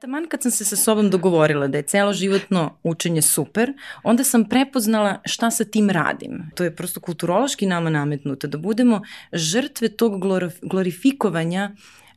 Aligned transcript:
Taman 0.00 0.26
kad 0.28 0.42
sam 0.42 0.50
se 0.50 0.64
sa 0.64 0.76
sobom 0.76 1.10
dogovorila 1.10 1.66
da 1.66 1.78
je 1.78 1.82
celo 1.82 2.12
životno 2.12 2.76
učenje 2.82 3.22
super, 3.22 3.72
onda 4.02 4.24
sam 4.24 4.44
prepoznala 4.44 5.20
šta 5.24 5.50
sa 5.50 5.64
tim 5.64 5.90
radim. 5.90 6.50
To 6.54 6.64
je 6.64 6.76
prosto 6.76 7.00
kulturološki 7.00 7.66
nama 7.66 7.90
nametnuto, 7.90 8.46
da 8.46 8.58
budemo 8.58 9.02
žrtve 9.32 9.88
tog 9.88 10.22
glorifikovanja 10.62 11.70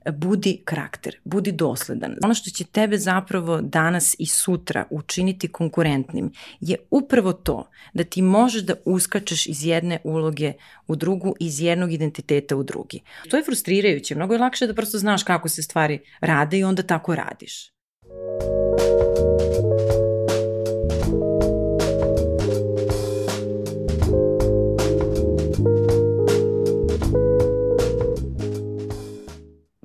budi 0.10 0.62
karakter, 0.66 1.16
budi 1.24 1.52
dosledan. 1.52 2.16
Ono 2.24 2.34
što 2.34 2.50
će 2.50 2.64
tebe 2.64 2.98
zapravo 2.98 3.62
danas 3.62 4.16
i 4.20 4.26
sutra 4.26 4.86
učiniti 4.90 5.48
konkurentnim 5.48 6.32
je 6.60 6.78
upravo 6.92 7.34
to 7.34 7.70
da 7.94 8.04
ti 8.04 8.22
možeš 8.22 8.62
da 8.62 8.74
uskačeš 8.86 9.48
iz 9.48 9.66
jedne 9.66 10.00
uloge 10.04 10.54
u 10.88 10.96
drugu, 10.96 11.36
iz 11.40 11.62
jednog 11.62 11.94
identiteta 11.94 12.56
u 12.56 12.64
drugi. 12.64 13.02
To 13.30 13.38
je 13.38 13.44
frustrirajuće, 13.44 14.16
mnogo 14.16 14.34
je 14.34 14.40
lakše 14.40 14.68
da 14.68 14.74
prosto 14.74 14.98
znaš 14.98 15.24
kako 15.24 15.50
se 15.50 15.64
stvari 15.64 16.00
rade 16.20 16.58
i 16.60 16.64
onda 16.64 16.84
tako 16.84 17.16
radiš. 17.16 17.72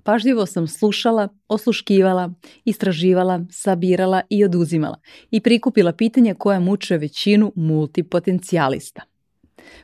Pažljivo 0.06 0.46
sam 0.46 0.66
slušala, 0.66 1.28
osluškivala, 1.48 2.30
istraživala, 2.64 3.40
sabirala 3.50 4.22
i 4.30 4.44
oduzimala 4.44 5.00
i 5.30 5.40
prikupila 5.40 5.92
pitanja 5.92 6.34
koja 6.34 6.60
muče 6.60 6.96
većinu 6.96 7.52
multipotencijalista. 7.56 9.02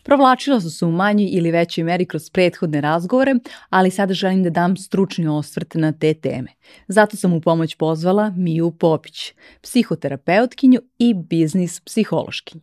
Provlačila 0.02 0.60
su 0.60 0.70
se 0.70 0.84
u 0.84 0.90
manjoj 0.90 1.28
ili 1.32 1.50
većoj 1.50 1.84
meri 1.84 2.06
kroz 2.06 2.30
prethodne 2.30 2.80
razgovore, 2.80 3.34
ali 3.70 3.90
sada 3.90 4.14
želim 4.14 4.42
da 4.42 4.50
dam 4.50 4.76
stručni 4.76 5.28
osvrt 5.28 5.74
na 5.74 5.92
te 5.92 6.14
teme. 6.14 6.48
Zato 6.88 7.16
sam 7.16 7.32
u 7.32 7.40
pomoć 7.40 7.74
pozvala 7.74 8.32
Miju 8.36 8.70
Popić, 8.70 9.32
psihoterapeutkinju 9.62 10.80
i 10.98 11.14
biznis 11.14 11.80
psihološkinju. 11.80 12.62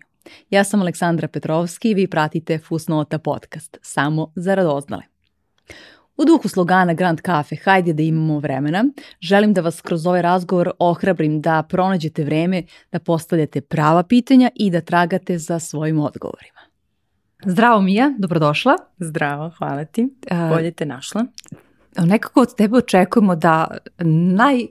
Ja 0.50 0.64
sam 0.64 0.82
Aleksandra 0.82 1.28
Petrovski 1.28 1.90
i 1.90 1.94
vi 1.94 2.08
pratite 2.08 2.60
Fusnota 2.60 3.20
podcast, 3.20 3.78
samo 3.82 4.32
za 4.36 4.56
radoznale. 4.56 5.04
U 6.20 6.26
duhu 6.26 6.48
slogana 6.48 6.94
Grand 6.94 7.22
Cafe 7.26 7.56
Hajde 7.56 7.94
da 7.94 8.04
imamo 8.04 8.40
vremena, 8.40 8.86
želim 9.22 9.54
da 9.54 9.62
vas 9.62 9.82
kroz 9.82 10.08
ovaj 10.08 10.22
razgovor 10.22 10.72
ohrabrim 10.80 11.42
da 11.42 11.64
pronađete 11.70 12.24
vreme 12.24 12.64
da 12.92 13.00
postavljate 13.00 13.62
prava 13.62 14.04
pitanja 14.04 14.50
i 14.56 14.72
da 14.72 14.82
tragate 14.82 15.38
za 15.38 15.60
svojim 15.60 16.00
odgovorima. 16.00 16.60
Zdravo 17.46 17.82
Mija, 17.82 18.14
dobrodošla. 18.18 18.76
Zdravo, 18.98 19.52
hvala 19.58 19.86
ti. 19.86 20.08
Bolje 20.50 20.72
te 20.72 20.86
našla. 20.86 21.26
Nekako 21.98 22.42
od 22.42 22.56
tebe 22.56 22.78
očekujemo 22.78 23.36
da 23.36 23.78
naj 24.00 24.66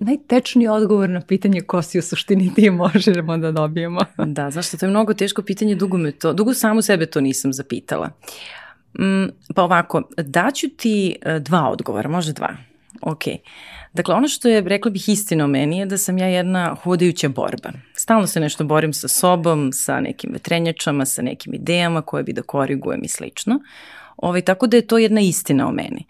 najtečniji 0.00 0.68
odgovor 0.68 1.10
na 1.10 1.20
pitanje 1.20 1.60
ko 1.60 1.82
si 1.82 1.98
u 1.98 2.02
suštini 2.02 2.54
ti 2.54 2.70
možemo 2.70 3.36
da 3.36 3.52
dobijemo. 3.52 4.00
da, 4.26 4.50
zašto 4.50 4.76
to 4.76 4.86
je 4.86 4.90
mnogo 4.90 5.14
teško 5.14 5.42
pitanje, 5.42 5.74
dugo 5.74 5.98
me 5.98 6.12
to, 6.12 6.32
dugo 6.32 6.54
samu 6.54 6.82
sebe 6.82 7.06
to 7.06 7.20
nisam 7.20 7.52
zapitala. 7.52 8.10
Mm, 8.98 9.26
pa 9.54 9.62
ovako, 9.62 10.02
daću 10.16 10.68
ti 10.68 11.16
e, 11.22 11.38
dva 11.38 11.68
odgovora, 11.70 12.08
možda 12.08 12.32
dva. 12.32 12.56
Ok. 13.02 13.22
Dakle, 13.92 14.14
ono 14.14 14.28
što 14.28 14.48
je, 14.48 14.60
rekla 14.60 14.90
bih, 14.90 15.08
istina 15.08 15.44
o 15.44 15.48
meni 15.48 15.78
je 15.78 15.86
da 15.86 15.98
sam 15.98 16.18
ja 16.18 16.26
jedna 16.26 16.76
hodajuća 16.82 17.28
borba. 17.28 17.70
Stalno 17.94 18.26
se 18.26 18.40
nešto 18.40 18.64
borim 18.64 18.92
sa 18.92 19.08
sobom, 19.08 19.72
sa 19.72 20.00
nekim 20.00 20.30
vetrenjačama, 20.32 21.04
sa 21.04 21.22
nekim 21.22 21.54
idejama 21.54 22.02
koje 22.02 22.22
bi 22.22 22.32
da 22.32 22.42
korigujem 22.42 23.00
i 23.04 23.08
slično. 23.08 23.60
Ovaj, 24.16 24.42
tako 24.42 24.66
da 24.66 24.76
je 24.76 24.86
to 24.86 24.98
jedna 24.98 25.20
istina 25.20 25.68
o 25.68 25.72
meni. 25.72 26.06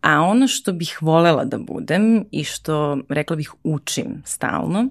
A 0.00 0.20
ono 0.20 0.48
što 0.48 0.72
bih 0.72 0.98
volela 1.00 1.44
da 1.44 1.58
budem 1.58 2.24
i 2.30 2.44
što, 2.44 2.98
rekla 3.08 3.36
bih, 3.36 3.52
učim 3.64 4.22
stalno, 4.24 4.88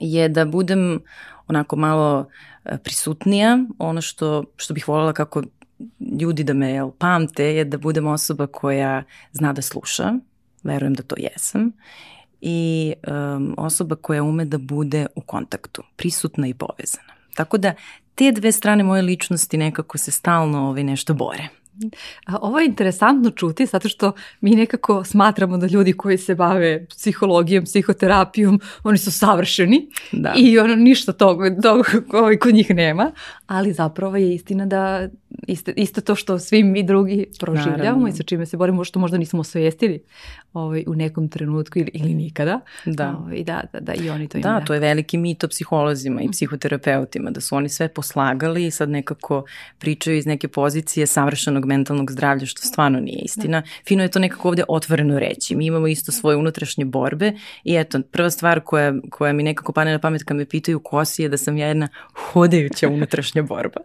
je 0.00 0.28
da 0.28 0.44
budem 0.44 1.00
onako 1.48 1.76
malo 1.76 2.28
e, 2.64 2.78
prisutnija, 2.78 3.58
ono 3.78 4.00
što, 4.00 4.44
što 4.56 4.74
bih 4.74 4.88
volela 4.88 5.12
kako 5.12 5.42
ljudi 6.20 6.44
da 6.44 6.54
me 6.54 6.70
jel, 6.70 6.90
pamte 6.98 7.44
je 7.44 7.64
da 7.64 7.78
budem 7.78 8.06
osoba 8.06 8.46
koja 8.46 9.02
zna 9.32 9.52
da 9.52 9.62
sluša, 9.62 10.12
verujem 10.62 10.94
da 10.94 11.02
to 11.02 11.16
jesam, 11.18 11.72
i 12.40 12.92
um, 13.06 13.54
osoba 13.58 13.96
koja 13.96 14.22
ume 14.22 14.44
da 14.44 14.58
bude 14.58 15.06
u 15.14 15.20
kontaktu, 15.20 15.82
prisutna 15.96 16.48
i 16.48 16.54
povezana. 16.54 17.14
Tako 17.34 17.58
da 17.58 17.74
te 18.14 18.32
dve 18.32 18.52
strane 18.52 18.84
moje 18.84 19.02
ličnosti 19.02 19.56
nekako 19.56 19.98
se 19.98 20.10
stalno 20.10 20.68
ovaj, 20.68 20.84
nešto 20.84 21.14
bore. 21.14 21.48
Ovo 22.40 22.58
je 22.58 22.66
interesantno 22.66 23.30
čuti 23.30 23.66
zato 23.66 23.88
što 23.88 24.12
mi 24.40 24.50
nekako 24.50 25.04
smatramo 25.04 25.58
da 25.58 25.66
ljudi 25.66 25.92
koji 25.92 26.18
se 26.18 26.34
bave 26.34 26.86
psihologijom, 26.86 27.64
psihoterapijom, 27.64 28.60
oni 28.84 28.98
su 28.98 29.12
savršeni 29.12 29.88
da. 30.12 30.32
i 30.36 30.58
ono 30.58 30.76
ništa 30.76 31.12
toga, 31.12 31.60
toga 31.62 31.88
koji 32.08 32.38
kod 32.38 32.54
njih 32.54 32.70
nema, 32.70 33.12
ali 33.46 33.72
zapravo 33.72 34.16
je 34.16 34.34
istina 34.34 34.66
da 34.66 35.08
isto, 35.46 35.72
isto 35.76 36.00
to 36.00 36.14
što 36.14 36.38
svi 36.38 36.62
mi 36.62 36.82
drugi 36.82 37.26
proživljamo 37.40 37.76
Naravno. 37.76 38.08
i 38.08 38.12
sa 38.12 38.22
čime 38.22 38.46
se 38.46 38.56
borimo, 38.56 38.84
što 38.84 38.98
možda 38.98 39.18
nismo 39.18 39.40
osvijestili 39.40 40.02
ovaj, 40.52 40.84
u 40.86 40.94
nekom 40.94 41.28
trenutku 41.28 41.78
ili, 41.78 41.90
ili 41.94 42.14
nikada. 42.14 42.60
Da. 42.86 43.16
Ovaj, 43.18 43.44
da, 43.44 43.62
da, 43.72 43.80
da, 43.80 43.94
i 43.94 44.10
oni 44.10 44.28
to 44.28 44.38
imaju. 44.38 44.60
Da, 44.60 44.66
to 44.66 44.74
je 44.74 44.80
veliki 44.80 45.18
mit 45.18 45.44
o 45.44 45.48
psiholozima 45.48 46.22
i 46.22 46.30
psihoterapeutima, 46.30 47.30
da 47.30 47.40
su 47.40 47.56
oni 47.56 47.68
sve 47.68 47.88
poslagali 47.88 48.66
i 48.66 48.70
sad 48.70 48.88
nekako 48.88 49.44
pričaju 49.78 50.16
iz 50.16 50.26
neke 50.26 50.48
pozicije 50.48 51.06
savršenog 51.06 51.65
mentalnog 51.66 52.12
zdravlja, 52.12 52.46
što 52.46 52.62
stvarno 52.62 53.00
nije 53.00 53.18
istina. 53.22 53.60
Da. 53.60 53.66
Fino 53.88 54.02
je 54.02 54.10
to 54.10 54.18
nekako 54.18 54.48
ovde 54.48 54.64
otvoreno 54.68 55.18
reći. 55.18 55.56
Mi 55.56 55.66
imamo 55.66 55.86
isto 55.86 56.12
svoje 56.12 56.36
unutrašnje 56.36 56.84
borbe 56.84 57.32
i 57.64 57.76
eto, 57.76 58.00
prva 58.12 58.30
stvar 58.30 58.60
koja, 58.60 58.94
koja 59.10 59.32
mi 59.32 59.42
nekako 59.42 59.72
pane 59.72 59.92
na 59.92 59.98
pamet 59.98 60.22
kad 60.24 60.36
me 60.36 60.44
pitaju 60.44 60.80
ko 60.80 61.04
si 61.04 61.22
je 61.22 61.28
da 61.28 61.36
sam 61.36 61.56
ja 61.56 61.66
jedna 61.66 61.88
hodajuća 62.32 62.88
unutrašnja 62.88 63.42
borba. 63.42 63.80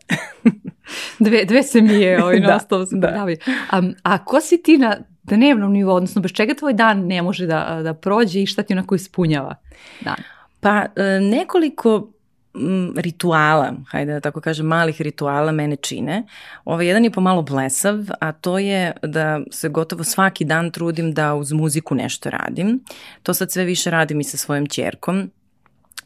dve, 1.20 1.46
dve 1.46 1.64
se 1.64 1.82
mi 1.82 1.94
je 1.94 2.24
ovaj, 2.24 2.40
da, 2.48 2.60
se 2.60 2.96
da. 2.96 3.28
A, 3.72 3.82
a 4.04 4.26
ko 4.26 4.42
si 4.42 4.64
ti 4.64 4.78
na 4.78 4.98
dnevnom 5.24 5.74
nivou, 5.74 5.96
odnosno 5.96 6.22
bez 6.22 6.32
čega 6.32 6.54
tvoj 6.54 6.74
dan 6.74 7.08
ne 7.08 7.22
može 7.22 7.46
da, 7.46 7.82
da 7.84 7.94
prođe 7.94 8.42
i 8.42 8.46
šta 8.46 8.64
ti 8.64 8.74
onako 8.74 8.96
ispunjava 8.96 9.56
dan? 10.02 10.16
Pa 10.60 10.86
e, 10.96 11.20
nekoliko 11.20 12.12
rituala, 12.96 13.74
hajde 13.88 14.14
da 14.14 14.20
tako 14.20 14.42
kažem, 14.42 14.66
malih 14.66 15.02
rituala 15.02 15.52
mene 15.52 15.76
čine. 15.76 16.24
Ovaj 16.66 16.88
jedan 16.88 17.04
je 17.04 17.12
pomalo 17.12 17.42
blesav, 17.42 18.00
a 18.20 18.32
to 18.32 18.60
je 18.60 18.92
da 19.04 19.40
se 19.52 19.70
gotovo 19.70 20.04
svaki 20.04 20.46
dan 20.46 20.72
trudim 20.72 21.14
da 21.14 21.36
uz 21.36 21.52
muziku 21.52 21.96
nešto 21.96 22.30
radim. 22.30 22.84
To 23.24 23.34
sad 23.34 23.52
sve 23.52 23.64
više 23.64 23.92
radim 23.92 24.20
i 24.20 24.24
sa 24.24 24.38
svojom 24.38 24.68
čerkom 24.68 25.32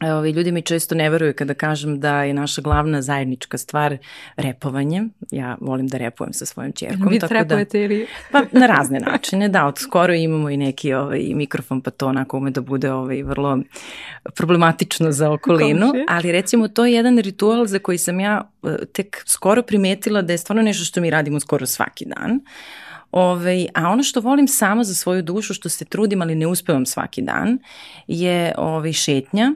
Ovi, 0.00 0.30
ljudi 0.30 0.52
mi 0.52 0.62
često 0.62 0.94
ne 0.94 1.10
veruju 1.10 1.34
kada 1.36 1.54
kažem 1.54 2.00
da 2.00 2.22
je 2.22 2.34
naša 2.34 2.62
glavna 2.62 3.02
zajednička 3.02 3.58
stvar 3.58 3.96
repovanje. 4.36 5.04
Ja 5.30 5.56
volim 5.60 5.86
da 5.86 5.98
repujem 5.98 6.32
sa 6.32 6.46
svojom 6.46 6.72
čerkom. 6.72 7.08
Vi 7.08 7.18
repujete 7.30 7.78
da, 7.78 7.84
ili? 7.84 8.06
Pa 8.32 8.42
na 8.52 8.66
razne 8.66 9.00
načine, 9.00 9.48
da. 9.48 9.66
Od 9.66 9.78
skoro 9.78 10.14
imamo 10.14 10.50
i 10.50 10.56
neki 10.56 10.92
ovaj, 10.92 11.20
mikrofon, 11.34 11.80
pa 11.80 11.90
to 11.90 12.06
onako 12.06 12.36
ume 12.36 12.50
da 12.50 12.60
bude 12.60 12.92
ovaj, 12.92 13.22
vrlo 13.22 13.58
problematično 14.34 15.12
za 15.12 15.30
okolinu. 15.30 15.92
Ali 16.08 16.32
recimo 16.32 16.68
to 16.68 16.86
je 16.86 16.92
jedan 16.92 17.18
ritual 17.18 17.66
za 17.66 17.78
koji 17.78 17.98
sam 17.98 18.20
ja 18.20 18.50
eh, 18.64 18.76
tek 18.92 19.22
skoro 19.26 19.62
primetila 19.62 20.22
da 20.22 20.32
je 20.32 20.38
stvarno 20.38 20.62
nešto 20.62 20.84
što 20.84 21.00
mi 21.00 21.10
radimo 21.10 21.40
skoro 21.40 21.66
svaki 21.66 22.04
dan. 22.04 22.40
Ove, 23.12 23.32
ovaj, 23.32 23.66
a 23.74 23.88
ono 23.88 24.02
što 24.02 24.20
volim 24.20 24.48
sama 24.48 24.84
za 24.84 24.94
svoju 24.94 25.22
dušu, 25.22 25.54
što 25.54 25.68
se 25.68 25.84
trudim, 25.84 26.22
ali 26.22 26.34
ne 26.34 26.46
uspevam 26.46 26.86
svaki 26.86 27.22
dan, 27.22 27.58
je 28.06 28.54
ove, 28.58 28.68
ovaj, 28.68 28.92
šetnja. 28.92 29.52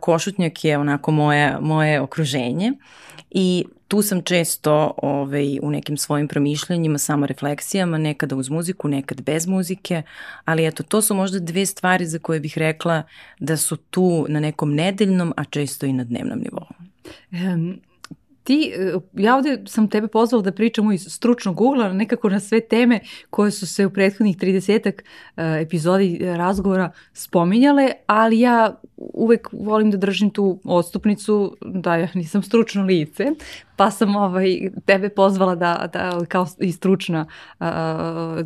Košutnjak 0.00 0.64
je 0.64 0.78
onako 0.78 1.10
moje, 1.10 1.56
moje 1.60 2.00
okruženje 2.00 2.72
i 3.30 3.64
tu 3.88 4.02
sam 4.02 4.22
često 4.22 4.94
ovaj, 4.96 5.58
u 5.62 5.70
nekim 5.70 5.96
svojim 5.96 6.28
promišljanjima, 6.28 6.98
samo 6.98 7.26
refleksijama, 7.26 7.98
nekada 7.98 8.36
uz 8.36 8.48
muziku, 8.48 8.88
nekad 8.88 9.22
bez 9.22 9.46
muzike, 9.46 10.02
ali 10.44 10.66
eto, 10.66 10.82
to 10.82 11.02
su 11.02 11.14
možda 11.14 11.38
dve 11.38 11.66
stvari 11.66 12.06
za 12.06 12.18
koje 12.18 12.40
bih 12.40 12.58
rekla 12.58 13.02
da 13.38 13.56
su 13.56 13.76
tu 13.76 14.26
na 14.28 14.40
nekom 14.40 14.74
nedeljnom, 14.74 15.32
a 15.36 15.44
često 15.44 15.86
i 15.86 15.92
na 15.92 16.04
dnevnom 16.04 16.38
nivou. 16.38 16.66
Um, 17.32 17.80
ti, 18.44 18.72
e, 18.76 18.92
ja 19.14 19.36
ovde 19.36 19.62
sam 19.66 19.88
tebe 19.88 20.08
pozvala 20.08 20.42
da 20.42 20.52
pričamo 20.52 20.92
iz 20.92 21.06
stručnog 21.08 21.60
ugla, 21.60 21.92
nekako 21.92 22.28
na 22.28 22.40
sve 22.40 22.60
teme 22.60 23.00
koje 23.30 23.50
su 23.50 23.66
se 23.66 23.86
u 23.86 23.90
prethodnih 23.90 24.36
30 24.36 24.88
e, 24.88 24.92
epizodi 25.62 26.18
razgovora 26.22 26.92
spominjale, 27.12 27.90
ali 28.06 28.40
ja 28.40 28.80
uvek 28.96 29.48
volim 29.52 29.90
da 29.90 29.96
držim 29.96 30.30
tu 30.30 30.60
odstupnicu 30.64 31.56
da 31.60 31.96
ja 31.96 32.08
nisam 32.14 32.42
stručno 32.42 32.84
lice, 32.84 33.26
pa 33.80 33.90
sam 33.90 34.16
ovaj, 34.16 34.70
tebe 34.84 35.08
pozvala 35.08 35.54
da, 35.54 35.88
da 35.92 36.24
kao 36.28 36.46
i 36.58 36.72
stručna, 36.72 37.26
uh, 37.60 37.66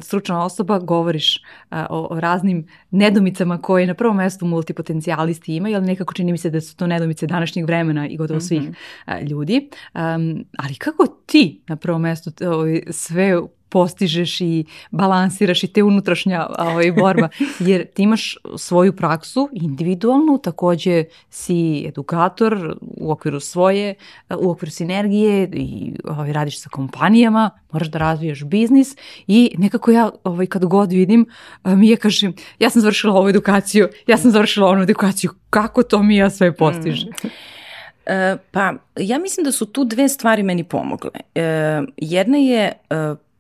stručna 0.01 0.45
osoba 0.45 0.79
govoriš 0.79 1.37
uh, 1.37 1.79
o, 1.91 2.09
o 2.11 2.21
raznim 2.21 2.67
nedomicama 2.91 3.63
koje 3.63 3.87
na 3.87 3.95
prvom 3.95 4.17
mestu 4.17 4.47
multipotencijalisti 4.47 5.57
imaju, 5.57 5.77
ali 5.77 5.87
nekako 5.87 6.15
čini 6.15 6.33
mi 6.33 6.39
se 6.39 6.51
da 6.51 6.61
su 6.61 6.77
to 6.77 6.87
nedomice 6.87 7.27
današnjeg 7.27 7.67
vremena 7.67 8.09
i 8.09 8.17
gotovo 8.17 8.41
svih 8.41 8.63
mm 8.63 8.73
-hmm. 9.07 9.23
uh, 9.23 9.29
ljudi. 9.29 9.69
Um, 9.95 10.45
ali 10.59 10.75
kako 10.75 11.07
ti 11.27 11.63
na 11.69 11.77
prvom 11.77 12.03
mestu 12.03 12.31
ovaj, 12.47 12.83
sve 12.91 13.41
postižeš 13.75 14.41
i 14.41 14.65
balansiraš 14.91 15.65
i 15.65 15.69
te 15.73 15.83
unutrašnja 15.83 16.47
ovaj, 16.59 16.93
borba, 16.93 17.29
jer 17.71 17.87
ti 17.87 18.03
imaš 18.03 18.37
svoju 18.57 18.93
praksu 18.97 19.49
individualnu, 19.53 20.39
takođe 20.39 21.05
si 21.31 21.85
edukator 21.89 22.77
u 22.81 23.11
okviru 23.11 23.41
svoje, 23.41 23.95
u 24.39 24.51
okviru 24.51 24.71
sinergije 24.71 25.51
i 25.53 25.93
ovaj, 26.05 26.33
radiš 26.33 26.61
sa 26.61 26.69
kompanijama, 26.69 27.51
moraš 27.73 27.89
da 27.89 27.99
razvijaš 27.99 28.45
biznis 28.45 28.97
i 29.27 29.51
nekako 29.59 29.91
ja 29.91 30.11
ovaj, 30.25 30.47
kad 30.47 30.65
god 30.65 30.93
vidim, 30.93 31.27
mi 31.65 31.89
je 31.89 31.97
kažem, 31.97 32.35
ja 32.59 32.71
sam 32.71 32.83
završila 32.83 33.15
ovu 33.15 33.29
edukaciju, 33.29 33.89
ja 34.07 34.17
sam 34.17 34.31
završila 34.31 34.69
onu 34.69 34.83
edukaciju, 34.83 35.31
kako 35.51 35.83
to 35.83 36.03
mi 36.03 36.17
ja 36.17 36.31
sve 36.31 36.53
postižem? 36.57 37.11
Mm. 37.25 37.29
E, 38.07 38.37
pa, 38.51 38.75
ja 38.97 39.19
mislim 39.19 39.45
da 39.45 39.53
su 39.53 39.67
tu 39.67 39.85
dve 39.85 40.09
stvari 40.09 40.43
meni 40.43 40.65
pomogle. 40.65 41.11
E, 41.35 41.83
jedna 41.97 42.39
je 42.39 42.73
e, 42.91 42.95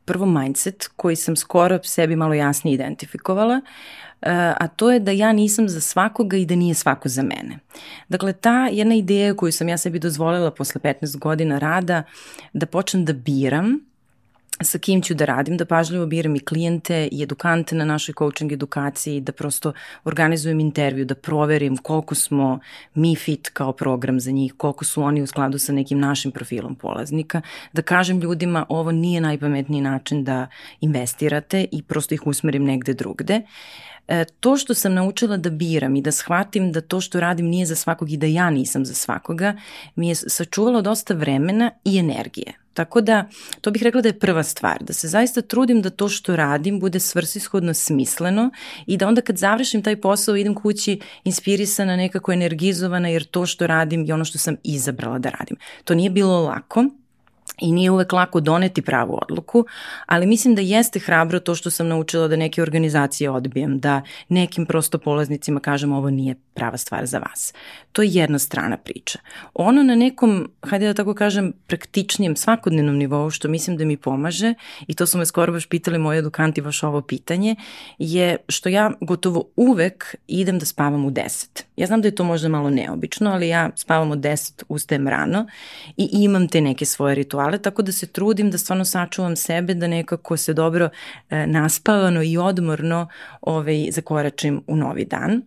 prvo 0.04 0.26
mindset 0.26 0.88
koji 0.96 1.16
sam 1.16 1.36
skoro 1.36 1.78
sebi 1.82 2.16
malo 2.16 2.34
jasnije 2.34 2.74
identifikovala, 2.74 3.54
e, 3.54 4.30
a 4.60 4.68
to 4.68 4.90
je 4.90 5.00
da 5.00 5.10
ja 5.10 5.32
nisam 5.32 5.68
za 5.68 5.80
svakoga 5.80 6.36
i 6.36 6.46
da 6.46 6.54
nije 6.54 6.74
svako 6.74 7.08
za 7.08 7.22
mene. 7.22 7.58
Dakle, 8.08 8.32
ta 8.32 8.68
jedna 8.72 8.94
ideja 8.94 9.36
koju 9.36 9.52
sam 9.52 9.68
ja 9.68 9.78
sebi 9.78 9.98
dozvolila 9.98 10.50
posle 10.50 10.80
15 10.80 11.18
godina 11.18 11.58
rada, 11.58 12.02
da 12.52 12.66
počnem 12.66 13.04
da 13.04 13.12
biram 13.12 13.93
sa 14.62 14.78
kim 14.78 15.02
ću 15.02 15.14
da 15.14 15.24
radim, 15.24 15.56
da 15.56 15.64
pažljivo 15.64 16.06
biram 16.06 16.36
i 16.36 16.40
klijente 16.40 17.08
i 17.12 17.22
edukante 17.22 17.74
na 17.74 17.84
našoj 17.84 18.14
coaching 18.18 18.52
edukaciji, 18.52 19.20
da 19.20 19.32
prosto 19.32 19.72
organizujem 20.04 20.60
intervju, 20.60 21.04
da 21.04 21.14
proverim 21.14 21.76
koliko 21.76 22.14
smo 22.14 22.58
mi 22.94 23.16
fit 23.16 23.48
kao 23.48 23.72
program 23.72 24.20
za 24.20 24.30
njih, 24.30 24.54
koliko 24.56 24.84
su 24.84 25.02
oni 25.02 25.22
u 25.22 25.26
skladu 25.26 25.58
sa 25.58 25.72
nekim 25.72 25.98
našim 25.98 26.32
profilom 26.32 26.74
polaznika, 26.74 27.40
da 27.72 27.82
kažem 27.82 28.20
ljudima 28.20 28.66
ovo 28.68 28.92
nije 28.92 29.20
najpametniji 29.20 29.80
način 29.80 30.24
da 30.24 30.46
investirate 30.80 31.66
i 31.72 31.82
prosto 31.82 32.14
ih 32.14 32.26
usmerim 32.26 32.64
negde 32.64 32.94
drugde. 32.94 33.42
E, 34.08 34.24
to 34.40 34.56
što 34.56 34.74
sam 34.74 34.94
naučila 34.94 35.36
da 35.36 35.50
biram 35.50 35.96
i 35.96 36.02
da 36.02 36.12
shvatim 36.12 36.72
da 36.72 36.80
to 36.80 37.00
što 37.00 37.20
radim 37.20 37.46
nije 37.46 37.66
za 37.66 37.74
svakog 37.74 38.12
i 38.12 38.16
da 38.16 38.26
ja 38.26 38.50
nisam 38.50 38.84
za 38.84 38.94
svakoga, 38.94 39.56
mi 39.96 40.08
je 40.08 40.14
sačuvalo 40.14 40.82
dosta 40.82 41.14
vremena 41.14 41.70
i 41.84 41.98
energije. 41.98 42.63
Tako 42.74 43.00
da, 43.00 43.28
to 43.60 43.70
bih 43.70 43.82
rekla 43.82 44.00
da 44.00 44.08
je 44.08 44.18
prva 44.18 44.42
stvar, 44.42 44.82
da 44.82 44.92
se 44.92 45.08
zaista 45.08 45.42
trudim 45.42 45.82
da 45.82 45.90
to 45.90 46.08
što 46.08 46.36
radim 46.36 46.80
bude 46.80 47.00
svrsishodno 47.00 47.74
smisleno 47.74 48.50
i 48.86 48.96
da 48.96 49.08
onda 49.08 49.20
kad 49.20 49.36
završim 49.36 49.82
taj 49.82 50.00
posao 50.00 50.36
idem 50.36 50.54
kući 50.54 51.00
inspirisana, 51.24 51.96
nekako 51.96 52.32
energizovana 52.32 53.08
jer 53.08 53.24
to 53.24 53.46
što 53.46 53.66
radim 53.66 54.04
je 54.04 54.14
ono 54.14 54.24
što 54.24 54.38
sam 54.38 54.56
izabrala 54.64 55.18
da 55.18 55.30
radim. 55.30 55.56
To 55.84 55.94
nije 55.94 56.10
bilo 56.10 56.40
lako, 56.40 56.84
i 57.60 57.72
nije 57.72 57.90
uvek 57.90 58.12
lako 58.12 58.40
doneti 58.40 58.82
pravu 58.82 59.18
odluku, 59.22 59.64
ali 60.06 60.26
mislim 60.26 60.54
da 60.54 60.60
jeste 60.60 60.98
hrabro 60.98 61.40
to 61.40 61.54
što 61.54 61.70
sam 61.70 61.88
naučila 61.88 62.28
da 62.28 62.36
neke 62.36 62.62
organizacije 62.62 63.30
odbijem, 63.30 63.80
da 63.80 64.02
nekim 64.28 64.66
prosto 64.66 64.98
polaznicima 64.98 65.60
kažem 65.60 65.92
ovo 65.92 66.10
nije 66.10 66.34
prava 66.54 66.76
stvar 66.76 67.06
za 67.06 67.18
vas. 67.18 67.54
To 67.92 68.02
je 68.02 68.08
jedna 68.12 68.38
strana 68.38 68.76
priča. 68.76 69.18
Ono 69.54 69.82
na 69.82 69.94
nekom, 69.94 70.50
hajde 70.62 70.86
da 70.86 70.94
tako 70.94 71.14
kažem, 71.14 71.52
praktičnijem, 71.66 72.36
svakodnevnom 72.36 72.96
nivou 72.96 73.30
što 73.30 73.48
mislim 73.48 73.76
da 73.76 73.84
mi 73.84 73.96
pomaže, 73.96 74.54
i 74.86 74.94
to 74.94 75.06
su 75.06 75.18
me 75.18 75.26
skoro 75.26 75.52
baš 75.52 75.66
pitali 75.66 75.98
moji 75.98 76.18
edukanti 76.18 76.62
baš 76.62 76.82
ovo 76.82 77.00
pitanje, 77.00 77.56
je 77.98 78.36
što 78.48 78.68
ja 78.68 78.90
gotovo 79.00 79.44
uvek 79.56 80.14
idem 80.26 80.58
da 80.58 80.66
spavam 80.66 81.04
u 81.04 81.10
10. 81.10 81.62
Ja 81.76 81.86
znam 81.86 82.00
da 82.00 82.08
je 82.08 82.14
to 82.14 82.24
možda 82.24 82.48
malo 82.48 82.70
neobično, 82.70 83.30
ali 83.30 83.48
ja 83.48 83.70
spavam 83.76 84.10
u 84.10 84.14
10, 84.16 84.62
ustajem 84.68 85.08
rano 85.08 85.46
i 85.96 86.08
imam 86.12 86.48
te 86.48 86.60
neke 86.60 86.84
svoje 86.84 87.14
rituale, 87.14 87.43
tako 87.52 87.82
da 87.82 87.92
se 87.92 88.06
trudim 88.06 88.50
da 88.50 88.58
stvarno 88.58 88.84
sačuvam 88.84 89.36
sebe, 89.36 89.74
da 89.74 89.86
nekako 89.86 90.36
se 90.36 90.54
dobro 90.54 90.88
e, 91.30 91.46
naspavano 91.46 92.22
i 92.22 92.36
odmorno 92.36 93.08
ovaj, 93.40 93.88
zakoračim 93.90 94.62
u 94.66 94.76
novi 94.76 95.04
dan. 95.04 95.42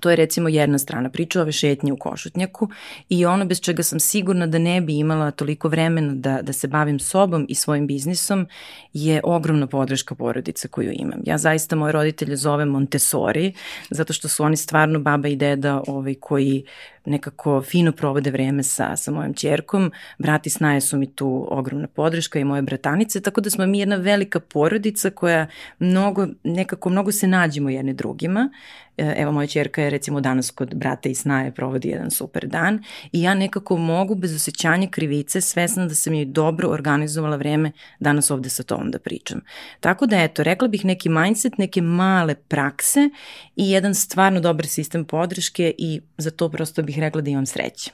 To 0.00 0.10
je 0.10 0.16
recimo 0.16 0.48
jedna 0.48 0.78
strana 0.78 1.10
priče, 1.10 1.40
ove 1.40 1.52
šetnje 1.52 1.92
u 1.92 1.96
košutnjaku 1.96 2.68
i 3.08 3.26
ono 3.26 3.44
bez 3.44 3.60
čega 3.60 3.82
sam 3.82 4.00
sigurna 4.00 4.46
da 4.46 4.58
ne 4.58 4.80
bi 4.80 4.98
imala 4.98 5.30
toliko 5.30 5.68
vremena 5.68 6.14
da, 6.14 6.42
da 6.42 6.52
se 6.52 6.68
bavim 6.68 6.98
sobom 6.98 7.46
i 7.48 7.54
svojim 7.54 7.86
biznisom 7.86 8.46
je 8.92 9.20
ogromna 9.24 9.66
podrška 9.66 10.14
porodica 10.14 10.68
koju 10.68 10.92
imam. 10.92 11.20
Ja 11.24 11.38
zaista 11.38 11.76
moje 11.76 11.92
roditelje 11.92 12.36
zovem 12.36 12.68
Montessori 12.68 13.52
zato 13.90 14.12
što 14.12 14.28
su 14.28 14.44
oni 14.44 14.56
stvarno 14.56 14.98
baba 14.98 15.28
i 15.28 15.36
deda 15.36 15.82
ovaj, 15.86 16.14
koji 16.14 16.64
nekako 17.04 17.62
fino 17.62 17.92
provode 17.92 18.30
vreme 18.30 18.62
sa, 18.62 18.96
sa 18.96 19.10
mojom 19.10 19.34
čerkom. 19.34 19.92
Brat 20.18 20.46
i 20.46 20.50
snaje 20.50 20.80
su 20.80 20.96
mi 20.96 21.06
tu 21.06 21.46
ogromna 21.50 21.86
podrška 21.88 22.38
i 22.38 22.44
moje 22.44 22.62
bratanice, 22.62 23.20
tako 23.20 23.40
da 23.40 23.50
smo 23.50 23.66
mi 23.66 23.78
jedna 23.78 23.96
velika 23.96 24.40
porodica 24.40 25.10
koja 25.10 25.46
mnogo, 25.78 26.26
nekako 26.44 26.90
mnogo 26.90 27.12
se 27.12 27.26
nađemo 27.26 27.70
jedne 27.70 27.92
drugima. 27.92 28.50
E, 28.96 29.14
evo, 29.16 29.32
moja 29.32 29.46
čerka 29.46 29.82
je 29.82 29.90
recimo 29.90 30.20
danas 30.20 30.50
kod 30.50 30.74
brata 30.74 31.08
i 31.08 31.14
snaje 31.14 31.50
provodi 31.52 31.88
jedan 31.88 32.10
super 32.10 32.46
dan 32.46 32.84
i 33.12 33.22
ja 33.22 33.34
nekako 33.34 33.76
mogu 33.76 34.14
bez 34.14 34.34
osjećanja 34.34 34.88
krivice, 34.90 35.40
svesna 35.40 35.86
da 35.86 35.94
sam 35.94 36.14
joj 36.14 36.24
dobro 36.24 36.68
organizovala 36.68 37.36
vreme 37.36 37.72
danas 38.00 38.30
ovde 38.30 38.48
sa 38.48 38.62
tobom 38.62 38.90
da 38.90 38.98
pričam. 38.98 39.40
Tako 39.80 40.06
da 40.06 40.22
eto, 40.22 40.42
rekla 40.42 40.68
bih 40.68 40.84
neki 40.84 41.08
mindset, 41.08 41.58
neke 41.58 41.82
male 41.82 42.34
prakse 42.34 43.10
i 43.56 43.70
jedan 43.70 43.94
stvarno 43.94 44.40
dobar 44.40 44.66
sistem 44.66 45.04
podrške 45.04 45.74
i 45.78 46.00
za 46.18 46.30
to 46.30 46.48
prosto 46.48 46.82
bih 46.82 46.91
bih 46.92 47.00
rekla 47.00 47.20
da 47.20 47.30
imam 47.30 47.46
sreće. 47.46 47.90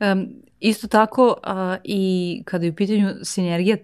Um, 0.00 0.28
isto 0.60 0.88
tako 0.88 1.26
uh, 1.26 1.52
i 1.84 2.42
kada 2.44 2.64
je 2.64 2.70
u 2.70 2.74
pitanju 2.74 3.14
sinergija, 3.22 3.76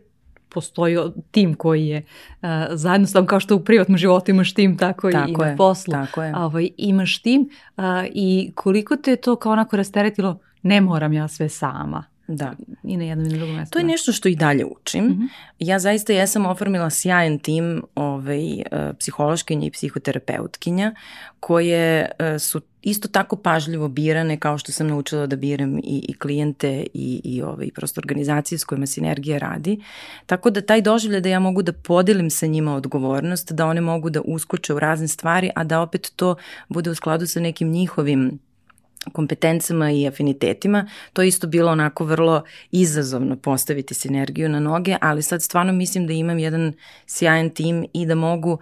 postoji 0.49 0.99
tim 1.31 1.55
koji 1.55 1.87
je 1.87 2.03
uh, 2.43 2.49
zajedno 2.73 3.07
s 3.07 3.13
tom 3.13 3.27
kao 3.27 3.41
što 3.41 3.57
u 3.57 3.65
privatnom 3.65 3.99
životu 3.99 4.31
imaš 4.31 4.55
tim, 4.55 4.79
tako, 4.79 5.11
tako 5.11 5.31
i 5.31 5.45
na 5.45 5.47
je, 5.47 5.57
poslu. 5.57 5.93
Tako 5.93 6.23
je. 6.23 6.37
Ovaj, 6.37 6.69
imaš 6.77 7.23
tim 7.23 7.49
uh, 7.77 7.85
i 8.15 8.53
koliko 8.55 8.97
te 8.97 9.17
to 9.17 9.37
kao 9.37 9.53
onako 9.53 9.77
rasteretilo, 9.77 10.39
ne 10.63 10.81
moram 10.81 11.13
ja 11.13 11.29
sve 11.29 11.49
sama. 11.49 12.05
Da. 12.29 12.55
I 12.85 12.97
na 12.97 13.05
jednom 13.05 13.27
i 13.27 13.31
na 13.31 13.37
drugom 13.37 13.57
mestu. 13.57 13.73
To 13.73 13.79
je 13.79 13.85
nešto 13.85 14.13
što 14.13 14.29
i 14.29 14.37
dalje 14.37 14.65
učim. 14.65 15.05
Mm 15.05 15.09
-hmm. 15.09 15.29
Ja 15.59 15.79
zaista 15.79 16.13
jesam 16.13 16.47
oformila 16.47 16.91
sjajan 16.91 17.39
tim 17.39 17.83
ovaj, 17.95 18.53
uh, 18.53 18.97
psihološkinja 18.99 19.67
i 19.67 19.71
psihoterapeutkinja 19.71 20.95
koje 21.41 22.11
uh, 22.19 22.41
su 22.41 22.61
isto 22.83 23.09
tako 23.09 23.37
pažljivo 23.37 23.89
birane 23.89 24.37
kao 24.37 24.59
što 24.59 24.73
sam 24.73 24.87
naučila 24.87 25.27
da 25.27 25.37
biram 25.37 25.79
i, 25.79 26.05
i 26.09 26.15
klijente 26.19 26.87
i, 26.95 27.21
i 27.25 27.43
ovaj, 27.43 27.71
prosto 27.75 28.01
organizacije 28.01 28.59
s 28.59 28.65
kojima 28.65 28.87
Sinergija 28.87 29.39
radi. 29.39 29.81
Tako 30.27 30.51
da 30.51 30.61
taj 30.61 30.83
doživlje 30.83 31.21
da 31.21 31.29
ja 31.29 31.41
mogu 31.41 31.63
da 31.63 31.73
podelim 31.73 32.31
sa 32.31 32.47
njima 32.47 32.75
odgovornost, 32.75 33.53
da 33.53 33.67
one 33.67 33.81
mogu 33.81 34.11
da 34.11 34.21
uskoče 34.21 34.75
u 34.75 34.79
razne 34.79 35.09
stvari, 35.09 35.51
a 35.55 35.65
da 35.65 35.81
opet 35.81 36.13
to 36.17 36.37
bude 36.69 36.91
u 36.91 36.95
skladu 36.95 37.27
sa 37.27 37.41
nekim 37.41 37.71
njihovim 37.71 38.39
kompetencama 39.13 39.91
i 39.91 40.07
afinitetima, 40.07 40.89
to 41.13 41.23
je 41.23 41.29
isto 41.29 41.47
bilo 41.47 41.73
onako 41.73 42.05
vrlo 42.05 42.43
izazovno 42.71 43.37
postaviti 43.37 43.95
sinergiju 43.95 44.49
na 44.49 44.61
noge, 44.61 44.97
ali 45.01 45.23
sad 45.23 45.43
stvarno 45.43 45.73
mislim 45.73 46.07
da 46.07 46.13
imam 46.13 46.39
jedan 46.39 46.73
sjajan 47.07 47.51
tim 47.51 47.87
i 47.93 48.07
da 48.07 48.15
mogu, 48.15 48.59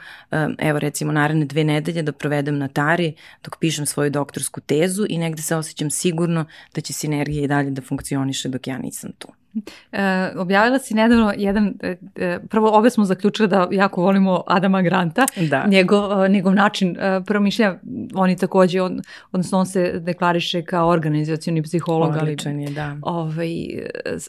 evo 0.59 0.79
recimo 0.79 1.13
naredne 1.13 1.45
dve 1.45 1.65
nedelje 1.65 2.03
da 2.03 2.13
provedem 2.13 2.59
na 2.59 2.69
Tari 2.69 3.15
dok 3.45 3.57
pišem 3.61 3.87
svoju 3.87 4.11
doktorsku 4.11 4.61
tezu 4.61 5.07
i 5.09 5.19
negde 5.19 5.43
se 5.43 5.57
osjećam 5.57 5.91
sigurno 5.91 6.45
da 6.75 6.81
će 6.81 6.93
sinergija 6.93 7.45
i 7.45 7.49
dalje 7.49 7.71
da 7.71 7.83
funkcioniše 7.83 8.49
dok 8.49 8.67
ja 8.67 8.79
nisam 8.79 9.11
tu. 9.19 9.44
E, 9.93 10.31
objavila 10.37 10.79
si 10.79 10.95
nedavno 10.95 11.33
jedan, 11.37 11.75
e, 11.83 11.97
e, 12.17 12.39
prvo 12.51 12.71
ove 12.71 12.91
smo 12.91 13.05
zaključili 13.05 13.49
da 13.49 13.69
jako 13.71 14.03
volimo 14.03 14.43
Adama 14.47 14.83
Granta, 14.83 15.27
da. 15.51 15.67
njegov, 15.67 16.31
njegov 16.31 16.55
način 16.55 16.97
promišljanja, 17.27 17.79
on 18.15 18.31
je 18.31 18.37
takođe, 18.37 18.83
on, 18.83 19.01
odnosno 19.33 19.59
on 19.59 19.67
se 19.67 19.93
deklariše 20.01 20.63
kao 20.63 20.89
organizacioni 20.89 21.63
psiholog, 21.63 22.17
Odličan 22.17 22.61
je, 22.61 22.71
da. 22.71 22.97
Ovaj, 23.03 23.51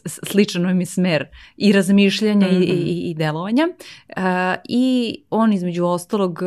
sličan 0.06 0.76
mi 0.76 0.86
smer 0.86 1.26
i 1.56 1.72
razmišljanja 1.72 2.46
mm 2.46 2.50
-hmm. 2.50 2.62
i, 2.62 2.72
mhm. 2.72 2.86
i, 2.86 3.10
i 3.10 3.14
delovanja. 3.14 3.68
Uh, 4.16 4.22
I 4.68 5.16
on 5.30 5.52
između 5.52 5.84
ostalog 5.84 6.42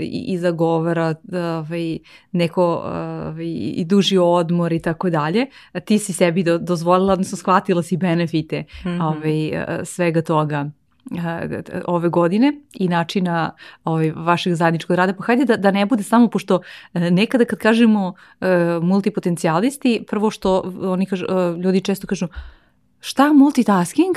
i, 0.00 0.24
i 0.28 0.38
zagovara 0.38 1.14
ovaj, 1.32 1.98
neko 2.32 2.64
ovaj, 2.64 3.46
i 3.74 3.84
duži 3.84 4.18
odmor 4.18 4.72
i 4.72 4.78
tako 4.78 5.10
dalje. 5.10 5.46
Ti 5.84 5.98
si 5.98 6.12
sebi 6.12 6.42
do, 6.42 6.58
dozvolila, 6.58 7.12
odnosno 7.12 7.38
shvatila 7.38 7.82
si 7.82 7.96
benefit 7.96 8.21
benefite 8.22 8.64
mm 8.84 8.88
-hmm. 8.88 9.02
ovaj, 9.02 9.48
e, 9.48 9.84
svega 9.84 10.22
toga 10.22 10.70
e, 11.16 11.62
ove 11.86 12.08
godine 12.08 12.52
i 12.74 12.88
načina 12.88 13.50
ovaj, 13.84 14.12
vašeg 14.16 14.54
zajedničkog 14.54 14.96
rada. 14.96 15.14
Pa 15.14 15.24
hajde 15.24 15.44
da, 15.44 15.56
da 15.56 15.70
ne 15.70 15.86
bude 15.86 16.02
samo, 16.02 16.28
pošto 16.28 16.60
e, 16.94 17.10
nekada 17.10 17.44
kad 17.44 17.58
kažemo 17.58 18.08
uh, 18.08 18.48
multipotencijalisti, 18.82 20.04
prvo 20.08 20.30
što 20.30 20.72
oni 20.82 21.06
kažu, 21.06 21.26
ljudi 21.64 21.80
često 21.80 22.06
kažu 22.06 22.28
šta 23.00 23.32
multitasking? 23.32 24.16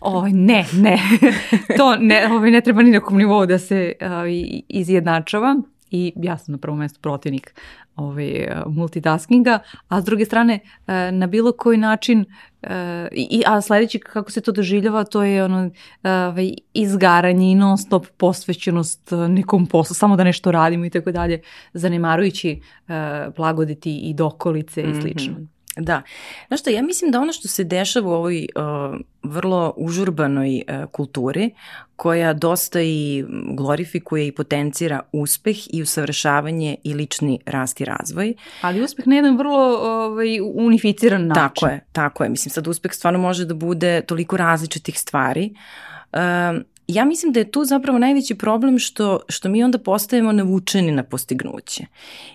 O, 0.00 0.10
ovaj, 0.10 0.32
ne, 0.32 0.66
ne. 0.72 0.98
to 1.78 1.96
ne, 1.96 2.28
ovaj, 2.30 2.50
ne 2.50 2.60
treba 2.60 2.82
ni 2.82 2.90
na 2.90 3.00
kom 3.00 3.18
nivou 3.18 3.46
da 3.46 3.58
se 3.58 3.92
ovaj, 4.00 4.60
izjednačava 4.68 5.56
i 5.90 6.12
ja 6.16 6.38
sam 6.38 6.52
na 6.52 6.58
prvom 6.58 6.78
mestu 6.78 7.00
protivnik 7.00 7.54
ovaj, 7.96 8.48
multitaskinga, 8.66 9.58
a 9.88 10.00
s 10.00 10.04
druge 10.04 10.24
strane 10.24 10.60
e, 10.86 11.12
na 11.12 11.26
bilo 11.26 11.52
koji 11.52 11.78
način 11.78 12.24
e, 12.62 13.08
i, 13.12 13.42
a 13.46 13.60
sledeći 13.60 13.98
kako 13.98 14.30
se 14.30 14.40
to 14.40 14.52
doživljava 14.52 15.04
to 15.04 15.22
je 15.22 15.44
ono 15.44 15.70
ovaj, 16.02 16.54
izgaranje 16.74 17.50
i 17.50 17.54
non 17.54 17.78
stop 17.78 18.06
posvećenost 18.16 19.10
nekom 19.28 19.66
poslu, 19.66 19.94
samo 19.94 20.16
da 20.16 20.24
nešto 20.24 20.50
radimo 20.50 20.84
i 20.84 20.90
tako 20.90 21.12
dalje, 21.12 21.40
zanemarujući 21.72 22.60
blagodeti 23.36 23.98
i 23.98 24.14
dokolice 24.14 24.82
i 24.82 25.00
slično. 25.00 25.53
Da. 25.76 26.02
Znaš 26.48 26.60
što, 26.60 26.70
ja 26.70 26.82
mislim 26.82 27.10
da 27.10 27.20
ono 27.20 27.32
što 27.32 27.48
se 27.48 27.64
dešava 27.64 28.08
u 28.08 28.12
ovoj 28.12 28.48
uh, 28.56 28.96
vrlo 29.22 29.74
užurbanoj 29.76 30.62
uh, 30.68 30.90
kulturi, 30.90 31.50
koja 31.96 32.32
dosta 32.32 32.80
i 32.80 33.24
glorifikuje 33.56 34.26
i 34.26 34.32
potencira 34.32 35.00
uspeh 35.12 35.56
i 35.74 35.82
usavršavanje 35.82 36.76
i 36.84 36.94
lični 36.94 37.38
rast 37.46 37.80
i 37.80 37.84
razvoj. 37.84 38.34
Ali 38.60 38.82
uspeh 38.82 39.06
na 39.06 39.16
jedan 39.16 39.38
vrlo 39.38 39.78
ovaj, 39.78 40.40
unificiran 40.54 41.26
način. 41.26 41.54
Tako 41.54 41.66
je, 41.66 41.80
tako 41.92 42.24
je. 42.24 42.30
Mislim, 42.30 42.50
sad 42.50 42.66
uspeh 42.66 42.92
stvarno 42.92 43.18
može 43.18 43.44
da 43.44 43.54
bude 43.54 44.00
toliko 44.00 44.36
različitih 44.36 45.00
stvari. 45.00 45.54
Uh, 46.12 46.20
ja 46.86 47.04
mislim 47.04 47.32
da 47.32 47.40
je 47.40 47.50
tu 47.50 47.64
zapravo 47.64 47.98
najveći 47.98 48.34
problem 48.34 48.78
što, 48.78 49.20
što 49.28 49.48
mi 49.48 49.64
onda 49.64 49.78
postajemo 49.78 50.32
navučeni 50.32 50.92
na 50.92 51.02
postignuće 51.02 51.86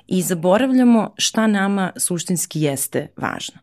i 0.08 0.22
zaboravljamo 0.22 1.14
šta 1.18 1.48
nama 1.48 1.92
suštinski 1.98 2.62
jeste 2.62 3.08
važno. 3.18 3.60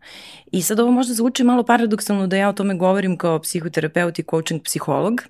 I 0.52 0.62
sad 0.62 0.80
ovo 0.80 0.90
možda 0.90 1.14
zvuči 1.14 1.44
malo 1.44 1.62
paradoksalno 1.62 2.26
da 2.26 2.36
ja 2.36 2.48
o 2.48 2.52
tome 2.52 2.74
govorim 2.74 3.18
kao 3.18 3.38
psihoterapeut 3.38 4.18
i 4.18 4.24
coaching 4.30 4.62
psiholog, 4.62 5.22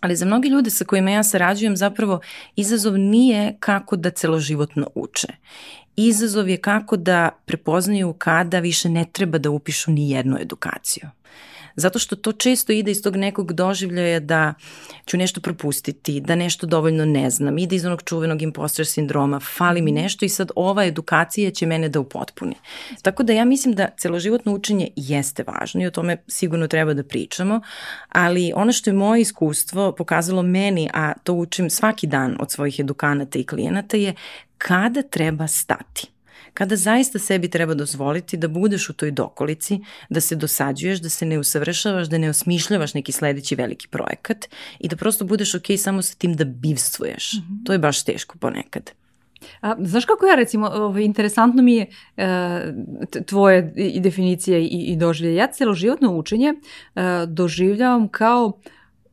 ali 0.00 0.16
za 0.16 0.26
mnogi 0.26 0.48
ljude 0.48 0.70
sa 0.70 0.84
kojima 0.84 1.10
ja 1.10 1.22
sarađujem 1.22 1.76
zapravo 1.76 2.20
izazov 2.56 2.98
nije 2.98 3.56
kako 3.60 3.96
da 3.96 4.10
celoživotno 4.10 4.86
uče. 4.94 5.28
Izazov 5.96 6.48
je 6.48 6.56
kako 6.56 6.96
da 6.96 7.30
prepoznaju 7.44 8.12
kada 8.12 8.58
više 8.58 8.88
ne 8.88 9.04
treba 9.12 9.38
da 9.38 9.50
upišu 9.50 9.90
ni 9.90 10.10
jednu 10.10 10.36
edukaciju 10.40 11.08
zato 11.76 11.98
što 11.98 12.16
to 12.16 12.32
često 12.32 12.72
ide 12.72 12.90
iz 12.90 13.02
tog 13.02 13.16
nekog 13.16 13.52
doživljaja 13.52 14.20
da 14.20 14.54
ću 15.06 15.16
nešto 15.16 15.40
propustiti, 15.40 16.20
da 16.20 16.34
nešto 16.34 16.66
dovoljno 16.66 17.04
ne 17.04 17.30
znam, 17.30 17.58
ide 17.58 17.76
iz 17.76 17.84
onog 17.84 18.02
čuvenog 18.02 18.42
imposter 18.42 18.86
sindroma, 18.86 19.40
fali 19.40 19.82
mi 19.82 19.92
mhm. 19.92 20.02
nešto 20.02 20.24
i 20.24 20.28
sad 20.28 20.50
ova 20.56 20.84
edukacija 20.84 21.50
će 21.50 21.66
mene 21.66 21.88
da 21.88 22.00
upotpuni. 22.00 22.54
Tako 23.02 23.22
da 23.22 23.32
ja 23.32 23.44
mislim 23.44 23.74
da 23.74 23.88
celoživotno 23.98 24.52
učenje 24.52 24.88
jeste 24.96 25.44
važno 25.46 25.82
i 25.82 25.86
o 25.86 25.90
tome 25.90 26.16
sigurno 26.28 26.66
treba 26.68 26.94
da 26.94 27.04
pričamo, 27.04 27.60
ali 28.08 28.52
ono 28.56 28.72
što 28.72 28.90
je 28.90 28.94
moje 28.94 29.20
iskustvo 29.20 29.92
pokazalo 29.92 30.42
meni, 30.42 30.90
a 30.94 31.12
to 31.24 31.32
učim 31.32 31.70
svaki 31.70 32.06
dan 32.06 32.36
od 32.40 32.50
svojih 32.52 32.80
edukanata 32.80 33.38
i 33.38 33.44
klijenata 33.44 33.96
je 33.96 34.14
kada 34.58 35.02
treba 35.02 35.46
stati 35.46 36.13
kada 36.54 36.76
zaista 36.76 37.18
sebi 37.18 37.48
treba 37.48 37.74
dozvoliti 37.74 38.36
da 38.36 38.48
budeš 38.48 38.90
u 38.90 38.92
toj 38.92 39.10
dokolici, 39.10 39.80
da 40.10 40.20
se 40.20 40.36
dosađuješ, 40.36 41.00
da 41.00 41.08
se 41.08 41.26
ne 41.26 41.38
usavršavaš, 41.38 42.08
da 42.08 42.18
ne 42.18 42.30
osmišljavaš 42.30 42.94
neki 42.94 43.12
sledeći 43.12 43.54
veliki 43.54 43.88
projekat 43.88 44.46
i 44.78 44.88
da 44.88 44.96
prosto 44.96 45.24
budeš 45.24 45.54
ok 45.54 45.66
samo 45.78 46.02
sa 46.02 46.14
tim 46.14 46.34
da 46.34 46.44
bivstvuješ. 46.44 47.32
Mm 47.32 47.38
-hmm. 47.38 47.66
To 47.66 47.72
je 47.72 47.78
baš 47.78 48.04
teško 48.04 48.38
ponekad. 48.38 48.90
A, 49.60 49.76
znaš 49.78 50.04
kako 50.04 50.26
ja 50.26 50.34
recimo, 50.34 50.66
ovaj, 50.66 51.02
interesantno 51.02 51.62
mi 51.62 51.74
je 51.76 51.86
e, 52.16 52.26
tvoje 53.26 53.72
i 53.76 54.00
definicija 54.00 54.58
i, 54.58 54.66
i 54.66 54.96
doživlje. 54.96 55.34
Ja 55.34 55.46
celoživotno 55.46 56.16
učenje 56.16 56.48
e, 56.48 57.00
doživljavam 57.26 58.08
kao 58.08 58.52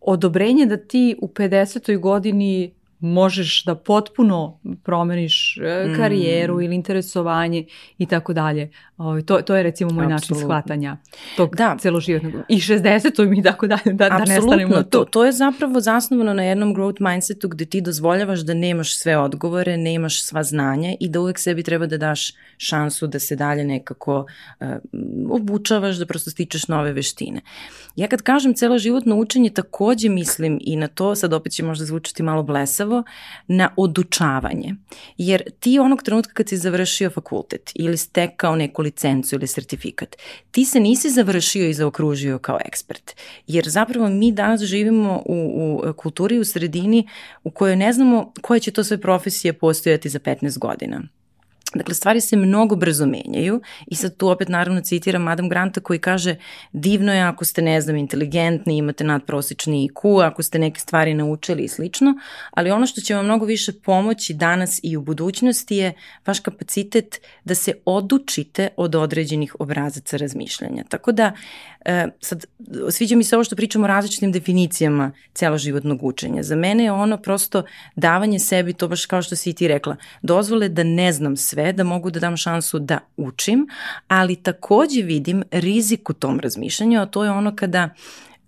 odobrenje 0.01 0.65
da 0.65 0.77
ti 0.77 1.15
u 1.21 1.27
50. 1.27 1.99
godini 1.99 2.73
možeš 3.01 3.63
da 3.63 3.75
potpuno 3.75 4.59
promeniš 4.83 5.57
e, 5.57 5.93
karijeru 5.95 6.55
mm. 6.55 6.61
ili 6.61 6.75
interesovanje 6.75 7.65
i 7.97 8.05
tako 8.05 8.33
dalje. 8.33 8.71
Ovaj, 8.97 9.21
to, 9.21 9.41
to 9.41 9.55
je 9.55 9.63
recimo 9.63 9.91
moj 9.91 10.05
Absolutno. 10.05 10.15
način 10.15 10.35
shvatanja 10.35 10.97
tog 11.37 11.55
da. 11.55 11.77
celoživotnog. 11.79 12.33
I 12.49 12.57
60. 12.57 13.39
i 13.39 13.43
tako 13.43 13.67
dalje, 13.67 13.93
da, 13.93 14.09
da 14.09 14.25
ne 14.25 14.41
stanemo 14.41 14.75
to. 14.75 14.83
to. 14.83 15.05
To 15.05 15.25
je 15.25 15.31
zapravo 15.31 15.79
zasnovano 15.79 16.33
na 16.33 16.43
jednom 16.43 16.75
growth 16.75 17.11
mindsetu 17.11 17.47
gde 17.47 17.65
ti 17.65 17.81
dozvoljavaš 17.81 18.39
da 18.39 18.53
nemaš 18.53 18.97
sve 18.97 19.17
odgovore, 19.17 19.77
nemaš 19.77 20.23
sva 20.23 20.43
znanja 20.43 20.95
i 20.99 21.09
da 21.09 21.19
uvek 21.19 21.39
sebi 21.39 21.63
treba 21.63 21.85
da 21.85 21.97
daš 21.97 22.33
šansu 22.57 23.07
da 23.07 23.19
se 23.19 23.35
dalje 23.35 23.63
nekako 23.63 24.25
uh, 24.59 24.67
obučavaš, 25.29 25.95
da 25.95 26.05
prosto 26.05 26.31
stičeš 26.31 26.67
nove 26.67 26.93
veštine. 26.93 27.41
Ja 27.95 28.07
kad 28.07 28.21
kažem 28.21 28.53
celoživotno 28.53 29.15
učenje 29.15 29.49
takođe 29.49 30.09
mislim 30.09 30.59
i 30.61 30.75
na 30.75 30.87
to, 30.87 31.15
sad 31.15 31.33
opet 31.33 31.51
će 31.51 31.63
možda 31.63 31.85
zvučati 31.85 32.23
malo 32.23 32.43
blesavo, 32.43 32.90
na 33.47 33.69
odučavanje. 33.77 34.75
Jer 35.17 35.43
ti 35.59 35.79
onog 35.79 36.03
trenutka 36.03 36.33
kad 36.33 36.49
si 36.49 36.57
završio 36.57 37.09
fakultet 37.09 37.71
ili 37.75 37.97
stekao 37.97 38.55
neku 38.55 38.81
licencu 38.81 39.35
ili 39.35 39.47
sertifikat, 39.47 40.15
ti 40.51 40.65
se 40.65 40.79
nisi 40.79 41.09
završio 41.09 41.69
i 41.69 41.73
zaokružio 41.73 42.39
kao 42.39 42.59
ekspert. 42.65 43.11
Jer 43.47 43.69
zapravo 43.69 44.09
mi 44.09 44.31
danas 44.31 44.61
živimo 44.61 45.23
u, 45.25 45.81
u 45.89 45.93
kulturi, 45.93 46.39
u 46.39 46.45
sredini 46.45 47.07
u 47.43 47.51
kojoj 47.51 47.75
ne 47.75 47.93
znamo 47.93 48.33
koje 48.41 48.59
će 48.59 48.71
to 48.71 48.83
sve 48.83 48.97
profesije 48.97 49.53
postojati 49.53 50.09
za 50.09 50.19
15 50.19 50.59
godina. 50.59 51.01
Dakle, 51.75 51.93
stvari 51.93 52.21
se 52.21 52.35
mnogo 52.35 52.75
brzo 52.75 53.05
menjaju 53.05 53.61
i 53.87 53.95
sad 53.95 54.17
tu 54.17 54.29
opet 54.29 54.49
naravno 54.49 54.81
citiram 54.81 55.27
Adam 55.27 55.49
Granta 55.49 55.81
koji 55.81 55.99
kaže 55.99 56.35
divno 56.71 57.13
je 57.13 57.21
ako 57.21 57.45
ste, 57.45 57.61
ne 57.61 57.81
znam, 57.81 57.95
inteligentni, 57.95 58.77
imate 58.77 59.03
nadprosečni 59.03 59.89
IQ, 59.89 60.27
ako 60.27 60.43
ste 60.43 60.59
neke 60.59 60.79
stvari 60.79 61.13
naučili 61.13 61.63
i 61.63 61.67
slično, 61.67 62.13
ali 62.51 62.71
ono 62.71 62.85
što 62.85 63.01
će 63.01 63.15
vam 63.15 63.25
mnogo 63.25 63.45
više 63.45 63.71
pomoći 63.73 64.33
danas 64.33 64.79
i 64.83 64.97
u 64.97 65.01
budućnosti 65.01 65.75
je 65.75 65.93
vaš 66.25 66.39
kapacitet 66.39 67.21
da 67.43 67.55
se 67.55 67.73
odučite 67.85 68.67
od 68.77 68.95
određenih 68.95 69.55
obrazaca 69.59 70.17
razmišljanja. 70.17 70.83
Tako 70.89 71.11
da, 71.11 71.31
e, 71.85 72.07
sad, 72.19 72.45
sviđa 72.89 73.15
mi 73.15 73.23
se 73.23 73.35
ovo 73.35 73.43
što 73.43 73.55
pričamo 73.55 73.85
o 73.85 73.87
različitim 73.87 74.31
definicijama 74.31 75.11
celoživotnog 75.33 76.03
učenja. 76.03 76.43
Za 76.43 76.55
mene 76.55 76.83
je 76.83 76.91
ono 76.91 77.17
prosto 77.17 77.63
davanje 77.95 78.39
sebi, 78.39 78.73
to 78.73 78.87
baš 78.87 79.05
kao 79.05 79.21
što 79.21 79.35
si 79.35 79.49
i 79.49 79.53
ti 79.53 79.67
rekla, 79.67 79.95
dozvole 80.21 80.69
da 80.69 80.83
ne 80.83 81.11
znam 81.11 81.37
sve 81.37 81.60
sve, 81.61 81.73
da 81.73 81.83
mogu 81.83 82.09
da 82.11 82.19
dam 82.19 82.37
šansu 82.37 82.79
da 82.79 82.99
učim, 83.17 83.67
ali 84.07 84.35
takođe 84.35 85.01
vidim 85.01 85.43
rizik 85.51 86.09
u 86.09 86.13
tom 86.13 86.39
razmišljanju, 86.39 87.01
a 87.01 87.05
to 87.05 87.23
je 87.23 87.31
ono 87.31 87.55
kada 87.55 87.89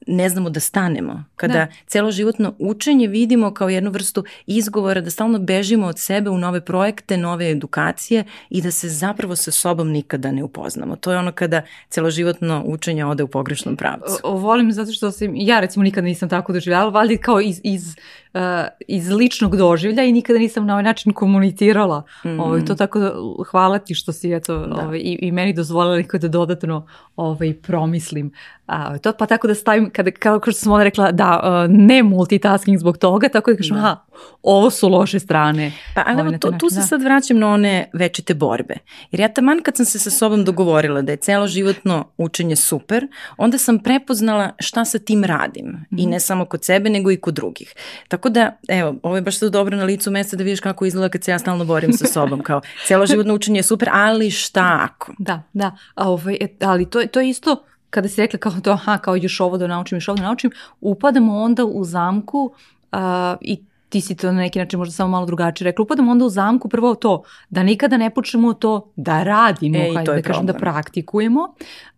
ne 0.08 0.30
znamo 0.30 0.50
da 0.50 0.60
stanemo. 0.60 1.24
Kada 1.36 1.54
da. 1.54 1.68
celoživotno 1.88 2.54
učenje 2.60 3.08
vidimo 3.08 3.54
kao 3.54 3.70
jednu 3.70 3.92
vrstu 3.92 4.24
izgovora 4.46 5.02
da 5.02 5.10
stalno 5.10 5.40
bežimo 5.40 5.88
od 5.88 6.00
sebe 6.00 6.30
u 6.30 6.38
nove 6.38 6.62
projekte, 6.62 7.18
nove 7.18 7.50
edukacije 7.50 8.24
i 8.50 8.62
da 8.62 8.72
se 8.72 8.90
zapravo 8.90 9.36
sa 9.36 9.52
sobom 9.52 9.90
nikada 9.90 10.32
ne 10.32 10.44
upoznamo. 10.44 10.96
To 10.96 11.12
je 11.12 11.18
ono 11.18 11.32
kada 11.32 11.62
celoživotno 11.90 12.64
učenje 12.66 13.06
ode 13.06 13.24
u 13.24 13.28
pogrešnom 13.28 13.76
pravcu. 13.76 14.18
O, 14.24 14.32
o, 14.32 14.38
volim 14.38 14.72
zato 14.72 14.92
što 14.92 15.12
sam, 15.12 15.32
ja 15.36 15.60
recimo 15.60 15.84
nikada 15.84 16.06
nisam 16.06 16.30
tako 16.30 16.54
doživljala, 16.54 16.90
valjda 16.90 17.18
kao 17.18 17.42
iz, 17.42 17.62
iz 17.64 17.96
uh, 18.34 18.40
iz 18.88 19.10
ličnog 19.10 19.56
doživlja 19.58 20.04
i 20.04 20.12
nikada 20.12 20.40
nisam 20.40 20.66
na 20.66 20.74
ovaj 20.74 20.84
način 20.84 21.14
komunicirala. 21.14 22.04
Mm. 22.26 22.40
Ovaj, 22.40 22.66
to 22.66 22.76
tako 22.76 23.00
da, 23.00 23.14
hvala 23.52 23.80
ti 23.80 23.96
što 23.96 24.14
si 24.14 24.34
eto, 24.34 24.58
da. 24.58 24.86
ovaj, 24.86 24.98
i, 24.98 25.18
i 25.22 25.32
meni 25.32 25.54
dozvolila 25.54 26.04
da 26.14 26.28
dodatno 26.28 26.88
ovaj, 27.16 27.54
promislim. 27.54 28.32
A, 28.66 28.98
to, 28.98 29.14
pa 29.14 29.26
tako 29.26 29.48
da 29.48 29.56
stavim, 29.56 29.90
kada, 29.90 30.12
kao 30.12 30.40
što 30.42 30.52
sam 30.52 30.72
onda 30.72 30.84
rekla, 30.84 31.12
da, 31.12 31.40
uh, 31.44 31.76
ne 31.76 32.04
multitasking 32.04 32.80
zbog 32.80 32.98
toga, 32.98 33.30
tako 33.30 33.52
da 33.52 33.58
kažem, 33.58 33.76
da. 33.76 33.80
aha, 33.80 33.98
ovo 34.44 34.70
su 34.70 34.90
loše 34.90 35.20
strane. 35.20 35.72
Pa, 35.96 36.04
ali 36.08 36.22
ovaj, 36.22 36.40
to, 36.40 36.52
tu 36.52 36.70
se 36.70 36.76
da. 36.76 36.82
sad 36.82 37.04
vraćam 37.04 37.40
na 37.40 37.48
one 37.48 37.90
večite 37.94 38.34
borbe. 38.34 38.76
Jer 39.12 39.20
ja 39.20 39.28
taman 39.28 39.60
kad 39.64 39.78
sam 39.78 39.86
se 39.86 40.00
sa 40.00 40.10
sobom 40.10 40.44
dogovorila 40.44 41.02
da 41.02 41.12
je 41.12 41.18
celo 41.18 41.48
životno 41.48 42.06
učenje 42.18 42.56
super, 42.56 43.08
onda 43.38 43.58
sam 43.58 43.80
prepoznala 43.80 44.52
šta 44.60 44.86
sa 44.86 45.00
tim 45.00 45.24
radim. 45.24 45.66
Mm 45.66 45.86
-hmm. 45.92 46.00
I 46.00 46.02
mhm. 46.02 46.12
ne 46.12 46.20
samo 46.20 46.46
kod 46.46 46.66
sebe, 46.66 46.90
nego 46.90 47.12
i 47.12 47.18
kod 47.18 47.34
drugih. 47.34 47.74
Tako 48.08 48.30
da, 48.30 48.58
evo, 48.68 48.96
ovo 49.04 49.16
je 49.16 49.22
baš 49.22 49.40
sad 49.40 49.52
dobro 49.52 49.78
na 49.78 49.84
licu 49.84 50.12
mesta 50.12 50.38
da 50.38 50.44
vidiš 50.44 50.60
kako 50.60 50.86
izgleda 50.86 51.10
kad 51.10 51.24
se 51.24 51.32
ja 51.32 51.40
stalno 51.40 51.66
borim 51.66 51.94
sa 51.94 52.06
sobom, 52.06 52.44
kao 52.44 52.62
cijelo 52.88 53.06
životno 53.06 53.34
učenje 53.34 53.60
je 53.60 53.64
super, 53.64 53.90
ali 53.92 54.32
šta 54.32 54.80
ako? 54.82 55.14
Da, 55.20 55.44
da, 55.54 55.78
A, 55.96 56.10
ovaj, 56.10 56.38
e, 56.42 56.48
ali 56.62 56.90
to, 56.90 57.08
to 57.08 57.22
je 57.22 57.30
isto 57.30 57.64
kada 57.94 58.10
si 58.10 58.22
rekla 58.22 58.40
kao 58.40 58.52
to, 58.64 58.72
aha, 58.72 58.98
kao 58.98 59.16
još 59.16 59.40
ovo 59.40 59.58
da 59.58 59.68
naučim, 59.68 59.96
još 59.96 60.08
ovo 60.08 60.18
da 60.18 60.24
naučim, 60.24 60.52
upadamo 60.82 61.38
onda 61.38 61.66
u 61.66 61.84
zamku 61.84 62.54
a, 62.92 63.36
i 63.42 63.60
ti 63.90 64.02
si 64.02 64.16
to 64.16 64.32
na 64.32 64.40
neki 64.42 64.60
način 64.60 64.80
možda 64.80 64.94
samo 64.94 65.10
malo 65.10 65.26
drugačije 65.26 65.66
rekla, 65.66 65.84
upadamo 65.84 66.12
onda 66.12 66.26
u 66.26 66.30
zamku 66.30 66.70
prvo 66.70 66.96
to, 66.96 67.24
da 67.50 67.64
nikada 67.64 67.98
ne 67.98 68.10
počnemo 68.10 68.54
to 68.54 68.92
da 68.96 69.24
radimo, 69.24 69.78
Ej, 69.78 69.96
hajde 69.96 70.14
da 70.14 70.22
kažem 70.22 70.46
da 70.46 70.54
praktikujemo, 70.54 71.54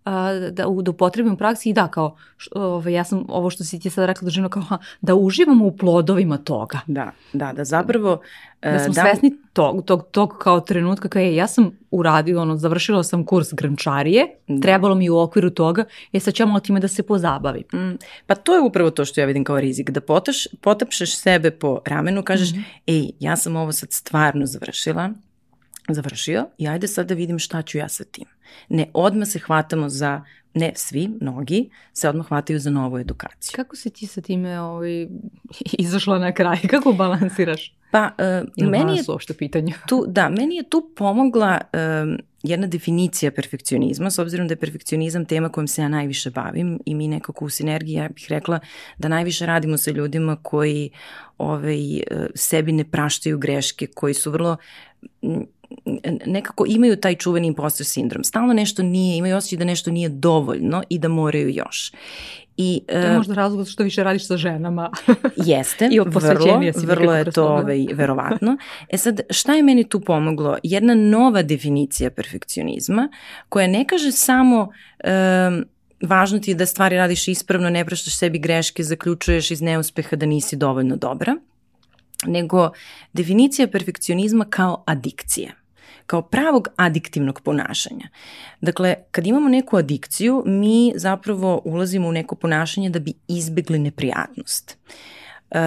da, 0.05 0.51
da 0.51 0.91
upotrebim 0.91 1.33
u 1.33 1.37
praksi 1.37 1.69
i 1.69 1.73
da, 1.73 1.87
kao, 1.87 2.15
ove, 2.55 2.93
ja 2.93 3.03
sam 3.03 3.25
ovo 3.27 3.49
što 3.49 3.63
si 3.63 3.79
ti 3.79 3.89
sad 3.89 4.05
rekla 4.05 4.25
doživno 4.25 4.49
kao 4.49 4.63
da 5.01 5.15
uživamo 5.15 5.65
u 5.65 5.77
plodovima 5.77 6.37
toga. 6.37 6.79
Da, 6.87 7.11
da, 7.33 7.53
da 7.53 7.63
zapravo... 7.63 8.21
Da 8.61 8.79
smo 8.79 8.93
da, 8.93 9.01
svesni 9.01 9.37
tog, 9.53 9.85
tog, 9.85 10.07
tog 10.11 10.37
kao 10.39 10.59
trenutka 10.59 11.09
kao 11.09 11.21
je, 11.21 11.35
ja 11.35 11.47
sam 11.47 11.71
uradio, 11.91 12.41
ono, 12.41 12.57
završila 12.57 13.03
sam 13.03 13.25
kurs 13.25 13.53
grančarije, 13.53 14.27
da. 14.47 14.61
trebalo 14.61 14.95
mi 14.95 15.09
u 15.09 15.17
okviru 15.17 15.49
toga, 15.49 15.83
je 16.11 16.19
sad 16.19 16.33
malo 16.47 16.59
time 16.59 16.79
da 16.79 16.87
se 16.87 17.03
pozabavim. 17.03 17.63
Mm, 17.73 17.97
pa 18.25 18.35
to 18.35 18.55
je 18.55 18.61
upravo 18.61 18.89
to 18.89 19.05
što 19.05 19.21
ja 19.21 19.25
vidim 19.25 19.43
kao 19.43 19.59
rizik, 19.59 19.89
da 19.89 20.01
potaš, 20.01 20.47
potapšeš 20.61 21.17
sebe 21.17 21.51
po 21.51 21.79
ramenu, 21.85 22.23
kažeš, 22.23 22.51
mm 22.53 22.55
-hmm. 22.55 22.63
ej, 22.87 23.11
ja 23.19 23.35
sam 23.35 23.55
ovo 23.55 23.71
sad 23.71 23.91
stvarno 23.91 24.45
završila, 24.45 25.09
završio 25.93 26.45
i 26.57 26.67
ajde 26.67 26.87
sad 26.87 27.07
da 27.07 27.13
vidim 27.13 27.39
šta 27.39 27.61
ću 27.61 27.77
ja 27.77 27.89
sa 27.89 28.03
tim. 28.03 28.25
Ne, 28.69 28.85
odmah 28.93 29.27
se 29.27 29.39
hvatamo 29.39 29.89
za, 29.89 30.21
ne 30.53 30.71
svi, 30.75 31.09
mnogi, 31.21 31.69
se 31.93 32.09
odmah 32.09 32.27
hvataju 32.27 32.59
za 32.59 32.69
novu 32.69 32.99
edukaciju. 32.99 33.51
Kako 33.55 33.75
si 33.75 33.89
ti 33.89 34.07
sa 34.07 34.21
time 34.21 34.59
ovaj, 34.59 35.07
izašla 35.85 36.19
na 36.19 36.31
kraj? 36.31 36.57
Kako 36.73 36.93
balansiraš? 36.93 37.75
Pa, 37.91 38.11
uh, 38.57 38.67
meni 38.69 38.97
je 38.97 39.03
uopšte 39.07 39.33
pitanje. 39.33 39.73
Tu, 39.87 40.05
da, 40.07 40.29
meni 40.29 40.55
je 40.55 40.69
tu 40.69 40.91
pomogla 40.95 41.61
uh, 41.61 42.19
jedna 42.43 42.67
definicija 42.67 43.31
perfekcionizma, 43.31 44.11
s 44.11 44.19
obzirom 44.19 44.47
da 44.47 44.51
je 44.51 44.59
perfekcionizam 44.59 45.25
tema 45.25 45.49
kojom 45.49 45.67
se 45.67 45.81
ja 45.81 45.87
najviše 45.87 46.29
bavim 46.29 46.79
i 46.85 46.95
mi 46.95 47.07
nekako 47.07 47.45
u 47.45 47.49
sinergiji, 47.49 47.95
ja 47.95 48.09
bih 48.09 48.25
rekla 48.29 48.59
da 48.97 49.07
najviše 49.07 49.45
radimo 49.45 49.77
sa 49.77 49.91
ljudima 49.91 50.35
koji 50.35 50.89
ovaj, 51.37 51.77
sebi 52.35 52.71
ne 52.71 52.83
praštaju 52.83 53.37
greške, 53.37 53.87
koji 53.87 54.13
su 54.13 54.31
vrlo 54.31 54.57
nekako 56.25 56.65
imaju 56.67 56.95
taj 56.95 57.15
čuveni 57.15 57.47
imposter 57.47 57.85
sindrom. 57.85 58.23
Stalno 58.23 58.53
nešto 58.53 58.83
nije, 58.83 59.17
imaju 59.17 59.35
osjećaj 59.35 59.57
da 59.57 59.65
nešto 59.65 59.91
nije 59.91 60.09
dovoljno 60.09 60.83
i 60.89 60.99
da 60.99 61.07
moraju 61.07 61.49
još. 61.49 61.91
I, 62.57 62.81
to 62.87 62.97
je 62.97 63.05
e, 63.05 63.17
možda 63.17 63.33
razlog 63.33 63.67
što 63.67 63.83
više 63.83 64.03
radiš 64.03 64.27
sa 64.27 64.37
ženama. 64.37 64.91
jeste, 65.35 65.89
I 65.91 65.99
vrlo, 65.99 66.59
vrlo 66.75 67.15
je 67.15 67.31
to 67.31 67.47
ovaj, 67.47 67.85
verovatno. 67.93 68.57
E 68.89 68.97
sad, 68.97 69.21
šta 69.29 69.53
je 69.53 69.63
meni 69.63 69.89
tu 69.89 69.99
pomoglo? 69.99 70.57
Jedna 70.63 70.95
nova 70.95 71.41
definicija 71.41 72.09
perfekcionizma 72.09 73.09
koja 73.49 73.67
ne 73.67 73.85
kaže 73.87 74.11
samo 74.11 74.61
um, 74.61 75.65
važno 76.01 76.39
ti 76.39 76.51
je 76.51 76.55
da 76.55 76.65
stvari 76.65 76.97
radiš 76.97 77.27
ispravno, 77.27 77.69
ne 77.69 77.85
praštaš 77.85 78.17
sebi 78.17 78.39
greške, 78.39 78.83
zaključuješ 78.83 79.51
iz 79.51 79.61
neuspeha 79.61 80.15
da 80.15 80.25
nisi 80.25 80.55
dovoljno 80.55 80.95
dobra, 80.95 81.35
nego 82.25 82.71
definicija 83.13 83.67
perfekcionizma 83.67 84.45
kao 84.49 84.83
adikcije 84.87 85.64
kao 86.05 86.21
pravog 86.21 86.67
adiktivnog 86.75 87.41
ponašanja. 87.41 88.07
Dakle, 88.61 88.95
kad 89.11 89.27
imamo 89.27 89.49
neku 89.49 89.77
adikciju, 89.77 90.43
mi 90.45 90.93
zapravo 90.95 91.61
ulazimo 91.65 92.07
u 92.07 92.11
neko 92.11 92.35
ponašanje 92.35 92.89
da 92.89 92.99
bi 92.99 93.13
izbegli 93.27 93.79
neprijatnost. 93.79 94.77
Uh, 95.49 95.57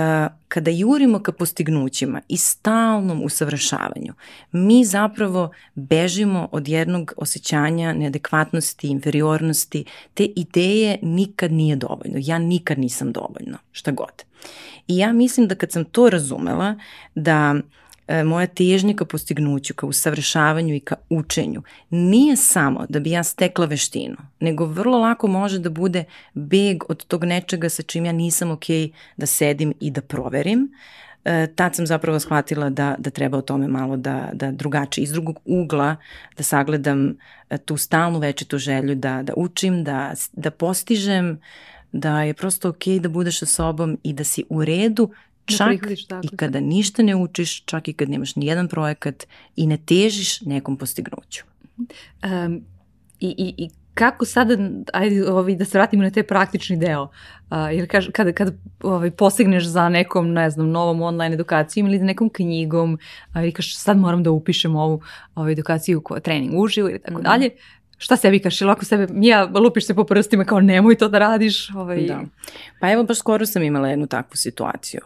kada 0.49 0.71
jurimo 0.71 1.23
ka 1.23 1.33
postignućima 1.33 2.21
i 2.28 2.37
stalnom 2.37 3.23
usavršavanju, 3.23 4.14
mi 4.52 4.85
zapravo 4.85 5.50
bežimo 5.75 6.49
od 6.52 6.68
jednog 6.68 7.12
osjećanja 7.16 7.92
neadekvatnosti, 7.92 8.88
inferiornosti, 8.88 9.85
te 10.14 10.25
ideje 10.25 10.99
nikad 11.02 11.52
nije 11.52 11.76
dovoljno, 11.76 12.16
ja 12.16 12.38
nikad 12.38 12.78
nisam 12.78 13.12
dovoljno, 13.12 13.59
šta 13.73 13.90
god. 13.90 14.25
I 14.88 14.97
ja 14.97 15.12
mislim 15.12 15.49
da 15.49 15.54
kad 15.54 15.73
sam 15.73 15.85
to 15.85 16.11
razumela, 16.11 16.75
da 17.14 17.54
e, 17.54 17.61
moja 18.24 18.46
težnja 18.46 18.94
ka 18.96 19.04
postignuću, 19.04 19.74
ka 19.74 19.86
usavršavanju 19.86 20.74
i 20.74 20.80
ka 20.80 20.96
učenju 21.10 21.62
nije 21.90 22.36
samo 22.36 22.86
da 22.88 23.00
bi 23.00 23.10
ja 23.10 23.22
stekla 23.22 23.66
veštinu, 23.66 24.16
nego 24.40 24.64
vrlo 24.64 24.98
lako 24.98 25.26
može 25.26 25.58
da 25.58 25.70
bude 25.70 26.04
beg 26.34 26.84
od 26.88 27.04
tog 27.04 27.24
nečega 27.24 27.68
sa 27.68 27.82
čim 27.82 28.04
ja 28.04 28.12
nisam 28.12 28.50
ok 28.50 28.64
da 29.16 29.26
sedim 29.26 29.74
i 29.80 29.90
da 29.90 30.00
proverim. 30.00 30.72
E, 31.24 31.46
tad 31.54 31.76
sam 31.76 31.86
zapravo 31.86 32.20
shvatila 32.20 32.70
da, 32.70 32.94
da 32.98 33.10
treba 33.10 33.38
o 33.38 33.42
tome 33.42 33.68
malo 33.68 33.96
da, 33.96 34.30
da 34.32 34.50
drugačije, 34.50 35.02
iz 35.02 35.12
drugog 35.12 35.40
ugla 35.44 35.96
da 36.36 36.42
sagledam 36.42 37.16
e, 37.50 37.58
tu 37.58 37.76
stalnu 37.76 38.18
večitu 38.18 38.58
želju 38.58 38.94
da, 38.94 39.22
da 39.22 39.32
učim, 39.36 39.84
da, 39.84 40.14
da 40.32 40.50
postižem, 40.50 41.40
da 41.92 42.22
je 42.22 42.34
prosto 42.34 42.68
ok 42.68 42.86
da 43.00 43.08
budeš 43.08 43.38
sa 43.38 43.46
sobom 43.46 43.98
i 44.02 44.12
da 44.12 44.24
si 44.24 44.44
u 44.48 44.64
redu 44.64 45.10
čak 45.56 45.86
da 46.08 46.20
i 46.22 46.36
kada 46.36 46.60
ništa 46.60 47.02
ne 47.02 47.16
učiš, 47.16 47.64
čak 47.64 47.88
i 47.88 47.92
kad 47.92 48.10
nemaš 48.10 48.36
ni 48.36 48.46
jedan 48.46 48.68
projekat 48.68 49.26
i 49.56 49.66
ne 49.66 49.76
težiš 49.76 50.40
nekom 50.40 50.76
postignuću. 50.76 51.44
Um, 51.76 52.64
i, 53.20 53.34
i, 53.38 53.54
I 53.64 53.70
kako 53.94 54.24
sada, 54.24 54.56
ajde 54.92 55.30
ovaj, 55.30 55.54
da 55.54 55.64
se 55.64 55.78
vratimo 55.78 56.02
na 56.02 56.10
te 56.10 56.22
praktični 56.22 56.76
deo, 56.76 57.02
uh, 57.02 57.56
jer 57.72 57.88
kaž, 57.90 58.08
kada, 58.12 58.32
kada 58.32 58.52
ovaj, 58.82 59.10
postigneš 59.10 59.64
za 59.64 59.88
nekom, 59.88 60.32
ne 60.32 60.50
znam, 60.50 60.70
novom 60.70 61.02
online 61.02 61.34
edukacijom 61.34 61.86
ili 61.86 61.98
nekom 61.98 62.30
knjigom, 62.30 62.98
uh, 63.34 63.48
i 63.48 63.52
kažeš 63.52 63.76
sad 63.78 63.98
moram 63.98 64.22
da 64.22 64.30
upišem 64.30 64.76
ovu 64.76 65.00
ovaj, 65.34 65.52
edukaciju, 65.52 66.02
trening 66.22 66.54
uživo 66.54 66.88
ili 66.88 66.98
tako 66.98 67.20
mm 67.20 67.22
dalje, 67.22 67.50
šta 67.98 68.16
sebi 68.16 68.38
kaš, 68.38 68.60
ili 68.60 68.70
ako 68.70 68.84
sebe, 68.84 69.06
Mija, 69.10 69.44
lupiš 69.54 69.87
se 69.87 69.94
po 69.94 70.04
prstima 70.04 70.44
kao 70.44 70.61
nemoj 70.61 70.94
to 70.94 71.08
da 71.08 71.18
radiš. 71.18 71.70
Ovaj... 71.70 72.06
Da. 72.06 72.20
Pa 72.80 72.92
evo, 72.92 73.04
baš 73.04 73.18
skoro 73.18 73.46
sam 73.46 73.62
imala 73.62 73.88
jednu 73.88 74.06
takvu 74.06 74.37
situaciju. 74.37 75.00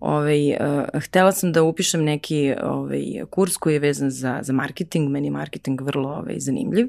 Ovaj, 0.00 0.50
uh, 0.50 0.56
htela 1.02 1.32
sam 1.32 1.52
da 1.52 1.62
upišem 1.62 2.04
neki 2.04 2.54
ovaj, 2.62 3.04
kurs 3.30 3.56
koji 3.56 3.74
je 3.74 3.78
vezan 3.78 4.10
za, 4.10 4.38
za 4.42 4.52
marketing, 4.52 5.10
meni 5.10 5.26
je 5.26 5.30
marketing 5.30 5.80
vrlo 5.80 6.08
ovaj, 6.08 6.34
zanimljiv. 6.38 6.88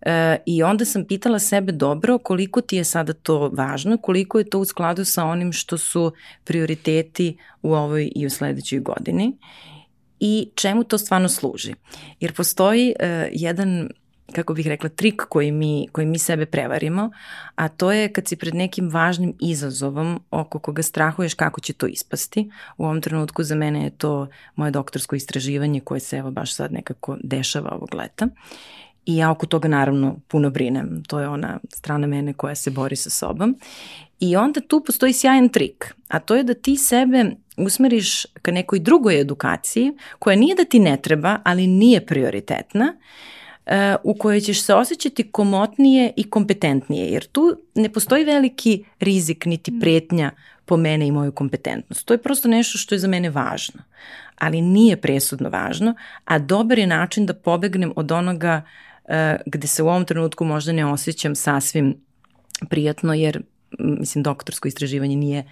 E, 0.00 0.36
I 0.46 0.62
onda 0.62 0.84
sam 0.84 1.04
pitala 1.04 1.38
sebe 1.38 1.72
dobro 1.72 2.18
koliko 2.18 2.60
ti 2.60 2.76
je 2.76 2.84
sada 2.84 3.12
to 3.12 3.50
važno, 3.52 3.96
koliko 3.96 4.38
je 4.38 4.50
to 4.50 4.58
u 4.58 4.64
skladu 4.64 5.04
sa 5.04 5.24
onim 5.24 5.52
što 5.52 5.78
su 5.78 6.12
prioriteti 6.44 7.36
u 7.62 7.74
ovoj 7.74 8.12
i 8.14 8.26
u 8.26 8.30
sledećoj 8.30 8.80
godini 8.80 9.36
i 10.20 10.50
čemu 10.54 10.84
to 10.84 10.98
stvarno 10.98 11.28
služi. 11.28 11.74
Jer 12.20 12.34
postoji 12.34 12.94
uh, 13.00 13.06
jedan 13.32 13.88
kako 14.32 14.54
bih 14.54 14.66
rekla, 14.66 14.88
trik 14.88 15.22
koji 15.28 15.52
mi, 15.52 15.88
koji 15.92 16.06
mi 16.06 16.18
sebe 16.18 16.46
prevarimo, 16.46 17.10
a 17.54 17.68
to 17.68 17.92
je 17.92 18.12
kad 18.12 18.28
si 18.28 18.36
pred 18.36 18.54
nekim 18.54 18.88
važnim 18.88 19.34
izazovom 19.40 20.20
oko 20.30 20.58
koga 20.58 20.82
strahuješ 20.82 21.34
kako 21.34 21.60
će 21.60 21.72
to 21.72 21.86
ispasti. 21.86 22.50
U 22.76 22.84
ovom 22.84 23.00
trenutku 23.00 23.42
za 23.42 23.54
mene 23.54 23.84
je 23.84 23.90
to 23.90 24.28
moje 24.56 24.70
doktorsko 24.70 25.16
istraživanje 25.16 25.80
koje 25.80 26.00
se 26.00 26.16
evo 26.16 26.30
baš 26.30 26.54
sad 26.54 26.72
nekako 26.72 27.16
dešava 27.22 27.70
ovog 27.70 27.94
leta. 27.94 28.28
I 29.06 29.16
ja 29.16 29.30
oko 29.30 29.46
toga 29.46 29.68
naravno 29.68 30.16
puno 30.28 30.50
brinem. 30.50 31.02
To 31.08 31.20
je 31.20 31.28
ona 31.28 31.58
strana 31.72 32.06
mene 32.06 32.32
koja 32.32 32.54
se 32.54 32.70
bori 32.70 32.96
sa 32.96 33.10
sobom. 33.10 33.56
I 34.20 34.36
onda 34.36 34.60
tu 34.60 34.84
postoji 34.84 35.12
sjajan 35.12 35.48
trik, 35.48 35.94
a 36.08 36.18
to 36.18 36.36
je 36.36 36.42
da 36.42 36.54
ti 36.54 36.76
sebe 36.76 37.24
usmeriš 37.56 38.26
ka 38.42 38.50
nekoj 38.50 38.78
drugoj 38.78 39.20
edukaciji 39.20 39.92
koja 40.18 40.36
nije 40.36 40.54
da 40.54 40.64
ti 40.64 40.78
ne 40.78 40.96
treba, 41.02 41.38
ali 41.44 41.66
nije 41.66 42.06
prioritetna 42.06 42.92
E, 42.92 43.39
u 44.02 44.14
kojoj 44.14 44.40
ćeš 44.40 44.62
se 44.62 44.74
osjećati 44.74 45.30
komotnije 45.30 46.12
i 46.16 46.30
kompetentnije, 46.30 47.06
jer 47.06 47.26
tu 47.26 47.56
ne 47.74 47.88
postoji 47.92 48.24
veliki 48.24 48.84
rizik 49.00 49.46
niti 49.46 49.70
mm. 49.70 49.80
pretnja 49.80 50.30
po 50.64 50.76
mene 50.76 51.06
i 51.06 51.12
moju 51.12 51.32
kompetentnost. 51.32 52.06
To 52.06 52.14
je 52.14 52.22
prosto 52.22 52.48
nešto 52.48 52.78
što 52.78 52.94
je 52.94 52.98
za 52.98 53.08
mene 53.08 53.30
važno, 53.30 53.82
ali 54.38 54.60
nije 54.60 54.96
presudno 54.96 55.48
važno, 55.48 55.94
a 56.24 56.38
dobar 56.38 56.78
je 56.78 56.86
način 56.86 57.26
da 57.26 57.34
pobegnem 57.34 57.92
od 57.96 58.12
onoga 58.12 58.62
uh, 59.04 59.14
gde 59.46 59.66
se 59.66 59.82
u 59.82 59.88
ovom 59.88 60.04
trenutku 60.04 60.44
možda 60.44 60.72
ne 60.72 60.86
osjećam 60.86 61.34
sasvim 61.34 61.96
prijatno, 62.68 63.14
jer 63.14 63.42
mislim 63.78 64.22
doktorsko 64.22 64.68
istraživanje 64.68 65.16
nije 65.16 65.44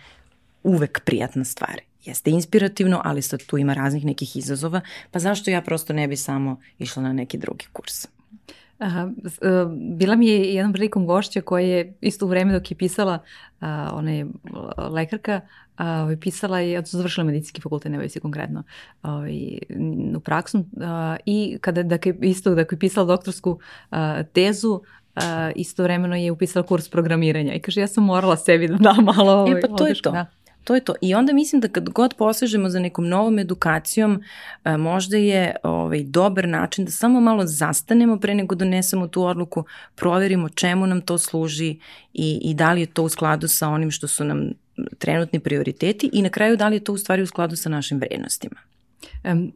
uvek 0.63 1.01
prijatna 1.05 1.45
stvar 1.45 1.88
jeste 2.05 2.31
inspirativno, 2.31 3.01
ali 3.05 3.23
sad 3.23 3.47
tu 3.47 3.59
ima 3.59 3.75
raznih 3.75 4.05
nekih 4.05 4.37
izazova, 4.37 4.81
pa 5.11 5.19
zašto 5.19 5.51
ja 5.51 5.63
prosto 5.63 5.93
ne 5.93 6.09
bi 6.09 6.17
samo 6.17 6.61
išla 6.79 7.03
na 7.03 7.13
neki 7.13 7.39
drugi 7.39 7.67
kurs? 7.73 8.07
Aha, 8.79 9.11
e, 9.25 9.49
bila 9.99 10.17
mi 10.17 10.27
je 10.27 10.55
jednom 10.55 10.73
prilikom 10.73 11.07
gošća 11.07 11.41
koja 11.41 11.67
je 11.67 11.95
isto 12.01 12.27
u 12.27 12.29
vreme 12.29 12.53
dok 12.53 12.71
je 12.71 12.77
pisala, 12.77 13.19
a, 13.61 13.91
ona 13.93 14.11
je 14.11 14.27
lekarka, 14.91 15.41
a, 15.77 16.03
ovaj, 16.03 16.17
pisala 16.17 16.61
je, 16.61 16.79
odnosno 16.79 16.97
završila 16.97 17.25
medicinski 17.25 17.61
fakultet, 17.61 17.93
ne 17.93 18.09
se 18.09 18.21
konkretno, 18.21 18.63
ovaj, 19.03 19.59
u 20.17 20.21
praksu 20.21 20.65
a, 20.81 21.17
i 21.27 21.59
kada 21.61 21.83
da 21.83 21.99
je 22.05 22.19
isto 22.23 22.55
da 22.55 22.61
je 22.61 22.79
pisala 22.79 23.07
doktorsku 23.07 23.59
a, 23.91 24.23
tezu, 24.23 24.81
Uh, 25.17 25.25
istovremeno 25.55 26.17
je 26.17 26.31
upisala 26.31 26.67
kurs 26.67 26.89
programiranja 26.89 27.55
i 27.55 27.61
kaže 27.61 27.81
ja 27.81 27.87
sam 27.87 28.05
morala 28.05 28.37
sebi 28.37 28.69
da 28.69 28.77
dam 28.77 29.05
malo 29.05 29.33
ovaj, 29.33 29.59
e 29.59 29.61
pa 29.61 29.69
to 29.69 29.87
je 29.87 29.95
to 30.03 30.11
da. 30.11 30.27
To 30.65 30.75
je 30.75 30.81
to. 30.81 30.95
I 31.01 31.15
onda 31.15 31.33
mislim 31.33 31.61
da 31.61 31.69
kad 31.69 31.89
god 31.89 32.15
posežemo 32.15 32.69
za 32.69 32.81
nekom 32.81 33.09
novom 33.09 33.39
edukacijom, 33.39 34.23
e, 34.65 34.77
možda 34.77 35.17
je 35.17 35.57
ovaj, 35.63 36.03
dobar 36.03 36.49
način 36.49 36.85
da 36.85 36.91
samo 36.91 37.21
malo 37.21 37.47
zastanemo 37.47 38.19
pre 38.21 38.35
nego 38.35 38.55
donesemo 38.55 39.09
tu 39.09 39.25
odluku, 39.25 39.65
proverimo 39.95 40.49
čemu 40.49 40.87
nam 40.87 41.01
to 41.01 41.19
služi 41.19 41.79
i, 42.15 42.41
i 42.43 42.55
da 42.55 42.73
li 42.73 42.81
je 42.81 42.87
to 42.87 43.03
u 43.03 43.09
skladu 43.09 43.49
sa 43.49 43.69
onim 43.69 43.91
što 43.91 44.09
su 44.09 44.25
nam 44.25 44.51
trenutni 44.99 45.41
prioriteti 45.41 46.11
i 46.13 46.23
na 46.23 46.29
kraju 46.29 46.57
da 46.57 46.69
li 46.69 46.77
je 46.77 46.85
to 46.85 46.93
u 46.93 46.99
stvari 46.99 47.23
u 47.23 47.27
skladu 47.27 47.57
sa 47.57 47.69
našim 47.69 47.99
vrednostima. 47.99 48.57
Um, 49.25 49.53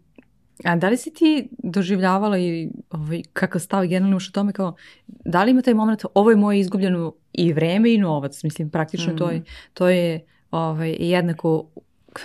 A 0.65 0.77
da 0.77 0.89
li 0.89 0.97
si 0.97 1.11
ti 1.11 1.49
doživljavala 1.59 2.39
i 2.39 2.69
ovaj, 2.91 3.23
kakav 3.33 3.61
stav 3.61 3.87
generalno 3.87 4.17
u 4.17 4.33
tome 4.33 4.53
kao, 4.53 4.75
da 5.07 5.45
li 5.45 5.51
ima 5.51 5.63
taj 5.63 5.75
moment, 5.75 6.05
ovo 6.15 6.31
je 6.31 6.37
moje 6.37 6.61
izgubljeno 6.61 7.15
i 7.33 7.53
vreme 7.53 7.95
i 7.95 7.99
novac, 7.99 8.43
mislim, 8.43 8.71
praktično 8.71 9.13
mm. 9.13 9.17
to 9.17 9.31
je, 9.31 9.43
to 9.75 9.89
je 9.89 10.21
ovaj, 10.53 10.97
jednako, 10.99 11.67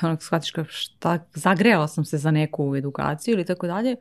onak 0.02 0.24
shvatiš 0.24 0.52
kao 0.52 0.66
šta, 0.68 1.20
zagrela 1.34 1.88
sam 1.88 2.06
se 2.06 2.18
za 2.18 2.32
neku 2.32 2.76
edukaciju 2.76 3.34
ili 3.34 3.46
tako 3.46 3.68
dalje, 3.68 3.96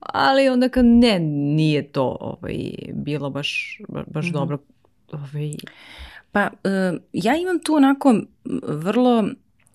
ali 0.00 0.48
onda 0.48 0.68
kad 0.68 0.84
ne, 0.84 1.18
nije 1.54 1.92
to 1.92 2.16
ovaj, 2.20 2.56
bilo 2.92 3.30
baš, 3.30 3.80
baš 4.06 4.26
mm. 4.26 4.32
dobro. 4.32 4.58
Ovaj. 5.12 5.54
Pa, 6.32 6.50
uh, 6.64 7.00
ja 7.12 7.36
imam 7.36 7.58
tu 7.58 7.74
onako 7.74 8.14
vrlo 8.68 9.24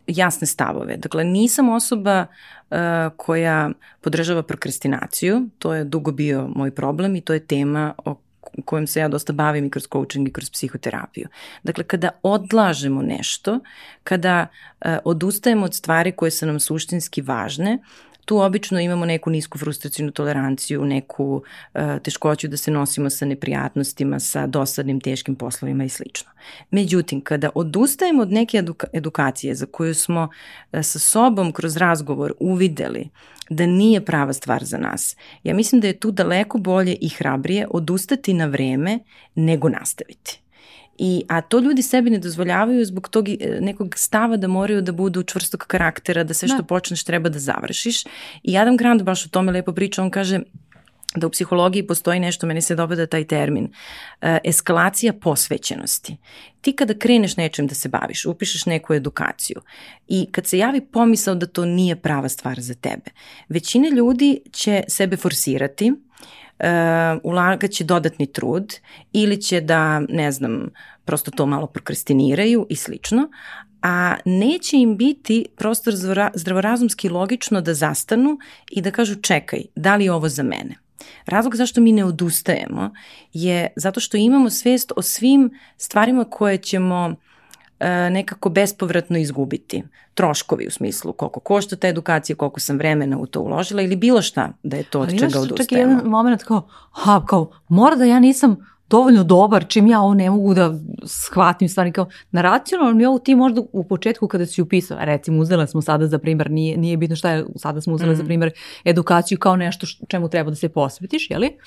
jasne 0.07 0.47
stavove. 0.47 0.97
Dakle, 0.97 1.23
nisam 1.23 1.69
osoba 1.69 2.25
uh, 2.25 2.77
koja 3.17 3.69
podržava 4.01 4.43
prokrastinaciju, 4.43 5.49
to 5.59 5.73
je 5.73 5.83
dugo 5.83 6.11
bio 6.11 6.47
moj 6.55 6.71
problem 6.71 7.15
i 7.15 7.21
to 7.21 7.33
je 7.33 7.45
tema 7.45 7.93
o 8.05 8.15
kojom 8.65 8.87
se 8.87 8.99
ja 8.99 9.07
dosta 9.07 9.33
bavim 9.33 9.65
i 9.65 9.69
kroz 9.69 9.87
coaching 9.91 10.27
i 10.27 10.33
kroz 10.33 10.49
psihoterapiju. 10.49 11.27
Dakle, 11.63 11.83
kada 11.83 12.09
odlažemo 12.23 13.01
nešto, 13.01 13.59
kada 14.03 14.47
uh, 14.85 14.91
odustajemo 15.05 15.65
od 15.65 15.73
stvari 15.73 16.11
koje 16.11 16.31
su 16.31 16.45
nam 16.45 16.59
suštinski 16.59 17.21
važne, 17.21 17.77
tu 18.29 18.37
obično 18.37 18.79
imamo 18.79 19.05
neku 19.05 19.29
nisku 19.29 19.57
frustracijnu 19.57 20.11
toleranciju, 20.11 20.85
neku 20.85 21.43
uh, 21.73 21.81
teškoću 22.03 22.47
da 22.47 22.57
se 22.57 22.71
nosimo 22.71 23.09
sa 23.09 23.25
neprijatnostima, 23.25 24.19
sa 24.19 24.47
dosadnim 24.47 24.99
teškim 25.01 25.35
poslovima 25.35 25.83
i 25.83 25.89
slično. 25.89 26.29
Međutim, 26.71 27.21
kada 27.21 27.49
odustajemo 27.55 28.21
od 28.21 28.31
neke 28.31 28.57
eduka 28.57 28.87
edukacije 28.93 29.55
za 29.55 29.65
koju 29.65 29.95
smo 29.95 30.23
uh, 30.23 30.79
sa 30.83 30.99
sobom 30.99 31.51
kroz 31.51 31.77
razgovor 31.77 32.33
uvideli 32.39 33.09
da 33.49 33.65
nije 33.65 34.05
prava 34.05 34.33
stvar 34.33 34.63
za 34.63 34.77
nas, 34.77 35.15
ja 35.43 35.53
mislim 35.53 35.81
da 35.81 35.87
je 35.87 35.99
tu 35.99 36.11
daleko 36.11 36.57
bolje 36.57 36.97
i 37.01 37.09
hrabrije 37.09 37.67
odustati 37.71 38.33
na 38.33 38.45
vreme 38.45 38.99
nego 39.35 39.69
nastaviti. 39.69 40.41
I, 41.01 41.23
a 41.27 41.41
to 41.41 41.59
ljudi 41.59 41.81
sebi 41.81 42.09
ne 42.09 42.17
dozvoljavaju 42.17 42.85
zbog 42.85 43.09
tog 43.09 43.29
e, 43.29 43.35
nekog 43.61 43.95
stava 43.97 44.37
da 44.37 44.47
moraju 44.47 44.81
da 44.81 44.91
budu 44.91 45.23
čvrstog 45.23 45.63
karaktera, 45.67 46.23
da 46.23 46.33
sve 46.33 46.47
što 46.47 46.57
da. 46.57 46.63
počneš 46.63 47.03
treba 47.03 47.29
da 47.29 47.39
završiš. 47.39 48.03
I 48.43 48.57
Adam 48.57 48.77
Grant 48.77 49.03
baš 49.03 49.25
o 49.25 49.29
tome 49.29 49.51
lepo 49.51 49.73
priča, 49.73 50.03
on 50.03 50.11
kaže 50.11 50.39
da 51.15 51.27
u 51.27 51.29
psihologiji 51.29 51.87
postoji 51.87 52.19
nešto, 52.19 52.47
meni 52.47 52.61
se 52.61 52.75
dopada 52.75 53.05
taj 53.05 53.23
termin, 53.23 53.63
uh, 53.63 54.29
eskalacija 54.43 55.13
posvećenosti. 55.13 56.17
Ti 56.61 56.73
kada 56.75 56.93
kreneš 56.93 57.37
nečem 57.37 57.67
da 57.67 57.75
se 57.75 57.89
baviš, 57.89 58.25
upišeš 58.25 58.65
neku 58.65 58.93
edukaciju 58.93 59.61
i 60.07 60.27
kad 60.31 60.47
se 60.47 60.57
javi 60.57 60.81
pomisao 60.81 61.35
da 61.35 61.45
to 61.45 61.65
nije 61.65 61.95
prava 61.95 62.29
stvar 62.29 62.59
za 62.59 62.73
tebe, 62.73 63.11
većina 63.49 63.89
ljudi 63.89 64.41
će 64.51 64.83
sebe 64.87 65.17
forsirati, 65.17 65.93
uh, 66.59 67.19
ulagat 67.23 67.71
će 67.71 67.83
dodatni 67.83 68.31
trud 68.33 68.75
ili 69.13 69.41
će 69.41 69.61
da, 69.61 69.99
ne 69.99 70.31
znam, 70.31 70.69
prosto 71.05 71.31
to 71.31 71.45
malo 71.45 71.67
prokrastiniraju 71.67 72.67
i 72.69 72.75
slično, 72.75 73.29
a 73.81 74.15
neće 74.25 74.77
im 74.77 74.97
biti 74.97 75.45
prostor 75.55 75.93
zdravorazumski 76.35 77.09
logično 77.09 77.61
da 77.61 77.73
zastanu 77.73 78.37
i 78.71 78.81
da 78.81 78.91
kažu 78.91 79.15
čekaj, 79.15 79.61
da 79.75 79.95
li 79.95 80.05
je 80.05 80.11
ovo 80.11 80.29
za 80.29 80.43
mene? 80.43 80.75
Razlog 81.25 81.55
zašto 81.55 81.81
mi 81.81 81.91
ne 81.91 82.05
odustajemo 82.05 82.91
je 83.33 83.67
zato 83.75 83.99
što 83.99 84.17
imamo 84.17 84.49
svest 84.49 84.91
o 84.95 85.01
svim 85.01 85.51
stvarima 85.77 86.23
koje 86.23 86.57
ćemo 86.57 87.15
nekako 88.11 88.49
bespovratno 88.49 89.17
izgubiti. 89.17 89.83
Troškovi 90.13 90.67
u 90.67 90.71
smislu 90.71 91.13
koliko 91.13 91.39
košta 91.39 91.75
ta 91.75 91.87
edukacija, 91.87 92.35
koliko 92.35 92.59
sam 92.59 92.77
vremena 92.77 93.17
u 93.17 93.25
to 93.25 93.41
uložila 93.41 93.81
ili 93.81 93.95
bilo 93.95 94.21
šta 94.21 94.53
da 94.63 94.77
je 94.77 94.83
to 94.83 94.99
od 94.99 95.09
čega 95.09 95.39
odustajemo. 95.39 95.57
Čak 95.57 95.71
jedan 95.71 96.09
moment 96.09 96.43
kao, 96.43 96.67
ha, 96.91 97.25
kao, 97.27 97.51
mora 97.67 97.95
da 97.95 98.05
ja 98.05 98.19
nisam 98.19 98.57
dovoljno 98.89 99.23
dobar 99.23 99.65
čim 99.67 99.87
ja 99.87 100.01
ovo 100.01 100.13
ne 100.13 100.29
mogu 100.29 100.53
da 100.53 100.73
shvatim 101.05 101.69
stvari 101.69 101.91
kao 101.91 102.07
na 102.31 102.41
racionalnom 102.41 102.97
nivou 102.97 103.19
ti 103.19 103.35
možda 103.35 103.61
u 103.71 103.83
početku 103.83 104.27
kada 104.27 104.45
si 104.45 104.61
upisao, 104.61 104.97
recimo 105.01 105.41
uzela 105.41 105.67
smo 105.67 105.81
sada 105.81 106.07
za 106.07 106.19
primer, 106.19 106.51
nije, 106.51 106.77
nije 106.77 106.97
bitno 106.97 107.15
šta 107.15 107.31
je, 107.31 107.45
sada 107.55 107.81
smo 107.81 107.93
uzela 107.93 108.13
mm. 108.13 108.15
za 108.15 108.23
primer 108.23 108.51
edukaciju 108.85 109.37
kao 109.37 109.55
nešto 109.55 109.85
š, 109.85 109.99
čemu 110.07 110.29
treba 110.29 110.49
da 110.49 110.55
se 110.55 110.69
posvetiš, 110.69 111.29
jeli? 111.29 111.57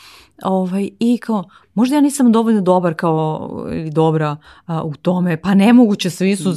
Ovaj, 0.42 0.90
I 1.00 1.18
kao, 1.18 1.44
možda 1.74 1.96
ja 1.96 2.00
nisam 2.00 2.32
dovoljno 2.32 2.60
dobar 2.60 2.94
kao 2.94 3.50
ili 3.72 3.90
dobra 3.90 4.36
a, 4.66 4.82
u 4.82 4.94
tome, 4.94 5.36
pa 5.36 5.54
nemoguće 5.54 6.10
svi 6.10 6.36
su 6.36 6.54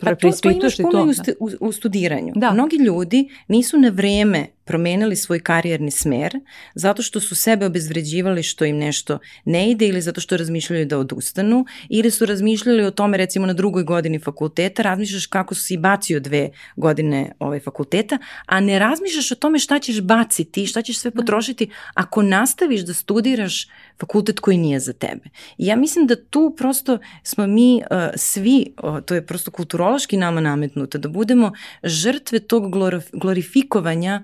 pa 0.00 0.14
to, 0.14 0.30
to 0.42 0.50
imaš 0.50 0.76
puno. 0.76 1.12
U, 1.40 1.44
u, 1.44 1.50
u 1.60 1.72
studiranju. 1.72 2.32
Da. 2.36 2.52
Mnogi 2.52 2.76
ljudi 2.76 3.28
nisu 3.48 3.78
na 3.78 3.88
vreme 3.88 4.46
promenili 4.66 5.16
svoj 5.16 5.40
karijerni 5.40 5.90
smer 5.90 6.40
zato 6.74 7.02
što 7.02 7.20
su 7.20 7.34
sebe 7.34 7.66
obezvređivali 7.66 8.42
što 8.42 8.64
im 8.64 8.76
nešto 8.76 9.18
ne 9.44 9.70
ide 9.70 9.88
ili 9.88 10.00
zato 10.00 10.20
što 10.20 10.36
razmišljaju 10.36 10.86
da 10.86 10.98
odustanu 10.98 11.64
ili 11.88 12.10
su 12.10 12.26
razmišljali 12.26 12.84
o 12.84 12.90
tome 12.90 13.16
recimo 13.16 13.46
na 13.46 13.52
drugoj 13.52 13.82
godini 13.82 14.18
fakulteta, 14.18 14.82
razmišljaš 14.82 15.26
kako 15.26 15.54
si 15.54 15.76
bacio 15.76 16.20
dve 16.20 16.50
godine 16.76 17.32
ovaj 17.38 17.60
fakulteta, 17.60 18.18
a 18.46 18.60
ne 18.60 18.78
razmišljaš 18.78 19.32
o 19.32 19.34
tome 19.34 19.58
šta 19.58 19.78
ćeš 19.78 20.00
baciti, 20.00 20.66
šta 20.66 20.82
ćeš 20.82 20.98
sve 20.98 21.10
da. 21.10 21.20
potrošiti 21.20 21.70
ako 21.94 22.22
nastaviš 22.22 22.80
da 22.80 22.94
studiraš 22.94 23.68
fakultet 24.00 24.35
koji 24.40 24.58
nije 24.58 24.80
za 24.80 24.92
tebe. 24.92 25.24
I 25.58 25.66
ja 25.66 25.76
mislim 25.76 26.06
da 26.06 26.24
tu 26.24 26.54
prosto 26.56 26.98
smo 27.22 27.46
mi 27.46 27.82
uh, 27.90 27.96
svi, 28.16 28.74
uh, 28.82 29.00
to 29.00 29.14
je 29.14 29.26
prosto 29.26 29.50
kulturološki 29.50 30.16
nama 30.16 30.40
nametnuto, 30.40 30.98
da 30.98 31.08
budemo 31.08 31.52
žrtve 31.82 32.38
tog 32.38 32.72
glorifikovanja 33.12 34.22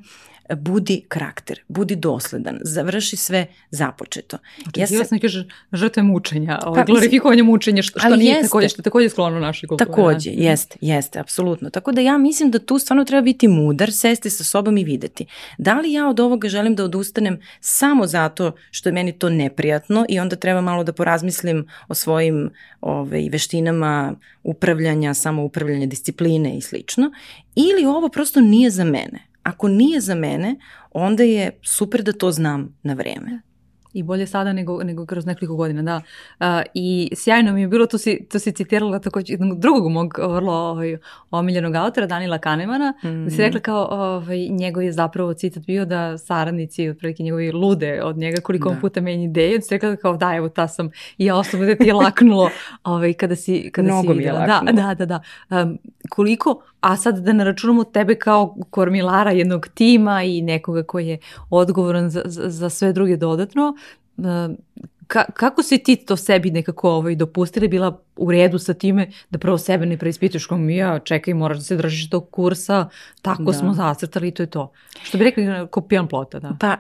budi 0.51 1.05
karakter, 1.09 1.61
budi 1.69 1.97
dosledan, 1.97 2.59
završi 2.63 3.17
sve 3.17 3.47
započeto. 3.71 4.39
Ja 4.77 4.87
se 4.87 5.07
ne 5.11 5.21
kaže 5.21 5.47
žrtve 5.73 6.03
mučenja, 6.03 6.59
ovaj, 6.67 6.81
pa, 6.81 6.93
glorifikovanje 6.93 7.43
mučenja, 7.43 7.83
što, 7.83 7.99
što 7.99 8.17
nije 8.17 8.31
jeste, 8.31 8.43
takođe, 8.43 8.69
što 8.69 8.81
je 8.81 8.83
takođe 8.83 9.09
sklono 9.09 9.41
našoj 9.41 9.69
kulturi. 9.69 9.91
Takođe, 9.91 10.31
da. 10.31 10.43
jeste, 10.43 10.77
jeste, 10.81 11.19
apsolutno. 11.19 11.71
Tako 11.71 11.93
da 11.93 12.01
ja 12.01 12.19
mislim 12.19 12.51
da 12.51 12.59
tu 12.59 12.79
stvarno 12.79 13.05
treba 13.05 13.23
biti 13.23 13.49
mudar, 13.49 13.93
sesti 13.93 14.31
sa 14.31 14.45
sobom 14.45 14.79
i 14.79 14.85
videti. 14.85 15.27
Da 15.59 15.81
li 15.81 15.93
ja 15.93 16.09
od 16.09 16.21
ovoga 16.21 16.49
želim 16.49 16.75
da 16.75 16.85
odustanem 16.85 17.41
samo 17.61 18.07
zato 18.07 18.53
što 18.71 18.89
je 18.89 18.93
meni 18.93 19.13
to 19.13 19.31
neprijatno 19.31 20.07
i 20.09 20.21
onda 20.21 20.37
treba 20.37 20.61
malo 20.61 20.85
da 20.85 20.93
porazmislim 20.93 21.67
o 21.89 21.95
svojim 21.95 22.51
ove, 22.81 22.99
ovaj, 22.99 23.29
veštinama 23.33 24.15
upravljanja, 24.43 25.15
samoupravljanja, 25.15 25.87
discipline 25.87 26.57
i 26.57 26.61
slično, 26.61 27.11
ili 27.55 27.85
ovo 27.85 28.09
prosto 28.09 28.41
nije 28.41 28.71
za 28.71 28.85
mene 28.85 29.32
Ako 29.43 29.69
nije 29.69 30.01
za 30.01 30.15
mene, 30.15 30.57
onda 30.91 31.23
je 31.23 31.59
super 31.63 32.03
da 32.03 32.13
to 32.13 32.31
znam 32.31 32.79
na 32.83 32.95
vreme. 32.95 33.41
I 33.93 34.03
bolje 34.03 34.27
sada 34.27 34.53
nego, 34.53 34.83
nego 34.85 35.07
kroz 35.07 35.27
nekoliko 35.27 35.57
godina, 35.57 35.83
da. 35.83 35.97
Uh, 36.41 36.63
I 36.75 37.11
sjajno 37.15 37.53
mi 37.53 37.61
je 37.61 37.69
bilo, 37.69 37.87
to 37.87 37.99
si, 37.99 38.27
to 38.31 38.39
si 38.39 38.53
citirala 38.53 38.99
takođe 38.99 39.33
jednog 39.33 39.61
drugog 39.61 39.91
mog 39.91 40.15
vrlo 40.19 40.53
ovaj, 40.53 40.97
omiljenog 41.31 41.75
autora, 41.75 42.07
Danila 42.07 42.39
Kanemana, 42.39 42.95
mm 43.05 43.09
-hmm. 43.09 43.25
da 43.25 43.31
si 43.31 43.37
rekla 43.37 43.61
kao 43.61 43.89
ovaj, 43.91 44.49
njegov 44.49 44.83
je 44.83 44.93
zapravo 44.93 45.35
citat 45.35 45.67
bio 45.67 45.85
da 45.85 46.19
saradnici, 46.19 46.89
otprilike 46.89 47.23
njegovi 47.23 47.53
lude 47.53 48.03
od 48.03 48.17
njega 48.17 48.41
koliko 48.41 48.71
da. 48.71 48.81
puta 48.81 49.01
menji 49.01 49.25
ideje, 49.25 49.59
da 49.59 49.63
si 49.63 49.75
rekla 49.75 49.97
kao 49.97 50.17
da, 50.17 50.35
evo 50.35 50.49
ta 50.49 50.69
sam 50.69 50.91
i 51.19 51.25
ja 51.25 51.37
osobno 51.37 51.67
da 51.67 51.75
ti 51.75 51.87
je 51.87 51.95
laknulo 51.95 52.51
ovaj, 52.85 53.13
kada 53.13 53.37
si, 53.37 53.71
kada 53.71 53.89
Mnogo 53.89 54.13
si 54.13 54.19
mi 54.19 54.25
je 54.25 54.33
laknulo. 54.33 54.73
Da, 54.73 54.95
da, 54.95 55.07
da. 55.07 55.21
da. 55.49 55.63
Um, 55.63 55.79
koliko, 56.11 56.63
a 56.83 56.97
sad 56.97 57.19
da 57.19 57.33
ne 57.33 57.45
računamo 57.45 57.85
tebe 57.85 58.15
kao 58.15 58.57
kormilara 58.71 59.31
jednog 59.31 59.69
tima 59.75 60.23
i 60.23 60.43
nekoga 60.43 60.83
koji 60.83 61.09
je 61.09 61.19
odgovoran 61.51 62.11
za, 62.11 62.23
za, 62.25 62.51
za 62.51 62.71
sve 62.71 62.93
druge 62.93 63.17
dodatno, 63.17 63.75
ka, 65.07 65.25
kako 65.35 65.63
si 65.63 65.79
ti 65.79 65.97
to 65.97 66.17
sebi 66.17 66.51
nekako 66.51 66.91
ovaj, 66.91 67.15
dopustili, 67.15 67.69
bila 67.69 67.99
u 68.17 68.31
redu 68.31 68.59
sa 68.59 68.75
time 68.75 69.11
da 69.31 69.39
prvo 69.39 69.59
sebe 69.59 69.87
ne 69.87 69.99
preispituješ 69.99 70.47
kao 70.47 70.59
mi, 70.59 70.77
ja 70.77 70.99
čekaj, 70.99 71.35
moraš 71.35 71.59
da 71.59 71.65
se 71.65 71.77
držiš 71.77 72.11
tog 72.11 72.31
kursa, 72.31 72.89
tako 73.23 73.43
da. 73.43 73.53
smo 73.53 73.75
zacrtali 73.75 74.29
i 74.29 74.31
to 74.31 74.43
je 74.43 74.47
to. 74.47 74.73
Što 75.03 75.19
bi 75.19 75.25
rekli, 75.25 75.47
ko 75.71 75.81
pijan 75.81 76.09
plota, 76.09 76.41
da. 76.41 76.57
Pa, 76.61 76.77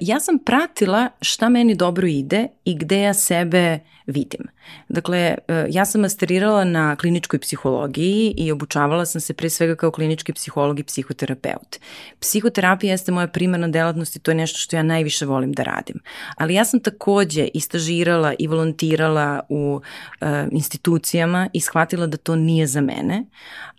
ja 0.00 0.20
sam 0.20 0.38
pratila 0.38 1.08
šta 1.20 1.48
meni 1.48 1.74
dobro 1.74 2.06
ide 2.06 2.46
i 2.64 2.74
gde 2.74 3.00
ja 3.00 3.14
sebe 3.14 3.78
vidim. 4.06 4.40
Dakle, 4.88 5.34
uh, 5.48 5.54
ja 5.68 5.84
sam 5.84 6.00
masterirala 6.00 6.64
na 6.64 6.96
kliničkoj 6.96 7.38
psihologiji 7.38 8.34
i 8.36 8.52
obučavala 8.52 9.06
sam 9.06 9.20
se 9.20 9.34
pre 9.34 9.50
svega 9.50 9.76
kao 9.76 9.90
klinički 9.90 10.32
psiholog 10.32 10.80
i 10.80 10.84
psihoterapeut. 10.84 11.76
Psihoterapija 12.20 12.90
jeste 12.90 13.12
moja 13.12 13.26
primarna 13.26 13.68
delatnost 13.68 14.16
i 14.16 14.18
to 14.18 14.30
je 14.30 14.34
nešto 14.34 14.58
što 14.58 14.76
ja 14.76 14.82
najviše 14.82 15.26
volim 15.26 15.52
da 15.52 15.62
radim. 15.62 16.00
Ali 16.36 16.54
ja 16.54 16.64
sam 16.64 16.80
takođe 16.80 17.48
istažirala 17.54 18.34
i 18.38 18.46
volontirala 18.46 19.40
u 19.48 19.80
uh, 20.20 20.28
institucijama 20.52 21.48
i 21.52 21.60
shvatila 21.60 22.06
da 22.06 22.16
to 22.16 22.36
nije 22.36 22.66
za 22.66 22.80
mene, 22.80 23.24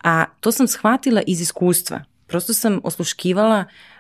a 0.04 0.25
to 0.39 0.51
sam 0.51 0.67
shvatila 0.67 1.21
iz 1.27 1.41
iskustva. 1.41 2.04
Prosto 2.27 2.54
sam 2.54 2.80
osluškivala 2.84 3.65
uh, 3.67 3.90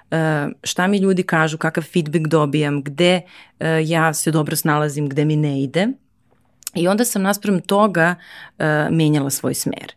šta 0.63 0.87
mi 0.87 0.97
ljudi 0.97 1.23
kažu, 1.23 1.57
kakav 1.57 1.83
feedback 1.83 2.27
dobijam, 2.27 2.83
gde 2.83 3.21
uh, 3.59 3.67
ja 3.85 4.13
se 4.13 4.31
dobro 4.31 4.55
snalazim, 4.55 5.09
gde 5.09 5.25
mi 5.25 5.35
ne 5.35 5.61
ide. 5.63 5.87
I 6.75 6.87
onda 6.87 7.05
sam 7.05 7.21
naspram 7.21 7.61
toga 7.61 8.15
uh, 8.59 8.65
menjala 8.89 9.29
svoj 9.29 9.53
smer. 9.53 9.95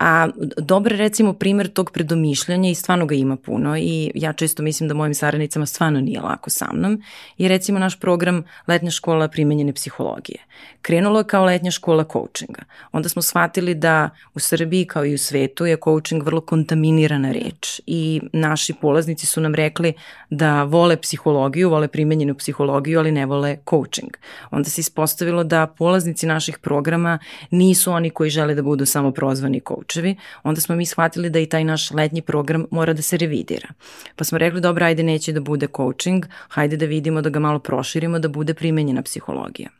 A 0.00 0.28
dobar 0.56 0.92
recimo 0.92 1.32
primer 1.32 1.68
tog 1.68 1.90
predomišljanja 1.90 2.70
i 2.70 2.74
stvarno 2.74 3.06
ga 3.06 3.14
ima 3.14 3.36
puno 3.36 3.76
i 3.76 4.10
ja 4.14 4.32
često 4.32 4.62
mislim 4.62 4.88
da 4.88 4.94
mojim 4.94 5.14
saradnicama 5.14 5.66
stvarno 5.66 6.00
nije 6.00 6.20
lako 6.20 6.50
sa 6.50 6.68
mnom 6.72 7.02
je 7.38 7.48
recimo 7.48 7.78
naš 7.78 8.00
program 8.00 8.44
letnja 8.68 8.90
škola 8.90 9.28
primenjene 9.28 9.72
psihologije. 9.72 10.38
Krenulo 10.82 11.20
je 11.20 11.24
kao 11.24 11.44
letnja 11.44 11.70
škola 11.70 12.04
coachinga. 12.12 12.62
Onda 12.92 13.08
smo 13.08 13.22
shvatili 13.22 13.74
da 13.74 14.10
u 14.34 14.38
Srbiji 14.38 14.84
kao 14.84 15.04
i 15.04 15.14
u 15.14 15.18
svetu 15.18 15.66
je 15.66 15.76
coaching 15.84 16.22
vrlo 16.22 16.40
kontaminirana 16.40 17.32
reč 17.32 17.80
i 17.86 18.20
naši 18.32 18.74
polaznici 18.74 19.26
su 19.26 19.40
nam 19.40 19.54
rekli 19.54 19.92
da 20.30 20.62
vole 20.62 20.96
psihologiju, 20.96 21.70
vole 21.70 21.88
primenjenu 21.88 22.34
psihologiju, 22.34 22.98
ali 22.98 23.12
ne 23.12 23.26
vole 23.26 23.56
coaching. 23.70 24.10
Onda 24.50 24.70
se 24.70 24.80
ispostavilo 24.80 25.44
da 25.44 25.66
polaznici 25.66 26.26
naših 26.26 26.58
programa 26.58 27.18
nisu 27.50 27.92
oni 27.92 28.10
koji 28.10 28.30
žele 28.30 28.54
da 28.54 28.62
budu 28.62 28.86
samo 28.86 29.10
prozvani 29.10 29.60
coachevi, 29.88 30.16
onda 30.42 30.60
smo 30.60 30.76
mi 30.76 30.86
shvatili 30.86 31.30
da 31.30 31.38
i 31.38 31.46
taj 31.46 31.64
naš 31.64 31.90
letnji 31.90 32.22
program 32.22 32.64
mora 32.70 32.92
da 32.92 33.02
se 33.02 33.16
revidira. 33.16 33.68
Pa 34.16 34.24
smo 34.24 34.38
rekli, 34.38 34.60
dobro, 34.60 34.84
ajde 34.84 35.02
neće 35.02 35.32
da 35.32 35.40
bude 35.40 35.66
coaching, 35.76 36.26
hajde 36.48 36.76
da 36.76 36.86
vidimo 36.86 37.22
da 37.22 37.30
ga 37.30 37.38
malo 37.38 37.58
proširimo, 37.58 38.18
da 38.18 38.28
bude 38.28 38.54
primenjena 38.54 39.02
psihologija. 39.02 39.70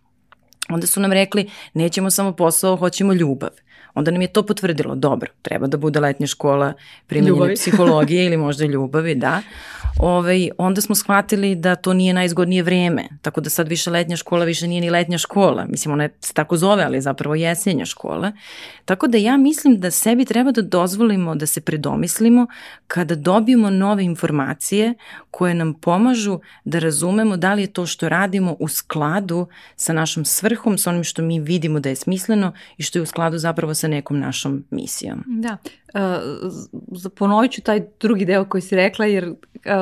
Onda 0.69 0.87
su 0.87 1.01
nam 1.01 1.13
rekli, 1.13 1.51
nećemo 1.75 2.11
samo 2.11 2.33
posao, 2.33 2.77
hoćemo 2.77 3.13
ljubav. 3.13 3.51
Onda 3.99 4.11
nam 4.11 4.23
je 4.23 4.29
to 4.29 4.43
potvrdilo, 4.43 4.95
dobro, 4.95 5.31
treba 5.43 5.67
da 5.67 5.77
bude 5.77 6.01
letnja 6.01 6.27
škola 6.27 6.73
primenjene 7.07 7.55
psihologije 7.59 8.27
ili 8.27 8.37
možda 8.37 8.67
ljubavi, 8.67 9.15
da. 9.15 9.43
Ovaj, 9.99 10.51
onda 10.59 10.81
smo 10.81 10.95
shvatili 10.95 11.55
da 11.55 11.75
to 11.75 11.93
nije 11.93 12.15
najzgodnije 12.15 12.63
vreme, 12.63 13.09
tako 13.23 13.41
da 13.41 13.51
sad 13.51 13.69
više 13.69 13.91
letnja 13.91 14.17
škola 14.17 14.45
više 14.45 14.69
nije 14.69 14.81
ni 14.81 14.91
letnja 14.91 15.19
škola, 15.19 15.65
mislim 15.69 15.93
ona 15.93 16.09
se 16.21 16.35
tako 16.35 16.57
zove, 16.57 16.83
ali 16.85 17.01
zapravo 17.01 17.35
jesenja 17.35 17.85
škola. 17.85 18.33
Tako 18.85 19.07
da 19.07 19.19
ja 19.19 19.37
mislim 19.37 19.81
da 19.81 19.91
sebi 19.91 20.25
treba 20.25 20.53
da 20.53 20.63
dozvolimo 20.63 21.35
da 21.35 21.47
se 21.47 21.61
predomislimo 21.61 22.47
kada 22.87 23.15
dobijemo 23.15 23.71
nove 23.71 24.05
informacije 24.05 24.95
koje 25.31 25.55
nam 25.55 25.75
pomažu 25.75 26.41
da 26.65 26.79
razumemo 26.79 27.37
da 27.37 27.55
li 27.55 27.63
je 27.63 27.73
to 27.73 27.87
što 27.87 28.09
radimo 28.09 28.57
u 28.59 28.69
skladu 28.69 29.47
sa 29.77 29.93
našom 29.93 30.25
svrhom, 30.25 30.79
sa 30.79 30.91
onim 30.91 31.05
što 31.05 31.23
mi 31.23 31.41
vidimo 31.41 31.81
da 31.81 31.89
je 31.89 31.97
smisleno 31.97 32.53
i 32.77 32.83
što 32.83 32.99
je 32.99 33.03
u 33.03 33.07
skladu 33.07 33.39
zapravo 33.39 33.75
sa 33.75 33.88
nekom 33.89 34.19
našom 34.19 34.65
misijom. 34.71 35.25
Da, 35.27 35.57
uh, 35.95 37.13
ponovit 37.15 37.53
ću 37.53 37.63
taj 37.63 37.87
drugi 38.01 38.25
deo 38.25 38.45
koji 38.45 38.63
si 38.63 38.77
rekla 38.77 39.07
jer 39.07 39.35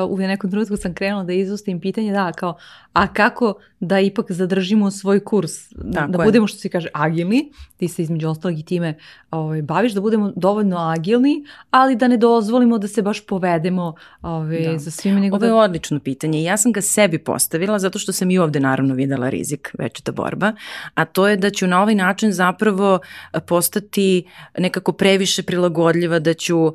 u 0.09 0.17
nekom 0.17 0.49
trenutku 0.51 0.77
sam 0.77 0.93
krenula 0.93 1.23
da 1.23 1.33
izustim 1.33 1.79
pitanje, 1.79 2.11
da, 2.11 2.31
kao, 2.31 2.57
a 2.93 3.07
kako 3.13 3.53
da 3.79 3.99
ipak 3.99 4.31
zadržimo 4.31 4.91
svoj 4.91 5.19
kurs, 5.19 5.69
Tako 5.93 6.11
da 6.11 6.23
je. 6.23 6.25
budemo 6.25 6.47
što 6.47 6.59
se 6.59 6.69
kaže 6.69 6.87
agilni, 6.93 7.51
ti 7.77 7.87
se 7.87 8.01
između 8.01 8.29
ostalog 8.29 8.59
i 8.59 8.63
time 8.63 8.97
ovaj, 9.31 9.61
baviš, 9.61 9.93
da 9.93 10.01
budemo 10.01 10.33
dovoljno 10.35 10.77
agilni, 10.77 11.45
ali 11.71 11.95
da 11.95 12.07
ne 12.07 12.17
dozvolimo 12.17 12.77
da 12.77 12.87
se 12.87 13.01
baš 13.01 13.25
povedemo 13.25 13.95
ovaj, 14.21 14.61
da. 14.61 14.77
za 14.77 14.91
svime. 14.91 15.19
Nego 15.19 15.35
Ovo 15.35 15.45
je 15.45 15.51
da... 15.51 15.55
odlično 15.55 15.99
pitanje 15.99 16.43
ja 16.43 16.57
sam 16.57 16.71
ga 16.71 16.81
sebi 16.81 17.19
postavila 17.19 17.79
zato 17.79 17.99
što 17.99 18.11
sam 18.11 18.31
i 18.31 18.37
ovde 18.37 18.59
naravno 18.59 18.93
videla 18.93 19.29
rizik 19.29 19.75
večeta 19.79 20.11
borba, 20.11 20.53
a 20.93 21.05
to 21.05 21.27
je 21.27 21.37
da 21.37 21.49
ću 21.49 21.67
na 21.67 21.81
ovaj 21.81 21.95
način 21.95 22.31
zapravo 22.31 22.99
postati 23.47 24.27
nekako 24.57 24.91
previše 24.91 25.43
prilagodljiva, 25.43 25.96
da 26.19 26.33
ću 26.33 26.73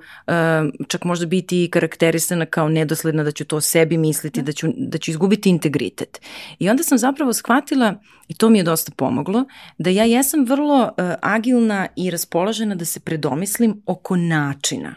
čak 0.88 1.04
možda 1.04 1.26
biti 1.26 1.68
karakterisana 1.72 2.46
kao 2.46 2.68
nedosledna, 2.68 3.22
da 3.22 3.30
ću 3.30 3.44
to 3.44 3.56
o 3.56 3.60
sebi 3.60 3.96
misliti, 3.96 4.40
da, 4.42 4.46
da 4.46 4.52
ću, 4.52 4.66
da 4.76 4.98
ću 4.98 5.10
izgubiti 5.10 5.50
integritet. 5.50 6.20
I 6.58 6.68
onda 6.68 6.82
sam 6.82 6.98
zapravo 6.98 7.32
shvatila, 7.32 7.94
i 8.28 8.34
to 8.34 8.50
mi 8.50 8.58
je 8.58 8.64
dosta 8.64 8.92
pomoglo, 8.96 9.44
da 9.78 9.90
ja 9.90 10.04
jesam 10.04 10.44
vrlo 10.44 10.82
uh, 10.82 11.14
agilna 11.22 11.86
i 11.96 12.10
raspoložena 12.10 12.74
da 12.74 12.84
se 12.84 13.00
predomislim 13.00 13.82
oko 13.86 14.16
načina, 14.16 14.94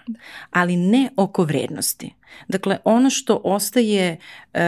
ali 0.51 0.77
ne 0.77 1.09
oko 1.17 1.43
vrednosti. 1.43 2.13
Dakle, 2.47 2.77
ono 2.83 3.09
što 3.09 3.41
ostaje 3.43 4.17
e, 4.53 4.59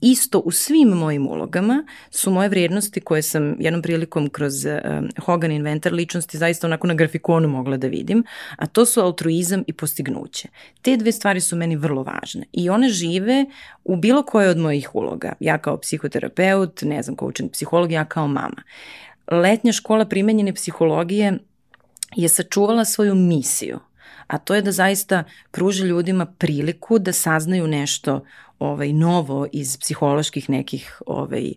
isto 0.00 0.38
u 0.38 0.50
svim 0.50 0.88
mojim 0.88 1.26
ulogama 1.28 1.84
su 2.10 2.30
moje 2.30 2.48
vrijednosti 2.48 3.00
koje 3.00 3.22
sam 3.22 3.56
jednom 3.58 3.82
prilikom 3.82 4.28
kroz 4.28 4.66
e, 4.66 4.82
Hogan 5.24 5.52
inventar 5.52 5.92
ličnosti 5.92 6.38
zaista 6.38 6.66
onako 6.66 6.86
na 6.86 6.94
grafikonu 6.94 7.48
mogla 7.48 7.76
da 7.76 7.86
vidim, 7.86 8.24
a 8.56 8.66
to 8.66 8.86
su 8.86 9.00
altruizam 9.00 9.64
i 9.66 9.72
postignuće. 9.72 10.48
Te 10.82 10.96
dve 10.96 11.12
stvari 11.12 11.40
su 11.40 11.56
meni 11.56 11.76
vrlo 11.76 12.02
važne 12.02 12.44
i 12.52 12.70
one 12.70 12.88
žive 12.88 13.46
u 13.84 13.96
bilo 13.96 14.22
koje 14.22 14.48
od 14.48 14.58
mojih 14.58 14.94
uloga. 14.94 15.32
Ja 15.40 15.58
kao 15.58 15.76
psihoterapeut, 15.76 16.82
ne 16.82 17.02
znam, 17.02 17.16
coaching 17.16 17.50
psiholog, 17.52 17.92
ja 17.92 18.04
kao 18.04 18.28
mama. 18.28 18.62
Letnja 19.30 19.72
škola 19.72 20.04
primenjene 20.04 20.52
psihologije 20.52 21.38
je 22.16 22.28
sačuvala 22.28 22.84
svoju 22.84 23.14
misiju– 23.14 23.78
a 24.26 24.38
to 24.38 24.54
je 24.54 24.62
da 24.62 24.72
zaista 24.72 25.24
pruži 25.50 25.86
ljudima 25.86 26.26
priliku 26.26 26.98
da 26.98 27.12
saznaju 27.12 27.66
nešto 27.66 28.24
ovaj 28.58 28.92
novo 28.92 29.46
iz 29.52 29.76
psiholoških 29.76 30.50
nekih 30.50 31.02
ovaj 31.06 31.52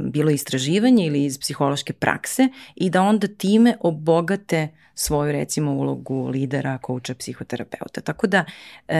bilo 0.00 0.30
istraživanja 0.30 1.04
ili 1.04 1.24
iz 1.24 1.38
psihološke 1.38 1.92
prakse 1.92 2.48
i 2.74 2.90
da 2.90 3.02
onda 3.02 3.26
time 3.26 3.76
obogate 3.80 4.68
svoju 4.94 5.32
recimo 5.32 5.72
ulogu 5.72 6.28
lidera, 6.28 6.78
kouča, 6.78 7.14
psihoterapeuta. 7.14 8.00
Tako 8.00 8.26
da 8.26 8.44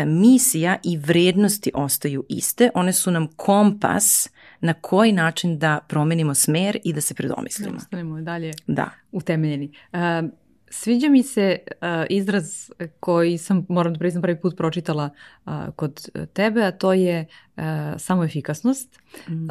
misija 0.06 0.76
i 0.82 0.96
vrednosti 0.96 1.70
ostaju 1.74 2.24
iste, 2.28 2.70
one 2.74 2.92
su 2.92 3.10
nam 3.10 3.26
kompas 3.36 4.30
na 4.60 4.74
koji 4.74 5.12
način 5.12 5.58
da 5.58 5.78
promenimo 5.88 6.34
smer 6.34 6.78
i 6.84 6.92
da 6.92 7.00
se 7.00 7.14
predomislimo. 7.14 7.70
Da 7.70 7.76
ostanemo 7.76 8.20
dalje 8.20 8.52
da. 8.66 8.90
utemeljeni. 9.12 9.72
Uh, 9.92 9.98
Sviđa 10.70 11.08
mi 11.08 11.22
se 11.22 11.58
uh, 11.68 11.76
izraz 12.10 12.70
koji 13.00 13.38
sam, 13.38 13.66
moram 13.68 13.92
da 13.92 13.98
priznam, 13.98 14.22
prvi 14.22 14.40
put 14.40 14.56
pročitala 14.56 15.10
uh, 15.46 15.52
kod 15.76 16.08
tebe, 16.32 16.62
a 16.62 16.70
to 16.70 16.92
je 16.92 17.26
uh, 17.56 17.62
samoefikasnost. 17.98 19.00
Mm. 19.28 19.50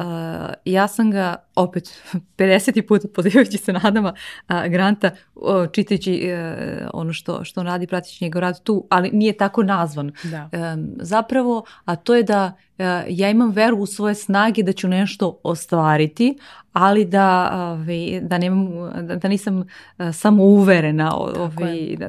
ja 0.64 0.88
sam 0.88 1.10
ga 1.10 1.36
opet 1.56 2.02
50. 2.38 2.86
put 2.86 3.02
pozivajući 3.14 3.58
se 3.58 3.72
nadama 3.72 4.14
uh, 4.48 4.56
Granta, 4.70 5.10
uh, 5.34 5.66
čitajući 5.72 6.32
uh, 6.32 6.88
ono 6.92 7.12
što, 7.12 7.44
što 7.44 7.60
on 7.60 7.66
radi, 7.66 7.86
pratići 7.86 8.24
njegov 8.24 8.40
rad 8.40 8.62
tu, 8.62 8.86
ali 8.90 9.10
nije 9.12 9.36
tako 9.36 9.62
nazvan. 9.62 10.12
Da. 10.22 10.50
Um, 10.52 10.88
zapravo, 11.00 11.64
a 11.84 11.96
to 11.96 12.14
je 12.14 12.22
da 12.22 12.52
uh, 12.78 12.84
ja 13.08 13.30
imam 13.30 13.50
veru 13.50 13.76
u 13.76 13.86
svoje 13.86 14.14
snage 14.14 14.62
da 14.62 14.72
ću 14.72 14.88
nešto 14.88 15.40
ostvariti, 15.42 16.38
ali 16.74 17.04
da, 17.04 17.50
ovaj, 17.54 18.20
da, 18.20 18.38
nemam, 18.38 18.68
da, 19.06 19.16
da 19.16 19.28
nisam 19.28 19.58
uh, 19.58 19.64
samo 20.12 20.44
uverena 20.44 21.16
ovaj, 21.16 21.96
da, 21.98 22.08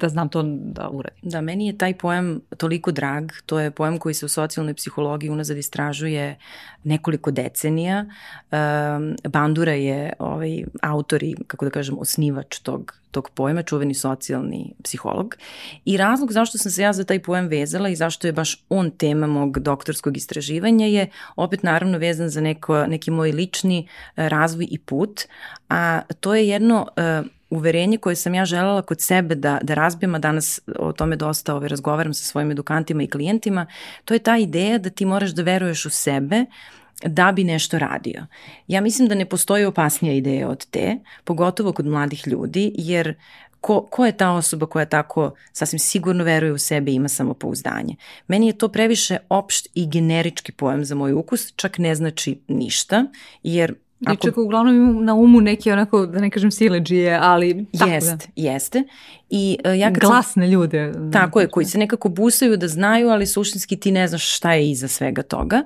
da 0.00 0.08
znam 0.08 0.28
to 0.28 0.42
da 0.42 0.88
uradim. 0.88 1.30
Da, 1.30 1.40
meni 1.40 1.66
je 1.66 1.78
taj 1.78 1.98
pojam 1.98 2.40
toliko 2.56 2.92
drag, 2.92 3.24
to 3.46 3.60
je 3.60 3.70
pojam 3.70 3.98
koji 3.98 4.14
se 4.14 4.26
u 4.26 4.28
socijalnoj 4.28 4.74
psihologiji 4.74 5.30
unazad 5.30 5.56
istražuje 5.56 6.38
nekoliko 6.84 7.30
decenija. 7.30 8.06
Bandura 9.28 9.72
je 9.72 10.12
ovaj, 10.18 10.64
autor 10.82 11.22
i, 11.22 11.34
kako 11.46 11.64
da 11.64 11.70
kažem, 11.70 11.98
osnivač 11.98 12.58
tog 12.58 12.94
tog 13.14 13.30
pojma, 13.30 13.62
čuveni 13.62 13.94
socijalni 13.94 14.74
psiholog. 14.82 15.36
I 15.84 15.96
razlog 15.96 16.32
zašto 16.32 16.58
sam 16.58 16.72
se 16.72 16.82
ja 16.82 16.92
za 16.92 17.04
taj 17.04 17.22
pojam 17.22 17.46
vezala 17.46 17.88
i 17.88 17.96
zašto 17.96 18.26
je 18.26 18.32
baš 18.32 18.56
on 18.68 18.90
tema 18.90 19.26
mog 19.26 19.58
doktorskog 19.58 20.16
istraživanja 20.16 20.86
je 20.86 21.06
opet 21.36 21.62
naravno 21.62 21.98
vezan 21.98 22.28
za 22.28 22.40
neko, 22.40 22.86
neki 22.86 23.10
moj 23.10 23.32
lični 23.32 23.86
e, 23.86 24.28
razvoj 24.28 24.66
i 24.70 24.78
put, 24.78 25.24
a 25.68 26.00
to 26.20 26.34
je 26.34 26.48
jedno 26.48 26.86
uh, 26.96 27.26
uverenje 27.50 27.98
koje 27.98 28.16
sam 28.16 28.34
ja 28.34 28.44
želela 28.44 28.82
kod 28.82 29.00
sebe 29.00 29.34
da, 29.34 29.58
da 29.62 29.74
razbijem, 29.74 30.14
a 30.14 30.18
danas 30.18 30.60
o 30.78 30.92
tome 30.92 31.16
dosta 31.16 31.54
ovaj, 31.54 31.68
razgovaram 31.68 32.14
sa 32.14 32.24
svojim 32.24 32.50
edukantima 32.50 33.02
i 33.02 33.10
klijentima, 33.10 33.66
to 34.04 34.14
je 34.14 34.18
ta 34.18 34.36
ideja 34.36 34.78
da 34.78 34.90
ti 34.90 35.06
moraš 35.06 35.30
da 35.30 35.42
veruješ 35.42 35.86
u 35.86 35.90
sebe, 35.90 36.44
da 37.06 37.32
bi 37.32 37.44
nešto 37.44 37.78
radio. 37.78 38.26
Ja 38.68 38.80
mislim 38.80 39.08
da 39.08 39.14
ne 39.14 39.26
postoji 39.26 39.64
opasnija 39.64 40.14
ideja 40.14 40.48
od 40.48 40.66
te, 40.66 40.96
pogotovo 41.24 41.72
kod 41.72 41.86
mladih 41.86 42.26
ljudi, 42.26 42.72
jer 42.78 43.14
ko, 43.60 43.86
ko 43.90 44.06
je 44.06 44.12
ta 44.12 44.30
osoba 44.30 44.66
koja 44.66 44.84
tako 44.84 45.34
sasvim 45.52 45.78
sigurno 45.78 46.24
veruje 46.24 46.52
u 46.52 46.58
sebe 46.58 46.90
i 46.90 46.94
ima 46.94 47.08
samopouzdanje. 47.08 47.96
Meni 48.28 48.46
je 48.46 48.58
to 48.58 48.68
previše 48.68 49.16
opšt 49.28 49.68
i 49.74 49.86
generički 49.86 50.52
pojam 50.52 50.84
za 50.84 50.94
moj 50.94 51.12
ukus, 51.12 51.52
čak 51.56 51.78
ne 51.78 51.94
znači 51.94 52.38
ništa, 52.48 53.04
jer 53.42 53.74
Ako... 54.06 54.12
I 54.12 54.16
čak 54.16 54.38
uglavnom 54.38 54.74
imam 54.74 55.04
na 55.04 55.14
umu 55.14 55.40
neke 55.40 55.72
onako, 55.72 56.06
da 56.06 56.20
ne 56.20 56.30
kažem 56.30 56.50
sileđije, 56.50 57.18
ali 57.22 57.66
tako 57.78 57.90
Jest, 57.90 58.18
da. 58.18 58.26
jeste. 58.36 58.82
I, 59.30 59.58
uh, 59.64 59.78
ja 59.78 59.90
Glasne 59.90 60.46
sam, 60.46 60.52
ljude. 60.52 60.92
Tako 61.12 61.40
je, 61.40 61.48
koji 61.48 61.66
se 61.66 61.78
nekako 61.78 62.08
busaju 62.08 62.56
da 62.56 62.68
znaju, 62.68 63.08
ali 63.08 63.26
suštinski 63.26 63.76
ti 63.76 63.92
ne 63.92 64.08
znaš 64.08 64.36
šta 64.36 64.52
je 64.52 64.70
iza 64.70 64.88
svega 64.88 65.22
toga. 65.22 65.62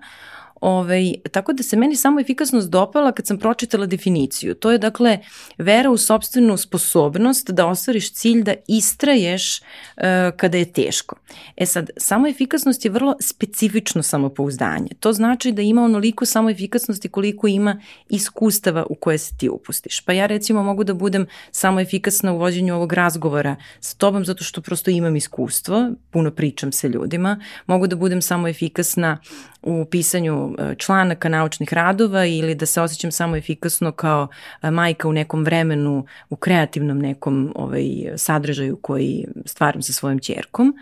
Ovaj, 0.61 1.14
tako 1.33 1.53
da 1.53 1.62
se 1.62 1.77
meni 1.77 1.97
samo 1.97 2.21
efikasnost 2.21 2.71
dopala 2.71 3.12
kad 3.12 3.27
sam 3.27 3.38
pročitala 3.38 3.87
definiciju. 3.87 4.55
To 4.55 4.71
je 4.71 4.79
dakle 4.79 5.18
vera 5.59 5.90
u 5.90 5.97
sobstvenu 5.97 6.57
sposobnost 6.57 7.51
da 7.51 7.66
ostvariš 7.66 8.12
cilj 8.12 8.42
da 8.42 8.55
istraješ 8.68 9.61
uh, 9.61 10.03
kada 10.37 10.59
je 10.59 10.73
teško. 10.73 11.16
E 11.57 11.66
sad, 11.66 11.90
samo 11.97 12.29
efikasnost 12.29 12.85
je 12.85 12.90
vrlo 12.90 13.16
specifično 13.21 14.03
samopouzdanje. 14.03 14.88
To 15.01 15.12
znači 15.12 15.53
da 15.53 15.62
ima 15.62 15.83
onoliko 15.83 16.27
samo 16.27 16.51
efikasnosti 16.51 17.09
koliko 17.09 17.47
ima 17.49 17.81
iskustava 18.09 18.87
u 18.90 18.94
koje 18.94 19.18
se 19.18 19.37
ti 19.37 19.49
upustiš. 19.49 20.01
Pa 20.01 20.12
ja 20.12 20.27
recimo 20.27 20.62
mogu 20.62 20.85
da 20.85 20.94
budem 20.94 21.27
samo 21.51 21.81
efikasna 21.81 22.33
u 22.33 22.38
vođenju 22.38 22.75
ovog 22.75 22.92
razgovora 22.92 23.57
sa 23.81 23.97
tobom 23.97 24.25
zato 24.25 24.44
što 24.44 24.61
prosto 24.61 24.90
imam 24.90 25.16
iskustvo, 25.16 25.90
puno 26.11 26.31
pričam 26.31 26.73
sa 26.73 26.87
ljudima, 26.88 27.40
mogu 27.66 27.87
da 27.87 27.97
budem 27.97 28.23
samo 28.23 28.49
efikasna 28.49 29.18
u 29.62 29.85
pisanju 29.85 30.55
e, 30.59 30.75
članaka 30.75 31.29
naučnih 31.29 31.73
radova 31.73 32.25
ili 32.25 32.55
da 32.55 32.66
se 32.66 32.81
osjećam 32.81 33.12
samo 33.12 33.37
efikasno 33.37 33.92
kao 33.92 34.29
e, 34.62 34.71
majka 34.71 35.09
u 35.09 35.12
nekom 35.12 35.44
vremenu, 35.44 36.07
u 36.31 36.37
kreativnom 36.37 36.99
nekom 36.99 37.53
ovaj, 37.55 37.85
sadržaju 38.16 38.77
koji 38.77 39.27
stvaram 39.44 39.83
sa 39.83 39.92
svojom 39.92 40.18
čerkom. 40.18 40.75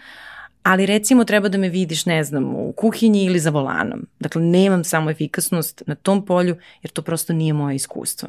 Ali 0.63 0.87
recimo 0.87 1.25
treba 1.25 1.49
da 1.49 1.59
me 1.59 1.69
vidiš, 1.69 2.07
ne 2.07 2.25
znam, 2.25 2.55
u 2.55 2.73
kuhinji 2.73 3.25
ili 3.25 3.39
za 3.39 3.51
volanom. 3.51 4.07
Dakle, 4.21 4.43
nemam 4.43 4.85
samo 4.85 5.11
efikasnost 5.11 5.83
na 5.87 5.95
tom 5.95 6.27
polju 6.27 6.57
jer 6.83 6.91
to 6.91 7.03
prosto 7.03 7.33
nije 7.33 7.53
moje 7.53 7.77
iskustvo. 7.77 8.29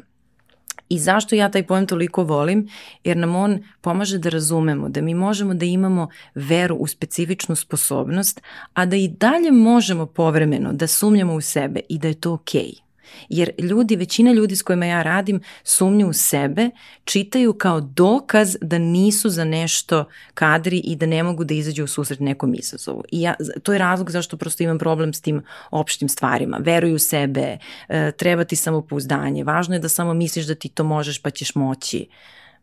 I 0.89 0.99
zašto 0.99 1.35
ja 1.35 1.51
taj 1.51 1.63
pojem 1.63 1.87
toliko 1.87 2.23
volim? 2.23 2.67
Jer 3.03 3.17
nam 3.17 3.35
on 3.35 3.63
pomaže 3.81 4.17
da 4.17 4.29
razumemo 4.29 4.89
da 4.89 5.01
mi 5.01 5.13
možemo 5.13 5.53
da 5.53 5.65
imamo 5.65 6.07
veru 6.35 6.75
u 6.75 6.87
specifičnu 6.87 7.55
sposobnost, 7.55 8.41
a 8.73 8.85
da 8.85 8.95
i 8.95 9.07
dalje 9.07 9.51
možemo 9.51 10.05
povremeno 10.05 10.73
da 10.73 10.87
sumnjamo 10.87 11.33
u 11.33 11.41
sebe 11.41 11.79
i 11.89 11.99
da 11.99 12.07
je 12.07 12.13
to 12.13 12.33
okej. 12.33 12.61
Okay. 12.61 12.86
Jer 13.29 13.51
ljudi, 13.59 13.95
većina 13.95 14.31
ljudi 14.31 14.55
s 14.55 14.61
kojima 14.61 14.85
ja 14.85 15.03
radim 15.03 15.41
sumnju 15.63 16.07
u 16.07 16.13
sebe, 16.13 16.69
čitaju 17.03 17.53
kao 17.53 17.81
dokaz 17.81 18.57
da 18.61 18.77
nisu 18.77 19.29
za 19.29 19.43
nešto 19.43 20.05
kadri 20.33 20.77
i 20.77 20.95
da 20.95 21.05
ne 21.05 21.23
mogu 21.23 21.43
da 21.43 21.53
izađu 21.53 21.83
u 21.83 21.87
susret 21.87 22.19
nekom 22.19 22.53
izazovu. 22.53 23.03
I 23.11 23.21
ja, 23.21 23.35
to 23.63 23.73
je 23.73 23.79
razlog 23.79 24.11
zašto 24.11 24.37
prosto 24.37 24.63
imam 24.63 24.79
problem 24.79 25.13
s 25.13 25.21
tim 25.21 25.41
opštim 25.71 26.09
stvarima. 26.09 26.57
Veruju 26.61 26.95
u 26.95 26.99
sebe, 26.99 27.57
e, 27.89 28.11
treba 28.11 28.43
ti 28.43 28.55
samopouzdanje, 28.55 29.43
važno 29.43 29.75
je 29.75 29.79
da 29.79 29.89
samo 29.89 30.13
misliš 30.13 30.45
da 30.45 30.55
ti 30.55 30.69
to 30.69 30.83
možeš 30.83 31.21
pa 31.21 31.29
ćeš 31.29 31.55
moći. 31.55 32.07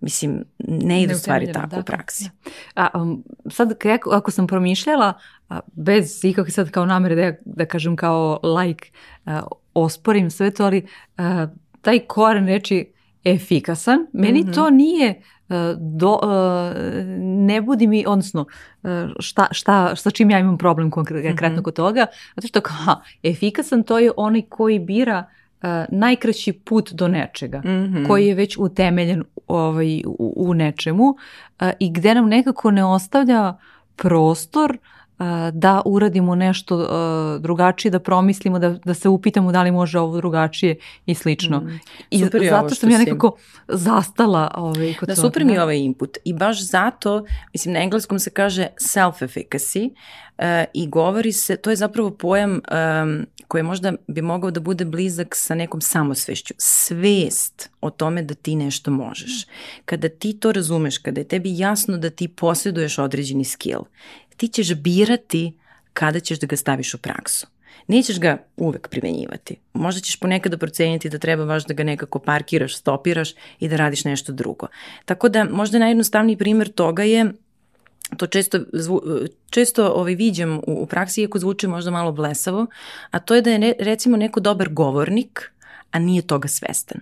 Mislim, 0.01 0.45
ne 0.59 1.03
idu 1.03 1.15
stvari 1.15 1.53
tako 1.53 1.67
da, 1.67 1.79
u 1.79 1.83
praksi. 1.83 2.31
A, 2.75 2.89
um, 2.95 3.25
sad, 3.51 3.73
ako 4.13 4.31
sam 4.31 4.47
promišljala, 4.47 5.13
a, 5.49 5.61
bez 5.73 6.25
ikakve 6.25 6.53
sad 6.53 6.71
kao 6.71 6.87
namere 6.87 7.15
da, 7.15 7.37
da 7.45 7.67
kažem 7.67 7.97
kao 7.97 8.41
like, 8.43 8.91
a, 9.27 9.43
osporim 9.75 10.31
sve 10.31 10.51
to, 10.51 10.65
ali 10.65 10.87
uh, 11.19 11.25
taj 11.81 11.99
koren 11.99 12.47
reči 12.47 12.93
efikasan, 13.25 14.07
meni 14.13 14.41
mm 14.41 14.47
-hmm. 14.47 14.55
to 14.55 14.71
nije 14.71 15.23
uh, 15.49 15.57
do, 15.79 16.13
uh, 16.13 16.21
ne 17.21 17.63
budi 17.63 17.87
mi, 17.87 18.05
odnosno 18.07 18.47
šta, 19.19 19.47
šta, 19.51 19.97
sa 19.97 20.11
čim 20.11 20.31
ja 20.31 20.39
imam 20.39 20.59
problem 20.59 20.91
konkretno 20.91 21.49
mm 21.49 21.53
-hmm. 21.53 21.63
kod 21.63 21.75
toga, 21.75 22.07
zato 22.37 22.49
što 22.49 22.61
kao, 22.61 23.03
efikasan 23.23 23.83
to 23.83 23.99
je 23.99 24.11
onaj 24.17 24.43
koji 24.49 24.79
bira 24.79 25.25
uh, 25.63 25.69
najkraći 25.89 26.53
put 26.53 26.93
do 26.93 27.09
nečega, 27.09 27.59
mm 27.59 27.69
-hmm. 27.69 28.07
koji 28.07 28.27
je 28.27 28.35
već 28.35 28.57
utemeljen 28.59 29.25
ovaj, 29.47 30.03
u, 30.07 30.35
u 30.37 30.55
nečemu 30.55 31.05
uh, 31.05 31.69
i 31.79 31.93
gde 31.93 32.15
nam 32.15 32.29
nekako 32.29 32.71
ne 32.71 32.85
ostavlja 32.85 33.55
prostor 33.97 34.71
uh, 34.71 34.94
da 35.53 35.83
uradimo 35.85 36.35
nešto 36.35 36.89
drugačije, 37.41 37.91
da 37.91 37.99
promislimo, 37.99 38.59
da, 38.59 38.71
da 38.71 38.95
se 38.95 39.09
upitamo 39.09 39.53
da 39.53 39.63
li 39.63 39.71
može 39.71 39.99
ovo 39.99 40.17
drugačije 40.17 40.77
i 41.07 41.15
slično. 41.15 41.61
Mm. 41.61 41.81
I 42.11 42.19
super 42.19 42.43
je 42.43 42.51
zato 42.51 42.75
sam 42.75 42.91
ja 42.91 42.99
nekako 42.99 43.37
si... 43.39 43.63
zastala 43.69 44.51
ovaj, 44.57 44.95
kod 44.95 45.09
Da, 45.09 45.17
super 45.17 45.45
mi 45.45 45.53
je 45.53 45.63
ovaj 45.63 45.79
input. 45.79 46.19
I 46.25 46.33
baš 46.33 46.71
zato, 46.71 47.25
mislim, 47.53 47.73
na 47.75 47.81
engleskom 47.81 48.19
se 48.19 48.31
kaže 48.31 48.67
self-efficacy 48.77 49.91
uh, 50.39 50.45
i 50.75 50.89
govori 50.89 51.33
se, 51.33 51.57
to 51.57 51.71
je 51.71 51.77
zapravo 51.77 52.11
pojam 52.11 52.51
um, 52.53 53.27
koji 53.49 53.63
možda 53.63 53.93
bi 54.07 54.23
mogao 54.23 54.51
da 54.51 54.61
bude 54.61 54.85
blizak 54.85 55.37
sa 55.37 55.55
nekom 55.55 55.81
samosvešću. 55.81 56.55
Svest 56.59 57.71
o 57.81 57.91
tome 57.91 58.23
da 58.23 58.35
ti 58.35 58.57
nešto 58.57 58.91
možeš. 58.91 59.47
Kada 59.85 60.09
ti 60.09 60.41
to 60.41 60.53
razumeš, 60.53 60.99
kada 60.99 61.21
je 61.21 61.29
tebi 61.29 61.59
jasno 61.59 61.97
da 61.99 62.11
ti 62.11 62.29
posjeduješ 62.29 62.99
određeni 62.99 63.45
skill, 63.45 63.81
ti 64.37 64.49
ćeš 64.49 64.75
birati 64.75 65.59
kada 65.93 66.21
ćeš 66.21 66.39
da 66.39 66.47
ga 66.47 66.57
staviš 66.57 66.95
u 66.95 66.99
praksu. 66.99 67.47
Nećeš 67.87 68.21
ga 68.21 68.39
uvek 68.57 68.89
primenjivati. 68.89 69.57
Možda 69.73 70.01
ćeš 70.01 70.17
ponekada 70.21 70.59
proceniti 70.59 71.09
da 71.09 71.19
treba 71.19 71.45
baš 71.45 71.67
da 71.67 71.75
ga 71.75 71.85
nekako 71.85 72.19
parkiraš, 72.19 72.77
stopiraš 72.77 73.35
i 73.61 73.69
da 73.69 73.77
radiš 73.77 74.05
nešto 74.05 74.33
drugo. 74.33 74.67
Tako 75.05 75.29
da 75.29 75.45
možda 75.45 75.79
najjednostavniji 75.79 76.37
primer 76.37 76.73
toga 76.73 77.03
je 77.03 77.33
to 78.17 78.27
često, 78.27 78.59
zvu, 78.73 79.03
često 79.51 79.89
ovaj, 79.89 80.15
viđam 80.15 80.59
u, 80.59 80.63
u 80.67 80.87
praksi, 80.87 81.21
iako 81.21 81.39
zvuči 81.39 81.67
možda 81.67 81.91
malo 81.91 82.13
blesavo, 82.13 82.67
a 83.11 83.19
to 83.19 83.35
je 83.35 83.43
da 83.43 83.51
je 83.51 83.75
recimo 83.79 84.17
neko 84.17 84.41
dobar 84.41 84.69
govornik, 84.69 85.53
a 85.91 85.99
nije 85.99 86.23
toga 86.23 86.49
svestan. 86.49 87.01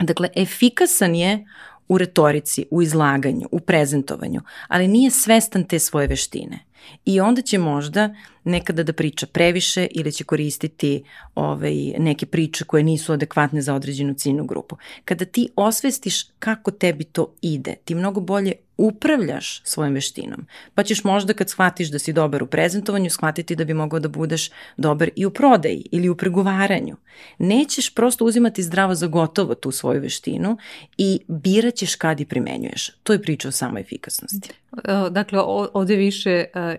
Dakle, 0.00 0.28
efikasan 0.36 1.14
je 1.14 1.46
u 1.90 1.98
retorici, 1.98 2.64
u 2.70 2.82
izlaganju, 2.82 3.48
u 3.52 3.60
prezentovanju, 3.60 4.40
ali 4.68 4.88
nije 4.88 5.10
svestan 5.10 5.64
te 5.64 5.78
svoje 5.78 6.06
veštine. 6.06 6.58
I 7.04 7.20
onda 7.20 7.42
će 7.42 7.58
možda 7.58 8.14
nekada 8.44 8.82
da 8.82 8.92
priča 8.92 9.26
previše 9.26 9.86
ili 9.90 10.12
će 10.12 10.24
koristiti 10.24 11.02
ovaj, 11.34 11.74
neke 11.98 12.26
priče 12.26 12.64
koje 12.64 12.82
nisu 12.82 13.12
adekvatne 13.12 13.62
za 13.62 13.74
određenu 13.74 14.14
ciljnu 14.14 14.44
grupu. 14.44 14.76
Kada 15.04 15.24
ti 15.24 15.48
osvestiš 15.56 16.22
kako 16.38 16.70
tebi 16.70 17.04
to 17.04 17.34
ide, 17.42 17.74
ti 17.84 17.94
mnogo 17.94 18.20
bolje 18.20 18.52
upravljaš 18.80 19.62
svojim 19.64 19.94
veštinom. 19.94 20.46
Pa 20.74 20.82
ćeš 20.82 21.04
možda 21.04 21.32
kad 21.32 21.50
shvatiš 21.50 21.90
da 21.90 21.98
si 21.98 22.12
dobar 22.12 22.42
u 22.42 22.46
prezentovanju, 22.46 23.10
shvatiti 23.10 23.56
da 23.56 23.64
bi 23.64 23.74
mogao 23.74 24.00
da 24.00 24.08
budeš 24.08 24.50
dobar 24.76 25.10
i 25.16 25.26
u 25.26 25.30
prodaji 25.30 25.84
ili 25.92 26.08
u 26.08 26.16
pregovaranju. 26.16 26.96
Nećeš 27.38 27.94
prosto 27.94 28.24
uzimati 28.24 28.62
zdravo 28.62 28.94
za 28.94 29.06
gotovo 29.06 29.54
tu 29.54 29.70
svoju 29.70 30.00
veštinu 30.00 30.56
i 30.98 31.20
biraćeš 31.28 31.94
kad 31.94 32.20
i 32.20 32.24
primenjuješ. 32.24 32.90
To 33.02 33.12
je 33.12 33.22
priča 33.22 33.48
o 33.48 33.52
samoj 33.52 33.80
efikasnosti. 33.80 34.50
E, 34.84 35.10
dakle, 35.10 35.40
ovde 35.74 35.96
više, 35.96 36.44
e, 36.54 36.76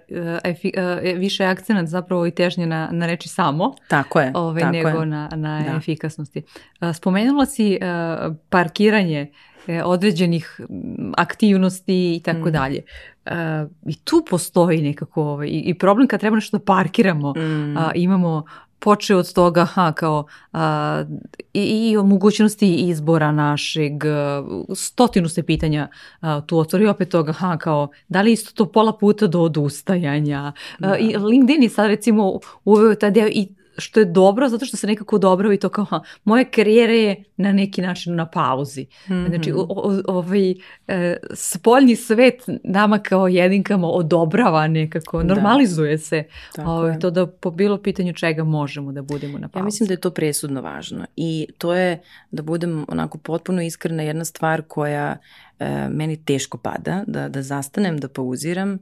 e, 0.74 1.14
više 1.18 1.46
akcenat 1.46 1.88
zapravo 1.88 2.28
i 2.28 2.32
težnje 2.32 2.66
na, 2.66 2.90
na 2.92 3.06
reči 3.06 3.30
samo. 3.30 3.76
Tako 3.88 4.20
je. 4.20 4.32
Ove, 4.36 4.62
tako 4.62 4.72
nego 4.72 4.90
je. 4.90 5.06
na, 5.06 5.30
na 5.36 5.64
da. 5.64 5.78
efikasnosti. 5.78 6.42
Spomenula 6.94 7.46
si 7.46 7.80
parkiranje 8.50 9.32
određenih 9.86 10.60
aktivnosti 11.18 12.16
i 12.16 12.22
tako 12.24 12.50
mm. 12.50 12.52
dalje. 12.52 12.82
I 13.86 13.96
tu 14.04 14.26
postoji 14.30 14.82
nekako 14.82 15.24
ovaj, 15.24 15.50
i 15.52 15.74
problem 15.80 16.08
kad 16.08 16.20
treba 16.20 16.36
nešto 16.36 16.58
da 16.58 16.64
parkiramo. 16.64 17.34
Mm. 17.34 17.76
Imamo 17.96 18.44
počeo 18.80 19.20
od 19.20 19.34
toga 19.34 19.66
ha, 19.66 19.92
kao 19.92 20.26
a, 20.54 21.04
i, 21.54 21.90
i 21.90 21.98
o 21.98 22.04
mogućnosti 22.04 22.76
izbora 22.76 23.32
našeg, 23.32 23.94
stotinu 24.76 25.30
se 25.30 25.44
pitanja 25.44 25.88
a, 26.20 26.42
tu 26.42 26.58
otvori 26.58 26.88
opet 26.88 27.10
toga 27.10 27.32
ha, 27.32 27.58
kao 27.58 27.90
da 28.08 28.22
li 28.22 28.32
isto 28.32 28.52
to 28.56 28.72
pola 28.72 28.98
puta 28.98 29.28
do 29.28 29.42
odustajanja. 29.42 30.52
Da. 30.80 30.88
A, 30.88 30.98
I 30.98 31.18
LinkedIn 31.18 31.64
je 31.64 31.70
sad 31.70 31.88
recimo 31.88 32.40
uveo 32.66 32.96
taj 32.96 33.12
deo 33.12 33.28
i 33.28 33.48
što 33.82 34.00
je 34.00 34.06
dobro 34.06 34.50
zato 34.50 34.66
što 34.66 34.78
se 34.78 34.88
nekako 34.88 35.18
dobro 35.18 35.54
i 35.54 35.58
to 35.58 35.70
kao 35.70 36.02
moja 36.24 36.46
karijera 36.46 36.94
je 36.94 37.24
na 37.38 37.54
neki 37.54 37.82
način 37.82 38.16
na 38.16 38.26
pauzi. 38.26 38.82
Mm 38.82 39.14
-hmm. 39.14 39.30
Znači 39.30 39.52
o, 39.52 39.66
o, 39.70 40.02
ovaj 40.08 40.54
e, 40.88 41.18
spoljni 41.34 41.96
svet 41.96 42.44
nama 42.64 43.00
kao 43.00 43.28
jedinkama 43.28 43.88
odobrava 43.88 44.68
nekako, 44.68 45.24
da. 45.24 45.34
normalizuje 45.34 45.98
se 45.98 46.24
ovaj, 46.58 47.00
to 47.00 47.12
da 47.12 47.28
po 47.28 47.52
bilo 47.52 47.78
pitanju 47.78 48.14
čega 48.14 48.44
možemo 48.44 48.92
da 48.92 49.02
budemo 49.02 49.38
na 49.38 49.48
pauzi. 49.48 49.62
Ja 49.62 49.66
mislim 49.66 49.88
da 49.88 49.94
je 49.94 50.00
to 50.00 50.12
presudno 50.12 50.62
važno 50.62 51.06
i 51.16 51.48
to 51.58 51.74
je 51.74 52.02
da 52.32 52.44
budem 52.44 52.86
onako 52.88 53.18
potpuno 53.18 53.62
iskrena 53.62 54.04
jedna 54.04 54.26
stvar 54.26 54.62
koja 54.68 55.18
e, 55.60 55.90
meni 55.90 56.26
teško 56.26 56.58
pada, 56.58 57.04
da, 57.08 57.30
da 57.30 57.42
zastanem, 57.42 57.98
da 57.98 58.08
pauziram 58.08 58.80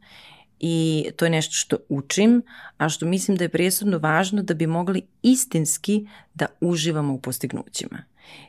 i 0.60 1.06
to 1.16 1.26
je 1.26 1.32
nešto 1.32 1.54
što 1.54 1.78
učim, 1.90 2.42
a 2.78 2.90
što 2.90 3.06
mislim 3.06 3.38
da 3.38 3.44
je 3.44 3.50
presudno 3.50 3.98
važno 3.98 4.42
da 4.42 4.54
bi 4.54 4.68
mogli 4.68 5.02
istinski 5.22 6.08
da 6.34 6.46
uživamo 6.62 7.14
u 7.14 7.20
postignućima. 7.20 8.04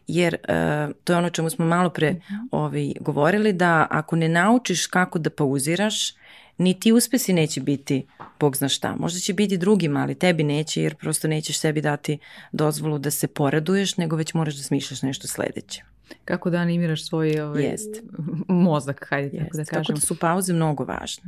Jer 0.07 0.35
uh, 0.35 0.95
to 1.05 1.13
je 1.13 1.17
ono 1.17 1.31
čemu 1.31 1.51
smo 1.51 1.65
malo 1.65 1.91
pre 1.91 2.21
ovaj, 2.51 2.93
govorili, 3.01 3.53
da 3.53 3.87
ako 3.91 4.17
ne 4.17 4.29
naučiš 4.29 4.87
kako 4.87 5.19
da 5.19 5.31
pauziraš, 5.31 6.15
ni 6.59 6.81
ti 6.81 6.93
uspesi 6.93 7.33
neće 7.33 7.61
biti 7.61 8.07
bog 8.41 8.57
zna 8.57 8.69
šta. 8.69 8.97
Možda 8.99 9.21
će 9.21 9.35
biti 9.35 9.57
drugima, 9.59 10.01
ali 10.01 10.15
tebi 10.15 10.43
neće 10.45 10.83
jer 10.83 10.95
prosto 10.95 11.29
nećeš 11.29 11.59
sebi 11.59 11.81
dati 11.81 12.19
dozvolu 12.53 12.99
da 12.99 13.11
se 13.11 13.27
poraduješ, 13.27 13.97
nego 13.97 14.17
već 14.17 14.35
moraš 14.35 14.55
da 14.55 14.63
smišljaš 14.63 15.03
nešto 15.03 15.29
sledeće. 15.29 15.90
Kako 16.25 16.51
da 16.51 16.59
animiraš 16.59 17.07
svoj 17.09 17.41
ovaj, 17.41 17.65
Jest. 17.65 18.03
mozak, 18.49 19.07
hajde 19.09 19.37
Jest. 19.37 19.39
tako 19.39 19.57
da 19.57 19.65
kažem. 19.65 19.85
Tako 19.85 19.93
da 19.93 20.01
su 20.01 20.19
pauze 20.19 20.53
mnogo 20.53 20.85
važne. 20.85 21.25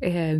E, 0.00 0.38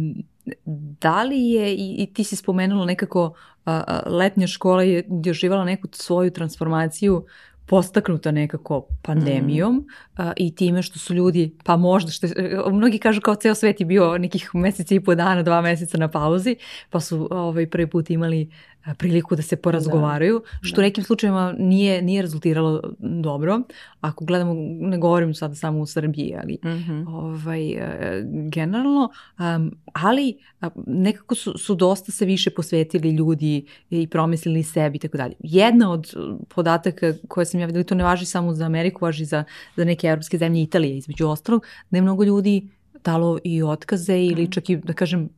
da 1.00 1.22
li 1.22 1.48
je, 1.48 1.74
i, 1.74 1.96
i 1.98 2.06
ti 2.14 2.24
si 2.24 2.37
spomenula 2.37 2.85
nekako, 2.85 3.35
a, 3.64 3.85
a, 3.87 4.11
letnja 4.11 4.46
škola 4.46 4.82
je 4.82 5.04
doživala 5.09 5.64
neku 5.64 5.88
svoju 5.92 6.30
transformaciju 6.30 7.24
postaknuta 7.66 8.30
nekako 8.30 8.87
pandemijom 9.02 9.74
mm. 9.74 9.87
a, 10.16 10.32
i 10.37 10.54
time 10.54 10.82
što 10.82 10.98
su 10.98 11.14
ljudi, 11.14 11.56
pa 11.64 11.76
možda, 11.76 12.11
što, 12.11 12.26
mnogi 12.72 12.98
kažu 12.98 13.20
kao 13.20 13.35
ceo 13.35 13.54
svet 13.54 13.80
je 13.80 13.87
bio 13.87 14.18
nekih 14.18 14.50
meseci 14.54 14.94
i 14.94 15.00
po 15.00 15.14
dana, 15.14 15.42
dva 15.42 15.61
meseca 15.61 15.98
na 15.98 16.09
pauzi, 16.09 16.56
pa 16.90 17.00
su 17.00 17.28
ovaj, 17.30 17.70
prvi 17.70 17.87
put 17.87 18.11
imali 18.11 18.50
priliku 18.94 19.37
da 19.37 19.42
se 19.42 19.57
porazgovaraju, 19.57 20.42
da. 20.53 20.59
što 20.62 20.77
da. 20.77 20.83
u 20.83 20.85
nekim 20.85 21.05
slučajevima 21.05 21.55
nije, 21.59 22.03
nije 22.03 22.22
rezultiralo 22.22 22.83
dobro. 22.99 23.61
Ako 24.01 24.25
gledamo, 24.25 24.55
ne 24.81 24.99
govorim 24.99 25.35
sada 25.35 25.55
samo 25.55 25.79
u 25.79 25.87
Srbiji, 25.87 26.35
ali 26.42 26.59
mm 26.64 26.68
-hmm. 26.68 27.09
ovaj, 27.09 27.70
e, 27.70 28.24
generalno, 28.53 29.11
um, 29.39 29.78
ali 29.93 30.39
nekako 30.87 31.34
su, 31.34 31.59
su 31.59 31.74
dosta 31.74 32.12
se 32.12 32.24
više 32.24 32.51
posvetili 32.51 33.11
ljudi 33.11 33.66
i 33.91 34.07
promislili 34.07 34.62
sebi 34.62 34.97
i 34.97 35.01
tako 35.01 35.16
dalje. 35.16 35.34
Jedna 35.39 35.93
od 35.93 36.14
podataka 36.49 37.14
koje 37.28 37.47
sam 37.47 37.61
ja 37.61 37.66
videla, 37.66 37.84
to 37.84 37.95
ne 37.95 38.05
važi 38.05 38.26
samo 38.26 38.55
za 38.55 38.64
Ameriku, 38.64 39.05
važi 39.05 39.24
za, 39.24 39.45
za 39.76 39.84
neke 39.84 40.07
evropske 40.07 40.39
zemlje, 40.39 40.62
Italije 40.62 40.97
između 40.97 41.28
ostalog, 41.28 41.66
da 41.91 41.99
je 41.99 42.03
mnogo 42.03 42.24
ljudi 42.24 42.68
dalo 43.05 43.39
i 43.45 43.62
otkaze 43.62 44.18
ili 44.18 44.43
mm. 44.43 44.51
čak 44.51 44.70
i, 44.70 44.76
da 44.76 44.93
kažem, 44.93 45.28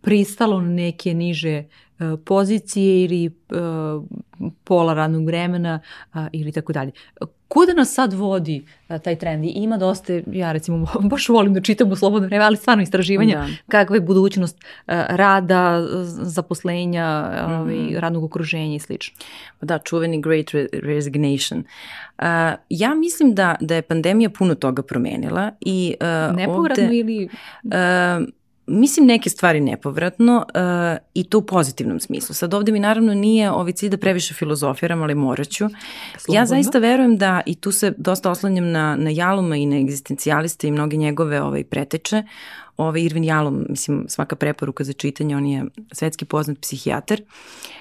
pristalo 0.00 0.60
na 0.60 0.68
neke 0.68 1.14
niže 1.14 1.58
uh, 1.58 1.87
pozicije 2.24 3.04
ili 3.04 3.26
uh, 3.26 4.04
pola 4.64 4.94
radnog 4.94 5.26
vremena 5.26 5.80
uh, 6.14 6.20
ili 6.32 6.52
tako 6.52 6.72
dalje. 6.72 6.92
Kuda 7.48 7.72
nas 7.72 7.94
sad 7.94 8.12
vodi 8.12 8.66
taj 9.04 9.16
trend? 9.16 9.44
I 9.44 9.48
ima 9.48 9.76
dosta, 9.76 10.12
ja 10.32 10.52
recimo 10.52 10.86
baš 11.10 11.28
volim 11.28 11.54
da 11.54 11.60
čitam 11.60 11.92
u 11.92 11.96
slobodno 11.96 12.28
vreme, 12.28 12.44
ali 12.44 12.56
stvarno 12.56 12.82
istraživanja 12.82 13.38
da. 13.38 13.46
kakva 13.68 13.96
je 13.96 14.00
budućnost 14.00 14.64
rada, 15.08 15.86
zaposlenja, 16.04 17.20
mm 17.48 17.50
-hmm. 17.50 17.98
radnog 17.98 18.24
okruženja 18.24 18.76
i 18.76 18.78
slično. 18.78 19.16
Pa 19.60 19.66
da, 19.66 19.78
čuveni 19.78 20.20
Great 20.20 20.50
Resignation. 20.72 21.64
Uh, 22.18 22.24
ja 22.68 22.94
mislim 22.94 23.34
da, 23.34 23.56
da 23.60 23.74
je 23.74 23.82
pandemija 23.82 24.30
puno 24.30 24.54
toga 24.54 24.82
promenila 24.82 25.50
i 25.60 25.94
uh, 26.00 26.36
Nepovratno 26.36 26.84
ovde, 26.84 26.96
ili... 26.96 27.28
Uh, 27.64 28.28
Mislim 28.68 29.06
neke 29.06 29.30
stvari 29.30 29.60
nepovratno 29.60 30.36
uh, 30.36 30.98
i 31.14 31.24
to 31.24 31.38
u 31.38 31.42
pozitivnom 31.42 32.00
smislu. 32.00 32.34
Sad 32.34 32.54
ovde 32.54 32.72
mi 32.72 32.78
naravno 32.78 33.14
nije 33.14 33.50
ovaj 33.50 33.72
cilj 33.72 33.90
da 33.90 33.96
previše 33.96 34.34
filozofiram, 34.34 35.02
ali 35.02 35.14
morat 35.14 35.48
ću. 35.48 35.64
Slobodno. 36.18 36.40
Ja 36.40 36.46
zaista 36.46 36.78
verujem 36.78 37.16
da, 37.16 37.40
i 37.46 37.54
tu 37.54 37.72
se 37.72 37.92
dosta 37.96 38.30
oslanjam 38.30 38.70
na, 38.70 38.96
na 38.96 39.10
Jaluma 39.10 39.56
i 39.56 39.66
na 39.66 39.76
egzistencijaliste 39.76 40.68
i 40.68 40.70
mnoge 40.70 40.96
njegove 40.96 41.42
ovaj, 41.42 41.64
preteče, 41.64 42.22
ovaj 42.76 43.02
Irvin 43.02 43.24
Jalom, 43.24 43.66
mislim 43.68 44.04
svaka 44.08 44.36
preporuka 44.36 44.84
za 44.84 44.92
čitanje, 44.92 45.36
on 45.36 45.46
je 45.46 45.64
svetski 45.92 46.24
poznat 46.24 46.60
psihijatar. 46.60 47.20
Uh, 47.20 47.78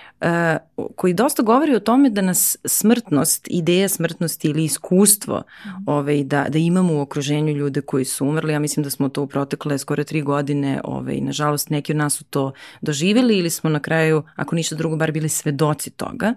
koji 0.95 1.13
dosta 1.13 1.43
govori 1.43 1.75
o 1.75 1.79
tome 1.79 2.09
da 2.09 2.21
nas 2.21 2.57
smrtnost, 2.65 3.47
ideja 3.49 3.89
smrtnosti 3.89 4.47
ili 4.47 4.63
iskustvo 4.63 5.43
ovaj, 5.85 6.23
da, 6.23 6.45
da 6.49 6.57
imamo 6.57 6.93
u 6.93 6.99
okruženju 6.99 7.53
ljude 7.53 7.81
koji 7.81 8.05
su 8.05 8.25
umrli, 8.25 8.53
ja 8.53 8.59
mislim 8.59 8.83
da 8.83 8.89
smo 8.89 9.09
to 9.09 9.21
u 9.23 9.27
protekle 9.27 9.77
skoro 9.77 10.03
tri 10.03 10.21
godine, 10.21 10.81
ovaj, 10.83 11.21
nažalost 11.21 11.69
neki 11.69 11.91
od 11.91 11.97
nas 11.97 12.13
su 12.13 12.23
to 12.23 12.51
doživjeli 12.81 13.37
ili 13.37 13.49
smo 13.49 13.69
na 13.69 13.79
kraju, 13.79 14.23
ako 14.35 14.55
ništa 14.55 14.75
drugo, 14.75 14.95
bar 14.95 15.11
bili 15.11 15.29
svedoci 15.29 15.89
toga. 15.89 16.33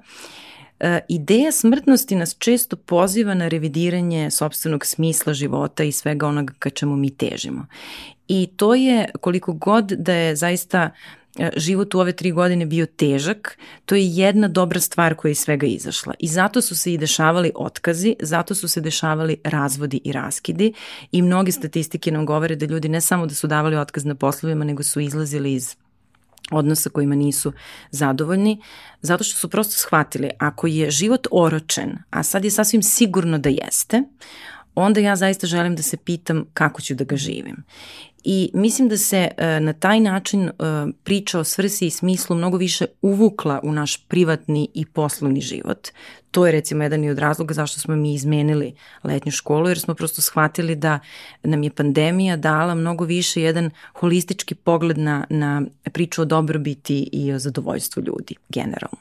Uh, 0.80 0.86
ideja 1.08 1.52
smrtnosti 1.52 2.16
nas 2.16 2.36
često 2.38 2.76
poziva 2.76 3.34
na 3.34 3.48
revidiranje 3.48 4.30
sobstvenog 4.30 4.86
smisla 4.86 5.34
života 5.34 5.84
i 5.84 5.92
svega 5.92 6.26
onoga 6.26 6.54
ka 6.58 6.70
čemu 6.70 6.96
mi 6.96 7.10
težimo. 7.16 7.66
I 8.28 8.48
to 8.56 8.74
je 8.74 9.08
koliko 9.20 9.52
god 9.52 9.86
da 9.92 10.14
je 10.14 10.36
zaista 10.36 10.90
E, 11.19 11.19
život 11.56 11.94
u 11.94 12.00
ove 12.00 12.12
tri 12.12 12.30
godine 12.30 12.66
bio 12.66 12.86
težak, 12.86 13.58
to 13.84 13.94
je 13.94 14.06
jedna 14.06 14.48
dobra 14.48 14.80
stvar 14.80 15.14
koja 15.14 15.28
je 15.28 15.32
iz 15.32 15.38
svega 15.38 15.66
izašla. 15.66 16.14
I 16.18 16.28
zato 16.28 16.60
su 16.60 16.76
se 16.76 16.92
i 16.92 16.98
dešavali 16.98 17.52
otkazi, 17.54 18.16
zato 18.20 18.54
su 18.54 18.68
se 18.68 18.80
dešavali 18.80 19.36
razvodi 19.44 20.00
i 20.04 20.12
raskidi 20.12 20.72
i 21.12 21.22
mnoge 21.22 21.52
statistike 21.52 22.10
nam 22.10 22.26
govore 22.26 22.56
da 22.56 22.66
ljudi 22.66 22.88
ne 22.88 23.00
samo 23.00 23.26
da 23.26 23.34
su 23.34 23.46
davali 23.46 23.76
otkaz 23.76 24.04
na 24.04 24.14
poslovima, 24.14 24.64
nego 24.64 24.82
su 24.82 25.00
izlazili 25.00 25.52
iz 25.54 25.76
odnosa 26.50 26.90
kojima 26.90 27.14
nisu 27.14 27.52
zadovoljni, 27.90 28.62
zato 29.02 29.24
što 29.24 29.38
su 29.38 29.48
prosto 29.48 29.74
shvatili 29.76 30.30
ako 30.38 30.66
je 30.66 30.90
život 30.90 31.26
oročen, 31.30 31.98
a 32.10 32.22
sad 32.22 32.44
je 32.44 32.50
sasvim 32.50 32.82
sigurno 32.82 33.38
da 33.38 33.48
jeste, 33.48 34.02
onda 34.74 35.00
ja 35.00 35.16
zaista 35.16 35.46
želim 35.46 35.76
da 35.76 35.82
se 35.82 35.96
pitam 35.96 36.44
kako 36.54 36.82
ću 36.82 36.94
da 36.94 37.04
ga 37.04 37.16
živim. 37.16 37.56
I 38.24 38.50
mislim 38.54 38.88
da 38.88 38.96
se 38.96 39.28
e, 39.36 39.60
na 39.60 39.72
taj 39.72 40.00
način 40.00 40.48
e, 40.48 40.52
priča 41.04 41.38
o 41.38 41.44
svrsi 41.44 41.86
i 41.86 41.90
smislu 41.90 42.36
mnogo 42.36 42.56
više 42.56 42.86
uvukla 43.02 43.60
u 43.62 43.72
naš 43.72 43.96
privatni 43.96 44.68
i 44.74 44.86
poslovni 44.86 45.40
život. 45.40 45.88
To 46.30 46.46
je 46.46 46.52
recimo 46.52 46.82
jedan 46.82 47.04
i 47.04 47.10
od 47.10 47.18
razloga 47.18 47.54
zašto 47.54 47.80
smo 47.80 47.96
mi 47.96 48.14
izmenili 48.14 48.74
letnju 49.04 49.32
školu, 49.32 49.68
jer 49.68 49.78
smo 49.80 49.94
prosto 49.94 50.22
shvatili 50.22 50.74
da 50.74 50.98
nam 51.42 51.62
je 51.62 51.70
pandemija 51.70 52.36
dala 52.36 52.74
mnogo 52.74 53.04
više 53.04 53.42
jedan 53.42 53.70
holistički 53.94 54.54
pogled 54.54 54.98
na, 54.98 55.26
na 55.30 55.62
priču 55.92 56.22
o 56.22 56.24
dobrobiti 56.24 57.08
i 57.12 57.32
o 57.32 57.38
zadovoljstvu 57.38 58.02
ljudi 58.06 58.34
generalno. 58.48 58.98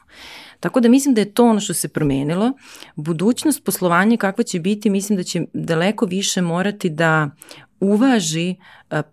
Tako 0.60 0.80
da 0.80 0.90
mislim 0.90 1.14
da 1.14 1.22
je 1.22 1.34
to 1.34 1.46
ono 1.46 1.60
što 1.60 1.74
se 1.74 1.88
promenilo. 1.88 2.52
Budućnost 2.96 3.64
poslovanja 3.64 4.18
kakva 4.18 4.44
će 4.44 4.60
biti, 4.60 4.90
mislim 4.90 5.18
da 5.18 5.24
će 5.24 5.42
daleko 5.54 6.06
više 6.06 6.42
morati 6.42 6.90
da 6.90 7.30
uvaži 7.80 8.56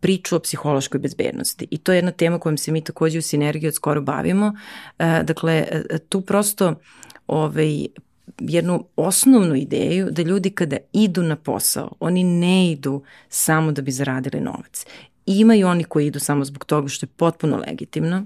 priču 0.01 0.37
o 0.37 0.41
psihološkoj 0.41 1.01
bezbednosti. 1.01 1.67
I 1.71 1.79
to 1.79 1.93
je 1.93 1.99
jedna 1.99 2.11
tema 2.11 2.39
kojom 2.39 2.57
se 2.57 2.73
mi 2.73 2.85
takođe 2.85 3.19
u 3.19 3.23
sinergiji 3.23 3.69
od 3.69 3.75
skoro 3.75 4.01
bavimo. 4.03 4.53
Dakle, 4.99 5.67
tu 6.09 6.21
prosto 6.21 6.75
ovaj, 7.27 7.87
jednu 8.39 8.85
osnovnu 8.97 9.55
ideju 9.55 10.11
da 10.11 10.23
ljudi 10.23 10.51
kada 10.51 10.77
idu 10.93 11.23
na 11.23 11.37
posao, 11.37 11.93
oni 12.01 12.25
ne 12.25 12.71
idu 12.71 13.03
samo 13.29 13.73
da 13.73 13.83
bi 13.83 13.91
zaradili 13.91 14.41
novac. 14.41 14.87
Imaju 15.27 15.69
oni 15.69 15.85
koji 15.85 16.07
idu 16.07 16.21
samo 16.21 16.45
zbog 16.45 16.65
toga 16.65 16.89
što 16.89 17.07
je 17.07 17.11
potpuno 17.17 17.57
legitimno, 17.57 18.25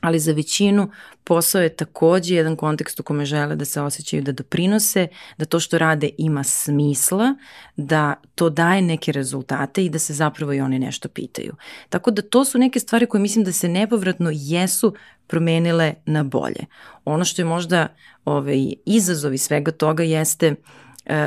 ali 0.00 0.18
za 0.18 0.32
većinu 0.32 0.90
posao 1.24 1.62
je 1.62 1.76
takođe 1.76 2.34
jedan 2.34 2.56
kontekst 2.56 3.00
u 3.00 3.02
kome 3.02 3.24
žele 3.24 3.56
da 3.56 3.64
se 3.64 3.80
osjećaju 3.80 4.22
da 4.22 4.32
doprinose, 4.32 5.08
da 5.38 5.44
to 5.44 5.60
što 5.60 5.78
rade 5.78 6.10
ima 6.18 6.44
smisla, 6.44 7.34
da 7.76 8.14
to 8.34 8.50
daje 8.50 8.82
neke 8.82 9.12
rezultate 9.12 9.84
i 9.84 9.88
da 9.90 9.98
se 9.98 10.14
zapravo 10.14 10.52
i 10.52 10.60
oni 10.60 10.78
nešto 10.78 11.08
pitaju. 11.08 11.54
Tako 11.88 12.10
da 12.10 12.22
to 12.22 12.44
su 12.44 12.58
neke 12.58 12.80
stvari 12.80 13.06
koje 13.06 13.20
mislim 13.20 13.44
da 13.44 13.52
se 13.52 13.68
nepovratno 13.68 14.30
jesu 14.32 14.94
promenile 15.26 15.94
na 16.06 16.24
bolje. 16.24 16.66
Ono 17.04 17.24
što 17.24 17.42
je 17.42 17.46
možda 17.46 17.88
ovaj, 18.24 18.72
izazovi 18.86 19.38
svega 19.38 19.70
toga 19.70 20.02
jeste 20.02 20.50
uh, 20.50 20.56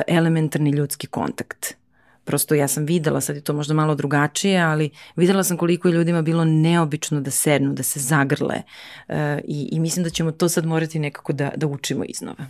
elementarni 0.06 0.70
ljudski 0.70 1.06
kontakt 1.06 1.79
prosto 2.24 2.54
ja 2.54 2.68
sam 2.68 2.84
videla, 2.84 3.20
sad 3.20 3.36
je 3.36 3.42
to 3.42 3.52
možda 3.52 3.74
malo 3.74 3.94
drugačije, 3.94 4.60
ali 4.60 4.90
videla 5.16 5.44
sam 5.44 5.56
koliko 5.56 5.88
je 5.88 5.94
ljudima 5.94 6.22
bilo 6.22 6.44
neobično 6.44 7.20
da 7.20 7.30
sednu, 7.30 7.72
da 7.72 7.82
se 7.82 8.00
zagrle 8.00 8.62
uh, 9.08 9.14
i, 9.44 9.68
i 9.72 9.80
mislim 9.80 10.04
da 10.04 10.10
ćemo 10.10 10.32
to 10.32 10.48
sad 10.48 10.66
morati 10.66 10.98
nekako 10.98 11.32
da, 11.32 11.50
da 11.56 11.66
učimo 11.66 12.04
iznova. 12.08 12.46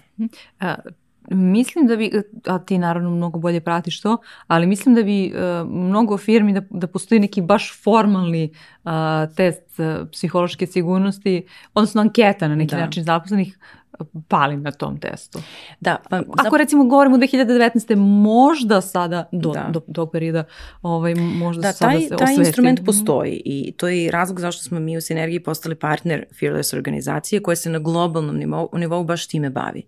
A, 0.60 0.74
Mislim 1.28 1.86
da 1.86 1.96
bi, 1.96 2.22
a 2.46 2.58
ti 2.58 2.78
naravno 2.78 3.10
mnogo 3.10 3.38
bolje 3.38 3.60
pratiš 3.60 4.00
to, 4.00 4.16
ali 4.46 4.66
mislim 4.66 4.94
da 4.94 5.02
bi 5.02 5.32
uh, 5.34 5.68
mnogo 5.70 6.18
firmi 6.18 6.52
da, 6.52 6.62
da 6.70 6.86
postoji 6.86 7.20
neki 7.20 7.42
baš 7.42 7.82
formalni 7.82 8.52
uh, 8.84 8.90
test 9.36 9.78
uh, 9.78 10.08
psihološke 10.12 10.66
sigurnosti, 10.66 11.46
odnosno 11.74 12.00
anketa 12.00 12.48
na 12.48 12.54
neki 12.54 12.74
da. 12.74 12.80
način 12.80 13.04
zaposlenih 13.04 13.58
pali 14.28 14.57
na 14.57 14.72
tom 14.72 15.01
testu. 15.01 15.38
Da, 15.80 15.96
pa, 16.11 16.16
Ako 16.16 16.42
zap... 16.42 16.59
recimo 16.59 16.84
govorimo 16.84 17.16
2019. 17.16 17.94
možda 17.96 18.80
sada 18.80 19.28
do, 19.32 19.51
da. 19.51 19.68
do 19.70 19.80
tog 19.80 20.11
perioda 20.12 20.44
ovaj, 20.82 21.14
možda 21.14 21.62
da, 21.62 21.72
sada 21.72 21.92
taj, 21.92 22.01
se 22.01 22.09
taj 22.09 22.24
osvesti. 22.24 22.40
instrument 22.40 22.80
postoji 22.86 23.42
i 23.44 23.72
to 23.72 23.88
je 23.88 24.11
razlog 24.11 24.40
zašto 24.40 24.62
smo 24.62 24.80
mi 24.80 24.96
u 24.96 25.01
Sinergiji 25.01 25.40
postali 25.40 25.74
partner 25.74 26.24
Fearless 26.40 26.72
organizacije 26.72 27.42
koja 27.42 27.57
se 27.57 27.70
na 27.70 27.78
globalnom 27.78 28.36
nivou, 28.36 28.68
nivou 28.72 29.05
baš 29.05 29.26
time 29.26 29.51
bavi 29.51 29.82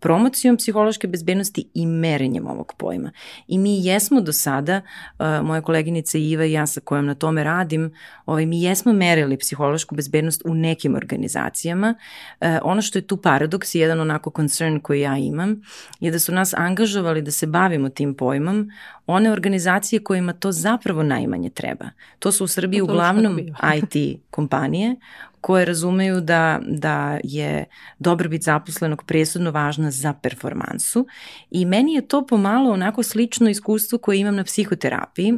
promocijom 0.00 0.56
psihološke 0.56 1.08
bezbednosti 1.08 1.68
i 1.74 1.86
merenjem 1.86 2.46
ovog 2.46 2.72
pojma. 2.76 3.10
I 3.48 3.58
mi 3.58 3.84
jesmo 3.84 4.20
do 4.20 4.32
sada, 4.32 4.80
uh, 5.18 5.26
moja 5.42 5.60
koleginica 5.60 6.18
Iva 6.18 6.44
i 6.44 6.52
ja 6.52 6.66
sa 6.66 6.80
kojom 6.80 7.06
na 7.06 7.14
tome 7.14 7.44
radim, 7.44 7.94
ovaj, 8.26 8.46
mi 8.46 8.62
jesmo 8.62 8.92
merili 8.92 9.38
psihološku 9.38 9.94
bezbednost 9.94 10.42
u 10.44 10.54
nekim 10.54 10.94
organizacijama. 10.94 11.94
Uh, 12.40 12.48
ono 12.62 12.82
što 12.82 12.98
je 12.98 13.06
tu 13.06 13.16
paradoks 13.16 13.74
i 13.74 13.78
jedan 13.78 14.00
onako 14.00 14.30
concern 14.36 14.80
koji 14.80 15.00
ja 15.00 15.16
imam 15.16 15.62
je 16.00 16.10
da 16.10 16.18
su 16.18 16.32
nas 16.32 16.54
angažovali 16.54 17.22
da 17.22 17.30
se 17.30 17.46
bavimo 17.46 17.88
tim 17.88 18.14
pojmom 18.14 18.70
one 19.06 19.32
organizacije 19.32 20.04
kojima 20.04 20.32
to 20.32 20.52
zapravo 20.52 21.02
najmanje 21.02 21.50
treba. 21.50 21.90
To 22.18 22.32
su 22.32 22.44
u 22.44 22.48
Srbiji 22.48 22.80
uglavnom 22.80 23.38
IT 23.76 24.20
kompanije 24.30 24.96
koje 25.46 25.64
razumeju 25.64 26.20
da, 26.20 26.60
da 26.66 27.18
je 27.24 27.64
dobrobit 27.98 28.42
zaposlenog 28.42 29.04
presudno 29.04 29.50
važna 29.50 29.90
za 29.90 30.12
performansu. 30.12 31.06
I 31.50 31.64
meni 31.64 31.94
je 31.94 32.08
to 32.08 32.26
pomalo 32.26 32.72
onako 32.72 33.02
slično 33.02 33.50
iskustvo 33.50 33.98
koje 33.98 34.18
imam 34.18 34.36
na 34.36 34.44
psihoterapiji 34.44 35.34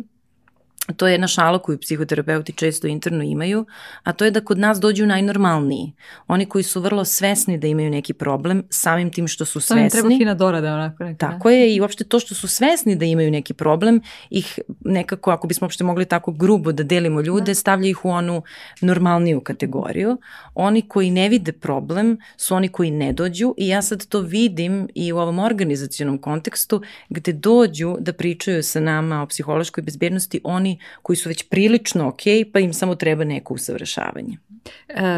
to 0.96 1.06
je 1.06 1.14
jedna 1.14 1.26
šala 1.26 1.58
koju 1.58 1.78
psihoterapeuti 1.78 2.52
često 2.52 2.86
interno 2.86 3.24
imaju, 3.24 3.66
a 4.02 4.12
to 4.12 4.24
je 4.24 4.30
da 4.30 4.40
kod 4.40 4.58
nas 4.58 4.80
dođu 4.80 5.06
najnormalniji. 5.06 5.92
Oni 6.26 6.46
koji 6.46 6.64
su 6.64 6.80
vrlo 6.80 7.04
svesni 7.04 7.58
da 7.58 7.66
imaju 7.66 7.90
neki 7.90 8.12
problem, 8.12 8.62
samim 8.70 9.12
tim 9.12 9.28
što 9.28 9.44
su 9.44 9.60
svesni. 9.60 9.90
Samo 9.90 10.02
treba 10.02 10.18
fina 10.18 10.34
dorada 10.34 10.74
onako. 10.74 11.04
Neka, 11.04 11.30
tako 11.30 11.50
je 11.50 11.74
i 11.74 11.80
uopšte 11.80 12.04
to 12.04 12.20
što 12.20 12.34
su 12.34 12.48
svesni 12.48 12.96
da 12.96 13.04
imaju 13.04 13.30
neki 13.30 13.54
problem, 13.54 14.00
ih 14.30 14.58
nekako, 14.80 15.30
ako 15.30 15.46
bismo 15.46 15.64
uopšte 15.64 15.84
mogli 15.84 16.04
tako 16.04 16.32
grubo 16.32 16.72
da 16.72 16.82
delimo 16.82 17.20
ljude, 17.20 17.50
da. 17.50 17.54
stavlja 17.54 17.88
ih 17.88 18.04
u 18.04 18.10
onu 18.10 18.42
normalniju 18.80 19.40
kategoriju. 19.40 20.16
Oni 20.54 20.82
koji 20.82 21.10
ne 21.10 21.28
vide 21.28 21.52
problem 21.52 22.18
su 22.36 22.54
oni 22.54 22.68
koji 22.68 22.90
ne 22.90 23.12
dođu 23.12 23.54
i 23.56 23.68
ja 23.68 23.82
sad 23.82 24.06
to 24.06 24.20
vidim 24.20 24.88
i 24.94 25.12
u 25.12 25.18
ovom 25.18 25.38
organizacijonom 25.38 26.18
kontekstu 26.18 26.82
gde 27.08 27.32
dođu 27.32 27.96
da 28.00 28.12
pričaju 28.12 28.62
sa 28.62 28.80
nama 28.80 29.22
o 29.22 29.26
psihološkoj 29.26 29.82
bezbednosti 29.82 30.40
oni 30.44 30.77
koji 31.02 31.16
su 31.16 31.28
već 31.28 31.48
prilično 31.48 32.08
ok, 32.08 32.22
pa 32.52 32.60
im 32.60 32.72
samo 32.72 32.94
treba 32.94 33.24
neko 33.24 33.54
usavršavanje. 33.54 34.38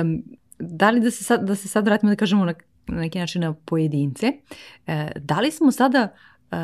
Um, 0.01 0.23
da 0.59 0.91
li 0.91 1.01
da 1.01 1.11
se 1.11 1.25
sad, 1.25 1.47
da 1.47 1.55
se 1.55 1.69
sad 1.69 1.85
vratimo 1.85 2.13
da 2.13 2.17
kažemo 2.17 2.45
na, 2.45 2.55
na 2.87 3.01
neki 3.01 3.19
način 3.19 3.43
na 3.43 3.53
pojedince, 3.53 4.27
e, 4.87 5.09
da 5.17 5.41
li 5.41 5.51
smo 5.51 5.73
sada 5.73 6.09
e, 6.51 6.57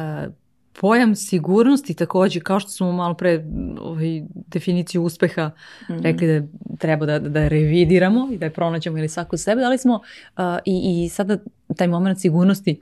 pojam 0.80 1.14
sigurnosti 1.14 1.94
takođe, 1.94 2.40
kao 2.40 2.60
što 2.60 2.70
smo 2.70 2.92
malo 2.92 3.14
pre 3.14 3.44
ovaj, 3.80 4.22
definiciju 4.32 5.02
uspeha 5.02 5.46
mm 5.46 5.92
-hmm. 5.92 6.02
rekli 6.02 6.40
da 6.40 6.46
treba 6.78 7.06
da, 7.06 7.18
da 7.18 7.48
revidiramo 7.48 8.28
i 8.32 8.38
da 8.38 8.46
je 8.46 8.52
pronaćemo 8.52 8.98
ili 8.98 9.08
svako 9.08 9.36
sebe, 9.36 9.60
da 9.60 9.68
li 9.68 9.78
smo 9.78 9.94
uh, 9.94 10.42
i, 10.64 11.04
i 11.04 11.08
sada 11.08 11.38
taj 11.76 11.88
moment 11.88 12.20
sigurnosti 12.20 12.80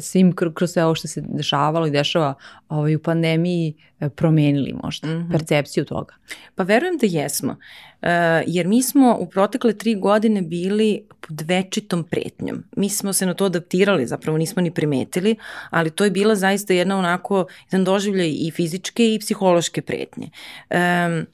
svim 0.00 0.32
kroz 0.32 0.72
sve 0.72 0.84
ovo 0.84 0.94
što 0.94 1.08
se 1.08 1.22
dešavalo 1.28 1.86
i 1.86 1.90
dešava 1.90 2.34
ovaj, 2.68 2.94
u 2.94 3.02
pandemiji 3.02 3.74
e, 4.00 4.08
promenili 4.08 4.74
možda 4.82 5.08
mm 5.08 5.10
-hmm. 5.10 5.32
percepciju 5.32 5.84
toga? 5.84 6.14
Pa 6.54 6.62
verujem 6.62 6.96
da 6.96 7.06
jesmo, 7.06 7.50
uh, 7.52 8.08
jer 8.46 8.66
mi 8.66 8.82
smo 8.82 9.16
u 9.20 9.26
protekle 9.26 9.72
tri 9.72 9.94
godine 9.94 10.42
bili 10.42 11.02
pod 11.20 11.40
večitom 11.40 12.04
pretnjom. 12.04 12.64
Mi 12.76 12.88
smo 12.88 13.12
se 13.12 13.26
na 13.26 13.34
to 13.34 13.44
adaptirali, 13.44 14.06
zapravo 14.06 14.38
nismo 14.38 14.62
ni 14.62 14.70
primetili, 14.70 15.36
ali 15.70 15.90
to 15.90 16.04
je 16.04 16.10
bila 16.10 16.34
zaista 16.34 16.74
jedna 16.74 16.98
onako, 16.98 17.46
jedan 17.72 17.84
doživljaj 17.84 18.28
i 18.28 18.50
fizičke 18.54 19.14
i 19.14 19.18
psihološke 19.18 19.82
pretnje. 19.82 20.30
Um, 20.70 21.26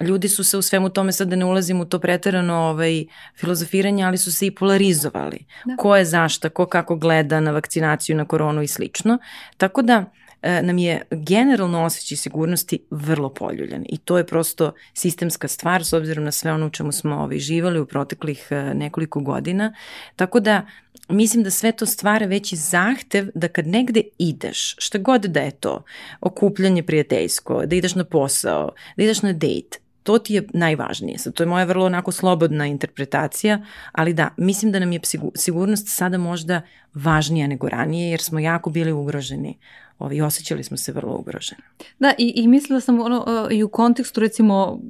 ljudi 0.00 0.28
su 0.28 0.44
se 0.44 0.56
u 0.56 0.62
svemu 0.62 0.88
tome, 0.88 1.12
sad 1.12 1.28
da 1.28 1.36
ne 1.36 1.44
ulazim 1.44 1.80
u 1.80 1.84
to 1.84 1.98
preterano 1.98 2.54
ovaj, 2.54 3.04
filozofiranje, 3.36 4.04
ali 4.04 4.18
su 4.18 4.32
se 4.32 4.46
i 4.46 4.50
polarizovali. 4.50 5.44
Da. 5.64 5.76
Ko 5.76 5.96
je 5.96 6.04
zašta, 6.04 6.48
ko 6.48 6.66
kako 6.66 6.96
gleda 6.96 7.40
na 7.40 7.50
vakcinaciju, 7.50 8.16
na 8.16 8.24
koronu 8.24 8.62
i 8.62 8.66
slično. 8.66 9.18
Tako 9.56 9.82
da 9.82 10.04
nam 10.42 10.78
je 10.78 11.02
generalno 11.10 11.84
osjećaj 11.84 12.16
sigurnosti 12.16 12.84
vrlo 12.90 13.28
poljuljan 13.34 13.84
i 13.88 13.98
to 13.98 14.18
je 14.18 14.26
prosto 14.26 14.72
sistemska 14.94 15.48
stvar 15.48 15.84
s 15.84 15.92
obzirom 15.92 16.24
na 16.24 16.32
sve 16.32 16.52
ono 16.52 16.66
u 16.66 16.70
čemu 16.70 16.92
smo 16.92 17.16
ovaj, 17.16 17.38
živali 17.38 17.80
u 17.80 17.86
proteklih 17.86 18.46
e, 18.50 18.74
nekoliko 18.74 19.20
godina. 19.20 19.74
Tako 20.16 20.40
da 20.40 20.66
mislim 21.08 21.42
da 21.42 21.50
sve 21.50 21.72
to 21.72 21.86
stvara 21.86 22.26
veći 22.26 22.56
zahtev 22.56 23.28
da 23.34 23.48
kad 23.48 23.66
negde 23.66 24.02
ideš, 24.18 24.74
šta 24.78 24.98
god 24.98 25.22
da 25.22 25.40
je 25.40 25.50
to, 25.50 25.84
okupljanje 26.20 26.82
prijateljsko, 26.82 27.66
da 27.66 27.76
ideš 27.76 27.94
na 27.94 28.04
posao, 28.04 28.70
da 28.96 29.02
ideš 29.02 29.22
na 29.22 29.32
dejt, 29.32 29.82
to 30.02 30.18
ti 30.18 30.34
je 30.34 30.46
najvažnije. 30.52 31.18
Sad, 31.18 31.34
to 31.34 31.42
je 31.42 31.46
moja 31.46 31.64
vrlo 31.64 31.86
onako 31.86 32.12
slobodna 32.12 32.66
interpretacija, 32.66 33.64
ali 33.92 34.14
da, 34.14 34.28
mislim 34.36 34.72
da 34.72 34.78
nam 34.78 34.92
je 34.92 35.00
sigurnost 35.34 35.88
sada 35.88 36.18
možda 36.18 36.62
važnija 36.94 37.46
nego 37.46 37.68
ranije, 37.68 38.10
jer 38.10 38.20
smo 38.20 38.38
jako 38.38 38.70
bili 38.70 38.92
ugroženi 38.92 39.58
ovaj, 40.04 40.22
osjećali 40.22 40.64
smo 40.64 40.76
se 40.76 40.92
vrlo 40.92 41.16
ugroženi. 41.16 41.62
Da, 41.98 42.12
i, 42.18 42.32
i 42.36 42.48
mislila 42.48 42.80
sam 42.80 43.00
ono, 43.00 43.48
i 43.50 43.62
u 43.62 43.68
kontekstu 43.68 44.20
recimo 44.20 44.80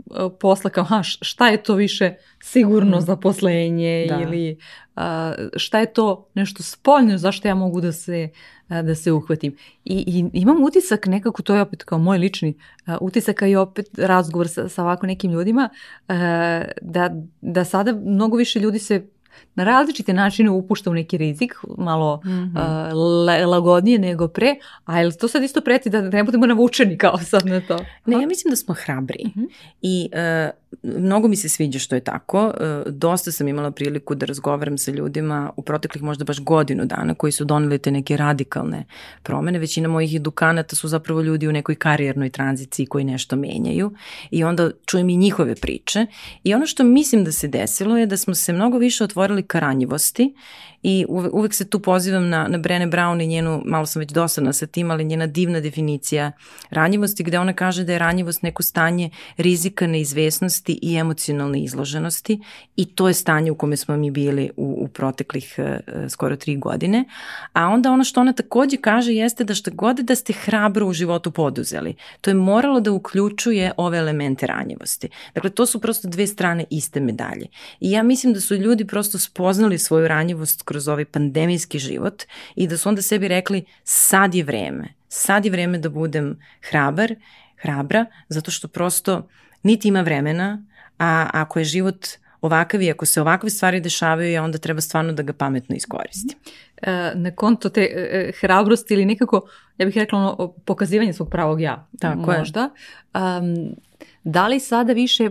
posla 0.40 0.70
kao, 0.70 0.84
ha, 0.84 1.02
šta 1.02 1.48
je 1.48 1.62
to 1.62 1.74
više 1.74 2.14
sigurno 2.42 2.96
mm. 2.96 3.00
zaposlenje 3.00 4.06
da. 4.08 4.20
ili 4.20 4.58
a, 4.96 5.32
šta 5.56 5.78
je 5.78 5.92
to 5.92 6.28
nešto 6.34 6.62
spoljno, 6.62 7.18
zašto 7.18 7.48
ja 7.48 7.54
mogu 7.54 7.80
da 7.80 7.92
se, 7.92 8.28
a, 8.68 8.82
da 8.82 8.94
se 8.94 9.12
uhvatim. 9.12 9.56
I, 9.84 9.94
I 10.06 10.40
imam 10.40 10.62
utisak 10.64 11.06
nekako, 11.06 11.42
to 11.42 11.54
je 11.54 11.62
opet 11.62 11.84
kao 11.84 11.98
moj 11.98 12.18
lični 12.18 12.54
a, 12.86 12.98
utisak, 13.00 13.42
a 13.42 13.46
i 13.46 13.56
opet 13.56 13.98
razgovor 13.98 14.48
sa, 14.48 14.68
sa 14.68 14.82
ovako 14.82 15.06
nekim 15.06 15.30
ljudima, 15.32 15.68
a, 16.08 16.62
da, 16.82 17.10
da 17.40 17.64
sada 17.64 17.92
mnogo 17.92 18.36
više 18.36 18.60
ljudi 18.60 18.78
se 18.78 19.06
na 19.54 19.64
različite 19.64 20.12
načine 20.12 20.50
upušta 20.50 20.90
u 20.90 20.94
neki 20.94 21.18
rizik, 21.18 21.54
malo 21.78 22.20
mm 22.24 22.28
-hmm. 22.28 23.42
uh, 23.42 23.48
lagodnije 23.48 23.98
nego 23.98 24.28
pre, 24.28 24.54
a 24.84 24.98
je 24.98 25.06
li 25.06 25.18
to 25.18 25.28
sad 25.28 25.42
isto 25.42 25.60
preti 25.60 25.90
da 25.90 26.00
ne 26.00 26.24
budemo 26.24 26.46
navučeni 26.46 26.98
kao 26.98 27.18
sad 27.18 27.46
na 27.46 27.60
to? 27.60 27.78
Ne, 28.06 28.20
ja 28.20 28.26
mislim 28.26 28.50
da 28.50 28.56
smo 28.56 28.74
hrabri 28.74 29.24
mm 29.24 29.40
-hmm. 29.40 29.48
i 29.82 30.08
uh, 30.12 30.62
mnogo 30.82 31.28
mi 31.28 31.36
se 31.36 31.48
sviđa 31.48 31.78
što 31.78 31.94
je 31.94 32.00
tako. 32.00 32.46
Uh, 32.46 32.92
dosta 32.92 33.32
sam 33.32 33.48
imala 33.48 33.70
priliku 33.70 34.14
da 34.14 34.26
razgovaram 34.26 34.78
sa 34.78 34.90
ljudima 34.90 35.50
u 35.56 35.62
proteklih 35.62 36.02
možda 36.02 36.24
baš 36.24 36.40
godinu 36.40 36.84
dana 36.84 37.14
koji 37.14 37.32
su 37.32 37.44
doneli 37.44 37.78
te 37.78 37.90
neke 37.90 38.16
radikalne 38.16 38.84
promene. 39.22 39.58
Većina 39.58 39.88
mojih 39.88 40.14
edukanata 40.14 40.76
su 40.76 40.88
zapravo 40.88 41.22
ljudi 41.22 41.48
u 41.48 41.52
nekoj 41.52 41.74
karijernoj 41.74 42.30
tranziciji 42.30 42.86
koji 42.86 43.04
nešto 43.04 43.36
menjaju 43.36 43.92
i 44.30 44.44
onda 44.44 44.70
čujem 44.86 45.08
i 45.08 45.16
njihove 45.16 45.54
priče. 45.54 46.06
I 46.44 46.54
ono 46.54 46.66
što 46.66 46.84
mislim 46.84 47.24
da 47.24 47.32
se 47.32 47.48
desilo 47.48 47.98
je 47.98 48.06
da 48.06 48.16
smo 48.16 48.34
se 48.34 48.52
mnogo 48.52 48.78
više 48.78 49.04
otvorili 49.04 49.21
ka 49.46 49.60
ranjivosti 49.60 50.34
i 50.82 51.06
uvek 51.08 51.54
se 51.54 51.70
tu 51.70 51.80
pozivam 51.80 52.28
na, 52.28 52.48
na 52.48 52.58
Brene 52.58 52.86
Brown 52.86 53.22
i 53.22 53.26
njenu, 53.26 53.62
malo 53.64 53.86
sam 53.86 54.00
već 54.00 54.12
dosadna 54.12 54.52
sa 54.52 54.66
tim, 54.66 54.90
ali 54.90 55.04
njena 55.04 55.26
divna 55.26 55.60
definicija 55.60 56.32
ranjivosti 56.70 57.22
gde 57.22 57.38
ona 57.38 57.52
kaže 57.52 57.84
da 57.84 57.92
je 57.92 57.98
ranjivost 57.98 58.42
neko 58.42 58.62
stanje 58.62 59.10
rizika, 59.36 59.86
neizvesnosti 59.86 60.78
i 60.82 60.96
emocionalne 60.96 61.62
izloženosti 61.62 62.40
i 62.76 62.84
to 62.84 63.08
je 63.08 63.14
stanje 63.14 63.50
u 63.50 63.54
kome 63.54 63.76
smo 63.76 63.96
mi 63.96 64.10
bili 64.10 64.50
u, 64.56 64.78
u 64.84 64.88
proteklih 64.88 65.54
uh, 65.58 66.10
skoro 66.10 66.36
tri 66.36 66.56
godine. 66.56 67.04
A 67.52 67.68
onda 67.68 67.90
ono 67.90 68.04
što 68.04 68.20
ona 68.20 68.32
takođe 68.32 68.76
kaže 68.76 69.12
jeste 69.12 69.44
da 69.44 69.54
šta 69.54 69.70
god 69.70 69.96
da 69.96 70.14
ste 70.14 70.32
hrabro 70.32 70.86
u 70.86 70.92
životu 70.92 71.30
poduzeli, 71.30 71.94
to 72.20 72.30
je 72.30 72.34
moralo 72.34 72.80
da 72.80 72.92
uključuje 72.92 73.72
ove 73.76 73.98
elemente 73.98 74.46
ranjivosti. 74.46 75.08
Dakle, 75.34 75.50
to 75.50 75.66
su 75.66 75.80
prosto 75.80 76.08
dve 76.08 76.26
strane 76.26 76.64
iste 76.70 77.00
medalje. 77.00 77.46
I 77.80 77.90
ja 77.90 78.02
mislim 78.02 78.32
da 78.32 78.40
su 78.40 78.54
ljudi 78.54 78.86
prosto 78.86 79.11
spoznali 79.18 79.78
svoju 79.78 80.08
ranjivost 80.08 80.62
kroz 80.62 80.88
ovaj 80.88 81.04
pandemijski 81.04 81.78
život 81.78 82.22
i 82.54 82.66
da 82.66 82.76
su 82.76 82.88
onda 82.88 83.02
sebi 83.02 83.28
rekli 83.28 83.64
sad 83.84 84.34
je 84.34 84.44
vreme, 84.44 84.88
sad 85.08 85.44
je 85.44 85.50
vreme 85.50 85.78
da 85.78 85.88
budem 85.88 86.38
hrabar, 86.70 87.14
hrabra, 87.56 88.06
zato 88.28 88.50
što 88.50 88.68
prosto 88.68 89.28
niti 89.62 89.88
ima 89.88 90.00
vremena, 90.00 90.64
a 90.98 91.30
ako 91.32 91.58
je 91.58 91.64
život 91.64 92.06
ovakav 92.40 92.82
i 92.82 92.90
ako 92.90 93.06
se 93.06 93.20
ovakve 93.20 93.50
stvari 93.50 93.80
dešavaju, 93.80 94.42
onda 94.42 94.58
treba 94.58 94.80
stvarno 94.80 95.12
da 95.12 95.22
ga 95.22 95.32
pametno 95.32 95.76
iskoristi. 95.76 96.36
E, 96.82 97.12
na 97.14 97.30
konto 97.30 97.68
te 97.68 97.80
e, 97.80 98.08
e, 98.12 98.32
hrabrosti 98.40 98.94
ili 98.94 99.04
nekako, 99.04 99.48
ja 99.78 99.86
bih 99.86 99.96
rekla 99.96 100.18
ono, 100.18 100.52
pokazivanje 100.64 101.12
svog 101.12 101.30
pravog 101.30 101.60
ja, 101.60 101.88
Tako 102.00 102.32
možda. 102.38 102.70
Je. 103.14 103.20
Um, 103.22 103.76
da 104.24 104.48
li 104.48 104.60
sada 104.60 104.92
više, 104.92 105.30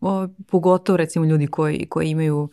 o, 0.00 0.28
pogotovo 0.50 0.96
recimo 0.96 1.24
ljudi 1.24 1.46
koji, 1.46 1.86
koji 1.86 2.08
imaju 2.08 2.42
uh, 2.42 2.50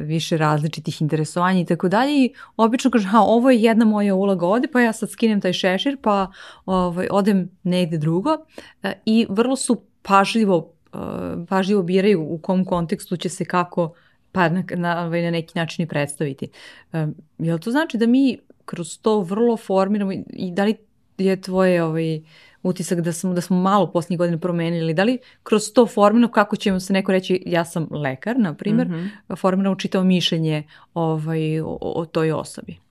više 0.00 0.36
različitih 0.36 1.02
interesovanja 1.02 1.60
i 1.60 1.64
tako 1.64 1.88
dalje 1.88 2.24
i 2.24 2.34
obično 2.56 2.90
kažem, 2.90 3.10
ha, 3.10 3.20
ovo 3.20 3.50
je 3.50 3.62
jedna 3.62 3.84
moja 3.84 4.14
uloga 4.14 4.46
ovde, 4.46 4.68
pa 4.72 4.80
ja 4.80 4.92
sad 4.92 5.10
skinem 5.10 5.40
taj 5.40 5.52
šešir, 5.52 5.96
pa 6.02 6.30
ovaj, 6.66 7.08
odem 7.10 7.50
negde 7.62 7.98
drugo 7.98 8.30
uh, 8.30 8.90
i 9.04 9.26
vrlo 9.28 9.56
su 9.56 9.82
pažljivo, 10.02 10.72
uh, 10.92 11.00
pažljivo 11.48 11.82
biraju 11.82 12.22
u 12.22 12.38
kom 12.38 12.64
kontekstu 12.64 13.16
će 13.16 13.28
se 13.28 13.44
kako 13.44 13.94
pa 14.32 14.48
na, 14.48 14.64
na, 14.74 15.04
ovaj, 15.04 15.22
na 15.22 15.30
neki 15.30 15.52
način 15.58 15.84
i 15.84 15.88
predstaviti. 15.88 16.48
Um, 16.92 17.14
jel 17.38 17.58
to 17.58 17.70
znači 17.70 17.98
da 17.98 18.06
mi 18.06 18.38
kroz 18.64 18.98
to 18.98 19.20
vrlo 19.20 19.56
formiramo 19.56 20.12
i 20.12 20.50
da 20.52 20.64
li 20.64 20.76
je 21.18 21.40
tvoje 21.40 21.82
ovaj, 21.82 22.20
utisak 22.68 23.00
da 23.00 23.12
smo, 23.12 23.34
da 23.34 23.40
smo 23.40 23.56
malo 23.56 23.92
posljednjih 23.92 24.18
godina 24.18 24.38
promenili, 24.38 24.94
da 24.94 25.04
li 25.04 25.18
kroz 25.42 25.72
to 25.74 25.86
formino, 25.86 26.28
kako 26.28 26.56
ćemo 26.56 26.80
se 26.80 26.92
neko 26.92 27.12
reći, 27.12 27.42
ja 27.46 27.64
sam 27.64 27.88
lekar, 27.90 28.38
na 28.38 28.54
primjer, 28.54 28.88
mm 28.88 28.92
-hmm. 29.28 29.36
formiramo 29.36 29.76
čitavo 29.76 30.04
mišljenje 30.04 30.62
ovaj, 30.94 31.60
o, 31.60 31.78
o 31.80 32.06
toj 32.06 32.32
osobi? 32.32 32.85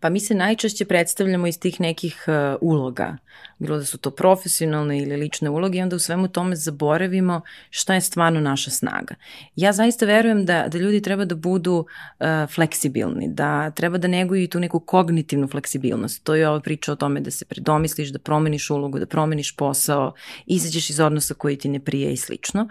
Pa 0.00 0.08
mi 0.08 0.20
se 0.20 0.34
najčešće 0.34 0.84
predstavljamo 0.84 1.46
iz 1.46 1.58
tih 1.58 1.80
nekih 1.80 2.24
uh, 2.26 2.34
uloga, 2.60 3.16
bilo 3.58 3.78
da 3.78 3.84
su 3.84 3.98
to 3.98 4.10
profesionalne 4.10 4.98
ili 4.98 5.16
lične 5.16 5.50
uloge 5.50 5.78
i 5.78 5.82
onda 5.82 5.96
u 5.96 5.98
svemu 5.98 6.28
tome 6.28 6.56
zaboravimo 6.56 7.40
šta 7.70 7.94
je 7.94 8.00
stvarno 8.00 8.40
naša 8.40 8.70
snaga. 8.70 9.14
Ja 9.56 9.72
zaista 9.72 10.06
verujem 10.06 10.44
da, 10.44 10.68
da 10.68 10.78
ljudi 10.78 11.02
treba 11.02 11.24
da 11.24 11.34
budu 11.34 11.74
uh, 11.74 12.26
fleksibilni, 12.54 13.28
da 13.28 13.70
treba 13.70 13.98
da 13.98 14.08
neguju 14.08 14.42
i 14.42 14.50
tu 14.50 14.60
neku 14.60 14.80
kognitivnu 14.80 15.48
fleksibilnost. 15.48 16.24
To 16.24 16.34
je 16.34 16.48
ova 16.48 16.60
priča 16.60 16.92
o 16.92 16.96
tome 16.96 17.20
da 17.20 17.30
se 17.30 17.44
predomisliš, 17.44 18.08
da 18.08 18.18
promeniš 18.18 18.70
ulogu, 18.70 18.98
da 18.98 19.06
promeniš 19.06 19.56
posao, 19.56 20.14
izađeš 20.46 20.90
iz 20.90 21.00
odnosa 21.00 21.34
koji 21.34 21.56
ti 21.56 21.68
ne 21.68 21.80
prije 21.80 22.12
i 22.12 22.16
slično. 22.16 22.68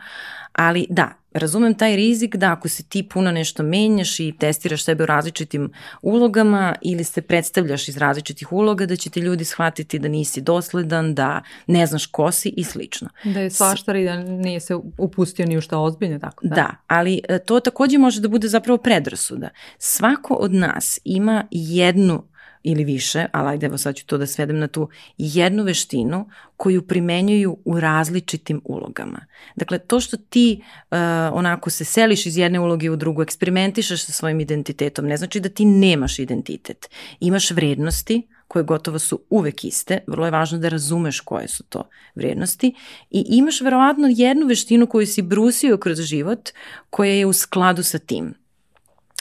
Ali 0.54 0.88
da, 0.90 1.23
razumem 1.34 1.74
taj 1.74 1.96
rizik 1.96 2.36
da 2.36 2.52
ako 2.52 2.70
se 2.70 2.84
ti 2.84 3.04
puno 3.04 3.32
nešto 3.32 3.64
menjaš 3.64 4.20
i 4.20 4.34
testiraš 4.40 4.84
sebe 4.84 5.04
u 5.04 5.06
različitim 5.06 5.72
ulogama 6.02 6.76
ili 6.82 7.04
se 7.04 7.22
predstavljaš 7.22 7.88
iz 7.88 7.98
različitih 7.98 8.52
uloga, 8.52 8.86
da 8.86 8.96
će 8.96 9.10
ti 9.10 9.20
ljudi 9.20 9.46
shvatiti 9.46 10.00
da 10.00 10.08
nisi 10.08 10.42
dosledan, 10.42 11.16
da 11.16 11.42
ne 11.68 11.86
znaš 11.86 12.06
ko 12.06 12.32
si 12.32 12.50
i 12.58 12.64
slično. 12.64 13.10
Da 13.24 13.40
je 13.40 13.50
svaštar 13.50 13.96
i 13.96 14.06
da 14.06 14.16
nije 14.16 14.60
se 14.60 14.76
upustio 14.98 15.46
ni 15.46 15.58
u 15.58 15.62
šta 15.62 15.80
ozbiljno, 15.80 16.20
tako 16.20 16.48
da? 16.48 16.56
Da, 16.56 16.76
ali 16.88 17.22
e, 17.30 17.40
to 17.40 17.60
takođe 17.60 17.98
može 17.98 18.22
da 18.22 18.28
bude 18.28 18.48
zapravo 18.48 18.78
predrasuda. 18.78 19.50
Svako 19.78 20.34
od 20.34 20.54
nas 20.54 21.00
ima 21.04 21.44
jednu 21.52 22.24
ili 22.64 22.84
više, 22.84 23.26
ali 23.32 23.50
ajde 23.50 23.66
evo 23.66 23.78
sad 23.78 23.96
ću 23.96 24.06
to 24.06 24.18
da 24.18 24.28
svedem 24.28 24.60
na 24.60 24.68
tu 24.68 24.90
jednu 25.18 25.64
veštinu 25.64 26.30
koju 26.58 26.88
primenjuju 26.88 27.58
u 27.66 27.80
različitim 27.80 28.62
ulogama. 28.66 29.26
Dakle, 29.56 29.80
to 29.80 30.00
što 30.00 30.18
ti 30.18 30.62
uh, 30.62 30.98
onako 31.32 31.70
se 31.70 31.86
seliš 31.86 32.26
iz 32.26 32.38
jedne 32.38 32.60
uloge 32.60 32.90
u 32.90 32.96
drugu, 32.96 33.22
eksperimentišeš 33.22 34.06
sa 34.06 34.12
svojim 34.12 34.40
identitetom, 34.40 35.06
ne 35.06 35.18
znači 35.18 35.40
da 35.40 35.50
ti 35.50 35.66
nemaš 35.66 36.20
identitet. 36.20 36.90
Imaš 37.20 37.52
vrednosti 37.52 38.28
koje 38.48 38.64
gotovo 38.64 39.00
su 39.00 39.20
uvek 39.30 39.64
iste, 39.64 40.00
vrlo 40.08 40.26
je 40.26 40.32
važno 40.32 40.58
da 40.58 40.70
razumeš 40.70 41.20
koje 41.20 41.48
su 41.48 41.64
to 41.64 41.90
vrednosti 42.16 42.76
i 43.12 43.26
imaš 43.30 43.62
verovatno 43.62 44.08
jednu 44.12 44.48
veštinu 44.48 44.88
koju 44.88 45.08
si 45.08 45.22
brusio 45.22 45.78
kroz 45.78 46.02
život 46.02 46.50
koja 46.90 47.14
je 47.14 47.26
u 47.26 47.34
skladu 47.34 47.84
sa 47.84 48.00
tim 48.00 48.34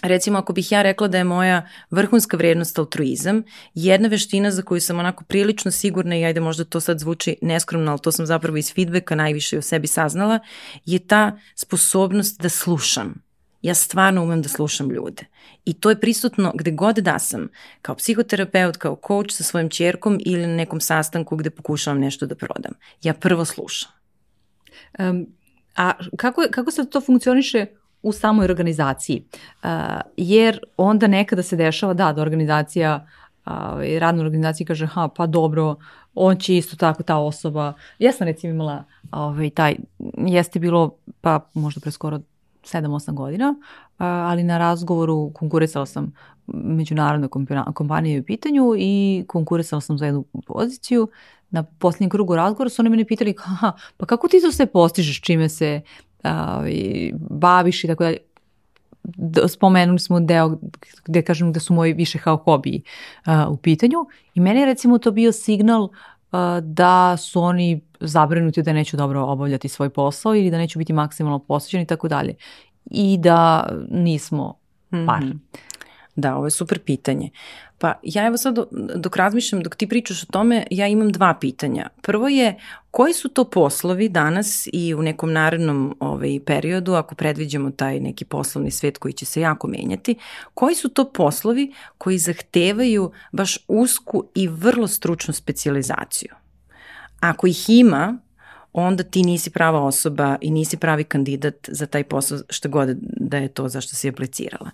recimo 0.02 0.38
ako 0.38 0.52
bih 0.52 0.72
ja 0.72 0.82
rekla 0.82 1.08
da 1.08 1.18
je 1.18 1.24
moja 1.24 1.68
vrhunska 1.90 2.36
vrednost 2.36 2.78
altruizam, 2.78 3.42
jedna 3.74 4.08
veština 4.08 4.50
za 4.50 4.62
koju 4.62 4.80
sam 4.80 4.98
onako 4.98 5.24
prilično 5.24 5.70
sigurna 5.70 6.16
i 6.16 6.24
ajde 6.24 6.40
možda 6.40 6.64
to 6.64 6.80
sad 6.80 6.98
zvuči 6.98 7.36
neskromno, 7.42 7.90
ali 7.90 8.00
to 8.00 8.12
sam 8.12 8.26
zapravo 8.26 8.56
iz 8.56 8.74
feedbacka 8.74 9.14
najviše 9.14 9.58
o 9.58 9.62
sebi 9.62 9.86
saznala, 9.86 10.38
je 10.84 10.98
ta 10.98 11.38
sposobnost 11.54 12.40
da 12.40 12.48
slušam. 12.48 13.14
Ja 13.62 13.74
stvarno 13.74 14.22
umem 14.22 14.42
da 14.42 14.48
slušam 14.48 14.90
ljude. 14.90 15.24
I 15.64 15.74
to 15.74 15.90
je 15.90 16.00
prisutno 16.00 16.52
gde 16.54 16.70
god 16.70 16.96
da 16.96 17.18
sam, 17.18 17.48
kao 17.82 17.94
psihoterapeut, 17.94 18.76
kao 18.76 19.00
coach 19.06 19.34
sa 19.34 19.44
svojim 19.44 19.70
čerkom 19.70 20.18
ili 20.26 20.46
na 20.46 20.56
nekom 20.56 20.80
sastanku 20.80 21.36
gde 21.36 21.50
pokušavam 21.50 22.00
nešto 22.00 22.26
da 22.26 22.34
prodam. 22.34 22.72
Ja 23.02 23.14
prvo 23.14 23.44
slušam. 23.44 23.90
Um, 24.98 25.26
a 25.76 25.92
kako, 26.16 26.42
kako 26.50 26.70
se 26.70 26.90
to 26.90 27.00
funkcioniše 27.00 27.66
u 28.02 28.12
samoj 28.12 28.44
organizaciji. 28.44 29.24
Uh, 29.62 29.68
jer 30.16 30.58
onda 30.76 31.06
nekada 31.06 31.42
se 31.42 31.56
dešava 31.56 31.94
da, 31.94 32.12
da 32.12 32.22
organizacija 32.22 33.06
uh, 33.46 33.52
radna 33.98 34.22
organizacija 34.22 34.66
kaže 34.66 34.86
ha 34.86 35.08
pa 35.16 35.26
dobro, 35.26 35.76
on 36.14 36.36
će 36.36 36.56
isto 36.56 36.76
tako 36.76 37.02
ta 37.02 37.16
osoba. 37.16 37.72
Ja 37.98 38.12
sam 38.12 38.26
recimo 38.26 38.52
imala 38.52 38.84
ovaj, 39.10 39.50
taj, 39.50 39.76
jeste 40.16 40.58
bilo 40.58 40.96
pa 41.20 41.40
možda 41.54 41.80
pre 41.80 41.90
skoro 41.90 42.20
7-8 42.62 43.14
godina, 43.14 43.54
uh, 43.58 43.94
ali 43.98 44.42
na 44.42 44.58
razgovoru 44.58 45.30
konkurisala 45.34 45.86
sam 45.86 46.12
međunarodnoj 46.46 47.28
kompaniji 47.74 48.20
u 48.20 48.24
pitanju 48.24 48.74
i 48.78 49.24
konkurisala 49.28 49.80
sam 49.80 49.98
za 49.98 50.06
jednu 50.06 50.24
poziciju. 50.46 51.08
Na 51.50 51.62
posljednjem 51.62 52.10
krugu 52.10 52.36
razgovora 52.36 52.70
su 52.70 52.82
oni 52.82 52.90
mene 52.90 53.04
pitali, 53.04 53.34
ha, 53.38 53.72
pa 53.96 54.06
kako 54.06 54.28
ti 54.28 54.40
to 54.40 54.52
sve 54.52 54.66
postižeš 54.66 55.20
čime 55.20 55.48
se 55.48 55.80
baviš 57.30 57.84
i 57.84 57.86
tako 57.86 58.04
dalje. 58.04 58.16
Spomenuli 59.48 59.98
smo 59.98 60.20
deo 60.20 60.58
gde 61.04 61.22
kažem 61.22 61.52
da 61.52 61.60
su 61.60 61.74
moji 61.74 61.92
više 61.92 62.18
kao 62.18 62.36
hobiji 62.36 62.82
uh, 63.26 63.52
u 63.52 63.56
pitanju 63.56 63.98
i 64.34 64.40
meni 64.40 64.60
je 64.60 64.66
recimo 64.66 64.98
to 64.98 65.10
bio 65.10 65.32
signal 65.32 65.82
uh, 65.82 65.90
da 66.62 67.16
su 67.16 67.40
oni 67.40 67.80
zabrinuti 68.00 68.62
da 68.62 68.72
neću 68.72 68.96
dobro 68.96 69.22
obavljati 69.22 69.68
svoj 69.68 69.90
posao 69.90 70.34
ili 70.34 70.50
da 70.50 70.58
neću 70.58 70.78
biti 70.78 70.92
maksimalno 70.92 71.38
posvećen 71.38 71.80
i 71.80 71.86
tako 71.86 72.08
dalje. 72.08 72.34
I 72.84 73.18
da 73.18 73.68
nismo 73.90 74.54
par. 74.90 75.24
Mm 75.24 75.28
-hmm. 75.28 75.38
Da, 76.16 76.36
ovo 76.36 76.46
je 76.46 76.50
super 76.50 76.78
pitanje. 76.78 77.30
Pa 77.82 77.94
ja 78.02 78.26
evo 78.26 78.36
sad 78.36 78.58
dok 78.96 79.16
razmišljam, 79.16 79.62
dok 79.62 79.76
ti 79.76 79.86
pričaš 79.86 80.22
o 80.22 80.26
tome, 80.26 80.66
ja 80.70 80.86
imam 80.86 81.12
dva 81.12 81.34
pitanja. 81.40 81.88
Prvo 82.02 82.28
je 82.28 82.58
koji 82.90 83.12
su 83.12 83.28
to 83.28 83.44
poslovi 83.44 84.08
danas 84.08 84.68
i 84.72 84.94
u 84.94 85.02
nekom 85.02 85.32
narednom 85.32 85.96
ovaj, 86.00 86.40
periodu, 86.46 86.94
ako 86.94 87.14
predviđamo 87.14 87.70
taj 87.70 88.00
neki 88.00 88.24
poslovni 88.24 88.70
svet 88.70 88.98
koji 88.98 89.12
će 89.12 89.24
se 89.24 89.40
jako 89.40 89.68
menjati, 89.68 90.14
koji 90.54 90.74
su 90.74 90.88
to 90.88 91.12
poslovi 91.12 91.72
koji 91.98 92.18
zahtevaju 92.18 93.12
baš 93.32 93.58
usku 93.68 94.24
i 94.34 94.48
vrlo 94.48 94.86
stručnu 94.86 95.34
specializaciju? 95.34 96.30
Ako 97.20 97.46
ih 97.46 97.64
ima, 97.68 98.18
onda 98.72 99.02
ti 99.02 99.22
nisi 99.22 99.50
prava 99.50 99.80
osoba 99.80 100.36
i 100.40 100.50
nisi 100.50 100.76
pravi 100.76 101.04
kandidat 101.04 101.54
za 101.68 101.86
taj 101.86 102.04
posao 102.04 102.38
što 102.48 102.68
god 102.68 102.96
da 103.00 103.36
je 103.36 103.48
to 103.48 103.68
zašto 103.68 103.96
si 103.96 104.08
aplicirala. 104.08 104.70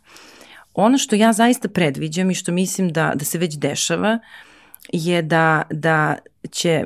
Ono 0.80 0.98
što 0.98 1.16
ja 1.16 1.32
zaista 1.32 1.68
predviđam 1.68 2.30
i 2.30 2.34
što 2.34 2.52
mislim 2.52 2.92
da, 2.92 3.12
da 3.14 3.24
se 3.24 3.38
već 3.38 3.54
dešava 3.54 4.18
je 4.92 5.22
da, 5.22 5.62
da 5.70 6.16
će 6.50 6.84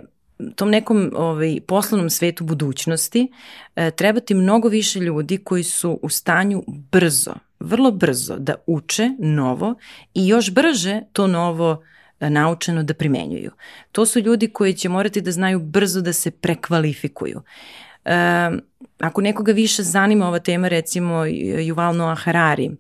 tom 0.57 0.71
nekom 0.71 1.11
ovaj, 1.17 1.61
poslovnom 1.67 2.11
svetu 2.11 2.45
budućnosti 2.45 3.33
e, 3.77 3.91
trebati 3.91 4.35
mnogo 4.35 4.69
više 4.69 5.01
ljudi 5.01 5.39
koji 5.39 5.63
su 5.63 5.99
u 6.03 6.09
stanju 6.09 6.63
brzo, 6.67 7.35
vrlo 7.61 7.91
brzo 7.91 8.37
da 8.39 8.55
uče 8.67 9.11
novo 9.19 9.75
i 10.15 10.29
još 10.29 10.51
brže 10.51 11.01
to 11.13 11.27
novo 11.27 11.85
e, 12.21 12.31
naučeno 12.31 12.83
da 12.83 12.95
primenjuju. 12.95 13.51
To 13.93 14.07
su 14.07 14.21
ljudi 14.21 14.49
koji 14.49 14.75
će 14.75 14.89
morati 14.89 15.21
da 15.21 15.33
znaju 15.33 15.59
brzo 15.59 16.01
da 16.01 16.13
se 16.13 16.31
prekvalifikuju. 16.31 17.43
E, 18.05 18.51
ako 19.01 19.21
nekoga 19.21 19.53
više 19.53 19.83
zanima 19.83 20.29
ova 20.29 20.39
tema, 20.39 20.69
recimo 20.69 21.15
Yuval 21.25 21.93
Noah 21.93 22.19
Harari, 22.19 22.71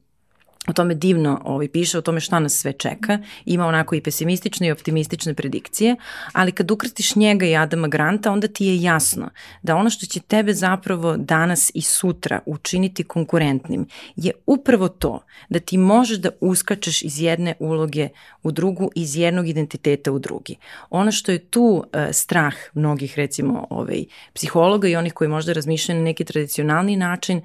o 0.68 0.72
tome 0.72 0.94
divno 0.94 1.40
ovaj, 1.44 1.68
piše, 1.68 1.98
o 1.98 2.00
tome 2.00 2.20
šta 2.20 2.38
nas 2.38 2.52
sve 2.52 2.72
čeka. 2.72 3.18
Ima 3.44 3.66
onako 3.66 3.94
i 3.94 4.00
pesimistične 4.00 4.66
i 4.66 4.72
optimistične 4.72 5.34
predikcije, 5.34 5.96
ali 6.32 6.52
kad 6.52 6.70
ukrstiš 6.70 7.16
njega 7.16 7.46
i 7.46 7.56
Adama 7.56 7.88
Granta, 7.88 8.32
onda 8.32 8.48
ti 8.48 8.66
je 8.66 8.82
jasno 8.82 9.30
da 9.62 9.76
ono 9.76 9.90
što 9.90 10.06
će 10.06 10.20
tebe 10.20 10.54
zapravo 10.54 11.16
danas 11.16 11.70
i 11.74 11.82
sutra 11.82 12.40
učiniti 12.46 13.04
konkurentnim 13.04 13.86
je 14.16 14.32
upravo 14.46 14.88
to 14.88 15.20
da 15.48 15.58
ti 15.58 15.78
možeš 15.78 16.18
da 16.18 16.30
uskačeš 16.40 17.02
iz 17.02 17.20
jedne 17.20 17.54
uloge 17.58 18.08
u 18.42 18.52
drugu, 18.52 18.90
iz 18.94 19.16
jednog 19.16 19.48
identiteta 19.48 20.12
u 20.12 20.18
drugi. 20.18 20.56
Ono 20.90 21.12
što 21.12 21.32
je 21.32 21.38
tu 21.38 21.62
uh, 21.62 21.84
strah 22.12 22.54
mnogih 22.74 23.18
recimo 23.18 23.66
ovaj, 23.70 24.04
psihologa 24.34 24.88
i 24.88 24.96
onih 24.96 25.12
koji 25.12 25.28
možda 25.28 25.52
razmišljaju 25.52 25.98
na 26.00 26.04
neki 26.04 26.24
tradicionalni 26.24 26.96
način, 26.96 27.42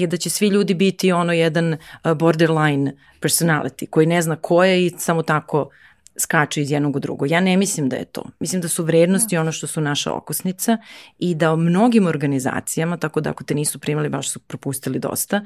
je 0.00 0.06
da 0.06 0.16
će 0.16 0.30
svi 0.30 0.48
ljudi 0.48 0.74
biti 0.74 1.12
ono 1.12 1.32
jedan 1.32 1.72
uh, 1.72 2.12
borderline 2.12 2.92
personality 3.20 3.86
koji 3.90 4.06
ne 4.06 4.22
zna 4.22 4.36
ko 4.36 4.64
je 4.64 4.86
i 4.86 4.90
samo 4.98 5.22
tako 5.22 5.70
skače 6.18 6.62
iz 6.62 6.70
jednog 6.70 6.96
u 6.96 7.00
drugo. 7.00 7.26
Ja 7.26 7.40
ne 7.40 7.56
mislim 7.56 7.88
da 7.88 7.96
je 7.96 8.04
to. 8.04 8.24
Mislim 8.40 8.62
da 8.62 8.68
su 8.68 8.84
vrednosti 8.84 9.36
ono 9.36 9.52
što 9.52 9.66
su 9.66 9.80
naša 9.80 10.12
okosnica 10.12 10.78
i 11.18 11.34
da 11.34 11.52
o 11.52 11.56
mnogim 11.56 12.06
organizacijama, 12.06 12.96
tako 12.96 13.20
da 13.20 13.30
ako 13.30 13.44
te 13.44 13.54
nisu 13.54 13.78
primali, 13.78 14.08
baš 14.08 14.30
su 14.30 14.40
propustili 14.40 14.98
dosta, 14.98 15.42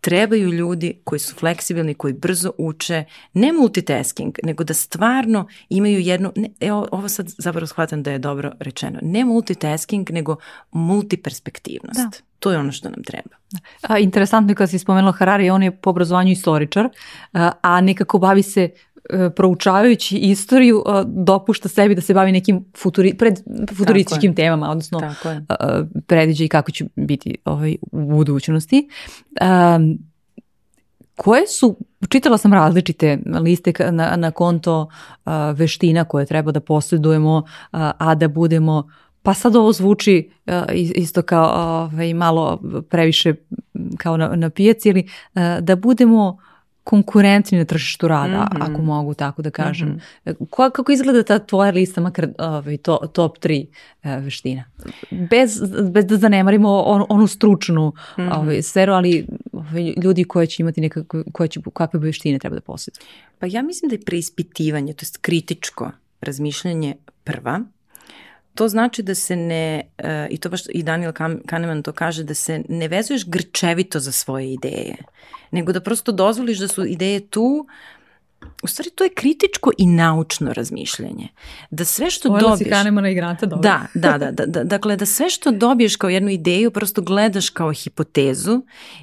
trebaju 0.00 0.52
ljudi 0.52 1.00
koji 1.04 1.18
su 1.18 1.34
fleksibilni, 1.34 1.94
koji 1.94 2.12
brzo 2.12 2.52
uče, 2.58 3.04
ne 3.32 3.52
multitasking, 3.52 4.38
nego 4.42 4.64
da 4.64 4.74
stvarno 4.74 5.48
imaju 5.68 6.00
jednu, 6.00 6.32
ne, 6.36 6.48
evo, 6.60 6.88
ovo 6.92 7.08
sad 7.08 7.28
zapravo 7.38 7.66
shvatam 7.66 8.02
da 8.02 8.12
je 8.12 8.18
dobro 8.18 8.52
rečeno, 8.60 8.98
ne 9.02 9.24
multitasking, 9.24 10.10
nego 10.10 10.36
multiperspektivnost. 10.72 12.00
Da. 12.00 12.10
To 12.38 12.52
je 12.52 12.58
ono 12.58 12.72
što 12.72 12.90
nam 12.90 13.02
treba. 13.02 13.36
A, 13.82 13.98
interesantno 13.98 14.50
je 14.50 14.54
kada 14.54 14.66
si 14.66 14.78
spomenula 14.78 15.12
Harari, 15.12 15.50
on 15.50 15.62
je 15.62 15.76
po 15.76 15.90
obrazovanju 15.90 16.32
istoričar, 16.32 16.88
a, 17.32 17.52
a 17.62 17.80
nekako 17.80 18.18
bavi 18.18 18.42
se 18.42 18.70
proučavajući 19.36 20.16
istoriju 20.16 20.84
dopušta 21.06 21.68
sebi 21.68 21.94
da 21.94 22.00
se 22.00 22.14
bavi 22.14 22.32
nekim 22.32 22.64
futuri, 22.76 23.14
pred, 23.14 23.34
futurističkim 23.76 24.34
temama, 24.34 24.70
odnosno 24.70 25.00
predviđa 26.06 26.44
i 26.44 26.48
kako 26.48 26.70
će 26.70 26.84
biti 26.96 27.34
ovaj, 27.44 27.76
u 27.92 28.00
budućnosti. 28.00 28.88
Um, 29.76 29.98
koje 31.16 31.46
su, 31.46 31.76
čitala 32.08 32.38
sam 32.38 32.52
različite 32.52 33.18
liste 33.26 33.72
na, 33.90 34.16
na 34.16 34.30
konto 34.30 34.80
uh, 35.24 35.32
veština 35.54 36.04
koje 36.04 36.26
treba 36.26 36.52
da 36.52 36.60
posjedujemo, 36.60 37.36
uh, 37.36 37.44
a 37.98 38.14
da 38.14 38.28
budemo 38.28 38.88
Pa 39.22 39.34
sad 39.34 39.56
ovo 39.56 39.72
zvuči 39.72 40.30
uh, 40.46 40.52
isto 40.74 41.22
kao 41.22 41.80
ovaj, 41.82 42.14
malo 42.14 42.60
previše 42.90 43.34
kao 43.96 44.16
na, 44.16 44.36
na 44.36 44.50
pijaci, 44.50 44.88
ili 44.88 45.08
uh, 45.34 45.42
da 45.60 45.76
budemo 45.76 46.38
konkurentni 46.84 47.58
na 47.58 47.64
tržištu 47.64 48.08
rada, 48.08 48.48
mm 48.52 48.56
-hmm. 48.56 48.72
ako 48.72 48.82
mogu 48.82 49.14
tako 49.14 49.42
da 49.42 49.50
kažem. 49.50 49.88
Mm 49.88 50.00
-hmm. 50.24 50.46
Ko, 50.50 50.70
kako 50.70 50.92
izgleda 50.92 51.22
ta 51.22 51.38
tvoja 51.38 51.70
lista, 51.70 52.00
makar 52.00 52.28
ovaj, 52.38 52.76
to, 52.76 52.96
top 53.12 53.38
3 53.38 53.66
uh, 53.66 54.24
veština? 54.24 54.64
Bez, 55.10 55.60
bez 55.92 56.06
da 56.06 56.16
zanemarimo 56.16 56.80
on, 56.80 57.04
onu 57.08 57.26
stručnu 57.26 57.88
mm 57.88 58.20
-hmm. 58.20 58.38
ovaj, 58.38 58.62
sferu, 58.62 58.92
ali 58.92 59.26
ovaj, 59.52 59.94
ljudi 60.04 60.24
koji 60.24 60.46
će 60.46 60.62
imati 60.62 60.80
nekakve, 60.80 61.22
koje 61.32 61.48
će, 61.48 61.60
kakve 61.74 62.00
veštine 62.00 62.38
treba 62.38 62.54
da 62.54 62.60
posjeduju. 62.60 63.06
Pa 63.38 63.46
ja 63.46 63.62
mislim 63.62 63.88
da 63.88 63.94
je 63.94 64.00
preispitivanje, 64.00 64.92
to 64.92 65.04
je 65.04 65.08
kritičko 65.20 65.90
razmišljanje 66.20 66.94
prva, 67.24 67.60
to 68.54 68.68
znači 68.68 69.02
da 69.02 69.14
se 69.14 69.36
ne, 69.36 69.82
uh, 69.98 70.04
i 70.30 70.38
to 70.38 70.50
baš 70.50 70.62
i 70.68 70.82
Daniel 70.82 71.12
Kahneman 71.46 71.82
to 71.82 71.92
kaže, 71.92 72.24
da 72.24 72.34
se 72.34 72.62
ne 72.68 72.88
vezuješ 72.88 73.26
grčevito 73.26 74.00
za 74.00 74.12
svoje 74.12 74.52
ideje, 74.52 74.96
nego 75.50 75.72
da 75.72 75.80
prosto 75.80 76.12
dozvoliš 76.12 76.58
da 76.58 76.68
su 76.68 76.84
ideje 76.84 77.20
tu, 77.20 77.66
U 78.62 78.66
stvari 78.66 78.90
to 78.90 79.04
je 79.04 79.10
kritičko 79.14 79.70
i 79.78 79.86
naučno 79.86 80.52
razmišljanje. 80.52 81.28
Da 81.70 81.84
sve 81.84 82.10
što 82.10 82.28
Ovo 82.28 82.38
dobiješ... 82.38 82.50
Ovo 82.50 82.56
si 82.56 82.70
Kahnemana 82.70 83.10
i 83.10 83.14
Granta 83.14 83.46
dobro. 83.46 83.62
Da, 83.62 83.86
da, 83.94 84.18
da, 84.18 84.30
da, 84.30 84.46
da. 84.46 84.64
Dakle, 84.64 84.96
da 84.96 85.06
sve 85.06 85.30
što 85.30 85.50
dobiješ 85.50 85.96
kao 85.96 86.10
jednu 86.10 86.30
ideju 86.30 86.70
prosto 86.70 87.02
gledaš 87.02 87.50
kao 87.50 87.72
hipotezu 87.72 88.62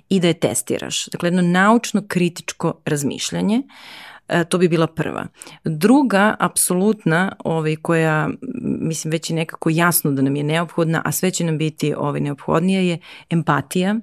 i 0.09 0.19
da 0.19 0.27
je 0.27 0.33
testiraš. 0.33 1.05
Dakle, 1.05 1.27
jedno 1.27 1.41
naučno 1.41 2.03
kritičko 2.07 2.73
razmišljanje. 2.85 3.57
Uh, 3.57 3.65
E, 3.65 4.09
to 4.49 4.57
bi 4.57 4.67
bila 4.67 4.88
prva. 4.88 5.27
Druga, 5.63 6.36
apsolutna, 6.39 7.36
ovaj, 7.39 7.75
koja, 7.75 8.30
mislim, 8.63 9.11
već 9.11 9.30
je 9.30 9.36
nekako 9.36 9.69
jasno 9.69 10.11
da 10.11 10.21
nam 10.21 10.36
je 10.36 10.43
neophodna, 10.43 11.01
a 11.05 11.11
sve 11.11 11.32
će 11.32 11.43
nam 11.43 11.57
biti 11.57 11.93
ovaj, 11.97 12.19
neophodnija 12.19 12.82
je 12.82 12.99
empatija, 13.30 13.95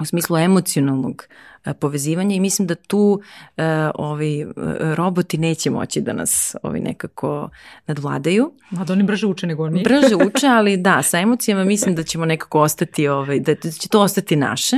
u 0.00 0.04
smislu 0.04 0.36
emocionalnog 0.36 1.26
e, 1.64 1.74
povezivanja 1.74 2.36
i 2.36 2.40
mislim 2.40 2.68
da 2.68 2.74
tu 2.74 3.22
uh, 3.56 3.64
ovi 3.94 4.46
roboti 4.80 5.38
neće 5.38 5.70
moći 5.70 6.00
da 6.00 6.12
nas 6.12 6.56
ovi 6.62 6.80
nekako 6.80 7.50
nadvladaju. 7.86 8.52
A 8.80 8.84
da 8.84 8.92
oni 8.92 9.02
brže 9.02 9.26
uče 9.26 9.46
nego 9.46 9.64
oni. 9.64 9.82
brže 9.88 10.14
uče, 10.14 10.46
ali 10.46 10.76
da, 10.76 11.02
sa 11.10 11.18
emocijama 11.18 11.64
mislim 11.64 11.94
da 11.94 12.02
ćemo 12.02 12.24
nekako 12.24 12.60
ostati, 12.60 13.08
ovaj, 13.08 13.40
da 13.40 13.54
će 13.54 13.88
to 13.88 14.00
ostati 14.00 14.36
naše. 14.36 14.76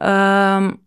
Um, 0.00 0.78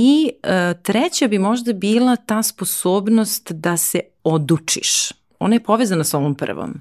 I 0.00 0.30
e, 0.42 0.74
treća 0.82 1.28
bi 1.28 1.38
možda 1.38 1.72
bila 1.72 2.16
ta 2.16 2.42
sposobnost 2.42 3.52
da 3.52 3.76
se 3.76 4.00
odučiš. 4.24 5.12
Ona 5.38 5.54
je 5.54 5.62
povezana 5.62 6.04
sa 6.04 6.18
ovom 6.18 6.34
prvom. 6.34 6.80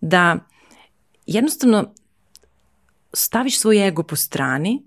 Da 0.00 0.38
jednostavno 1.26 1.94
staviš 3.12 3.58
svoj 3.58 3.88
ego 3.88 4.02
po 4.02 4.16
strani 4.16 4.82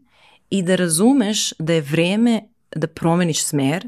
i 0.49 0.61
da 0.61 0.75
razumeš 0.75 1.53
da 1.59 1.73
je 1.73 1.81
vreme 1.81 2.41
da 2.75 2.87
promeniš 2.87 3.43
smer 3.43 3.87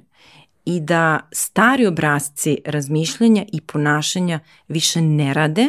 i 0.65 0.79
da 0.79 1.29
stari 1.31 1.85
obrazci 1.85 2.57
razmišljanja 2.65 3.45
i 3.53 3.61
ponašanja 3.61 4.39
više 4.67 5.01
ne 5.01 5.33
rade 5.33 5.67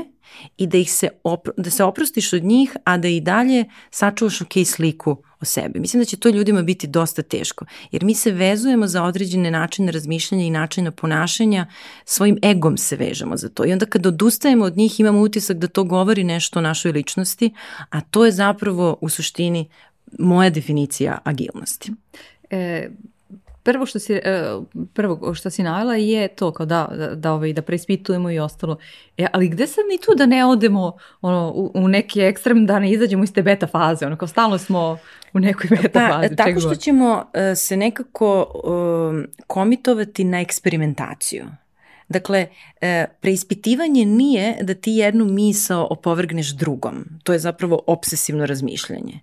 i 0.56 0.66
da 0.66 0.78
ih 0.78 0.92
se, 0.92 1.08
opro, 1.24 1.52
da 1.56 1.70
se 1.70 1.84
oprostiš 1.84 2.32
od 2.32 2.44
njih, 2.44 2.76
a 2.84 2.98
da 2.98 3.08
i 3.08 3.20
dalje 3.20 3.64
sačuvaš 3.90 4.40
ok 4.40 4.52
sliku 4.66 5.16
o 5.40 5.44
sebi. 5.44 5.80
Mislim 5.80 6.00
da 6.00 6.04
će 6.04 6.16
to 6.16 6.28
ljudima 6.28 6.62
biti 6.62 6.86
dosta 6.86 7.22
teško, 7.22 7.64
jer 7.92 8.04
mi 8.04 8.14
se 8.14 8.30
vezujemo 8.30 8.86
za 8.86 9.02
određene 9.02 9.50
načine 9.50 9.92
razmišljanja 9.92 10.44
i 10.44 10.50
načina 10.50 10.90
ponašanja, 10.90 11.66
svojim 12.04 12.38
egom 12.44 12.76
se 12.76 12.96
vežemo 12.96 13.36
za 13.36 13.48
to. 13.48 13.64
I 13.66 13.72
onda 13.72 13.86
kad 13.86 14.06
odustajemo 14.06 14.64
od 14.64 14.76
njih 14.76 15.00
imamo 15.00 15.20
utisak 15.20 15.56
da 15.56 15.68
to 15.68 15.84
govori 15.84 16.24
nešto 16.24 16.58
o 16.58 16.62
našoj 16.62 16.92
ličnosti, 16.92 17.54
a 17.90 18.00
to 18.00 18.24
je 18.24 18.32
zapravo 18.32 18.98
u 19.00 19.08
suštini 19.08 19.68
moja 20.18 20.50
definicija 20.50 21.18
agilnosti. 21.24 21.92
E, 22.50 22.88
prvo 23.66 23.86
što 23.86 23.98
si, 23.98 24.12
e, 24.12 24.44
prvo 24.92 25.34
što 25.34 25.50
si 25.50 25.62
navela 25.62 25.96
je 25.96 26.28
to 26.28 26.52
kao 26.52 26.66
da, 26.66 26.88
da, 26.98 27.14
da, 27.14 27.32
ovaj, 27.32 27.52
da 27.52 27.62
preispitujemo 27.62 28.30
i 28.30 28.38
ostalo. 28.38 28.76
E, 29.18 29.26
ali 29.32 29.48
gde 29.48 29.66
sad 29.66 29.84
mi 29.90 29.98
tu 29.98 30.14
da 30.16 30.26
ne 30.26 30.44
odemo 30.44 30.96
ono, 31.20 31.52
u, 31.54 31.70
u 31.74 31.88
neki 31.88 32.20
ekstrem, 32.20 32.66
da 32.66 32.78
ne 32.78 32.90
izađemo 32.90 33.24
iz 33.24 33.32
te 33.32 33.42
beta 33.42 33.66
faze? 33.66 34.06
Ono, 34.06 34.16
kao 34.16 34.28
stalno 34.28 34.58
smo 34.58 34.98
u 35.32 35.40
nekoj 35.40 35.70
beta 35.70 36.08
pa, 36.08 36.14
fazi. 36.14 36.36
Tako 36.36 36.60
što 36.60 36.74
ćemo 36.74 37.14
uh, 37.14 37.56
se 37.56 37.76
nekako 37.76 38.46
uh, 38.64 39.44
komitovati 39.46 40.24
na 40.24 40.40
eksperimentaciju. 40.40 41.44
Dakle, 42.08 42.46
e, 42.80 43.06
preispitivanje 43.20 44.04
nije 44.04 44.58
da 44.62 44.74
ti 44.74 44.92
jednu 44.92 45.24
misao 45.24 45.86
opovrgneš 45.90 46.50
drugom. 46.50 47.04
To 47.22 47.32
je 47.32 47.38
zapravo 47.38 47.82
obsesivno 47.86 48.46
razmišljanje. 48.46 49.20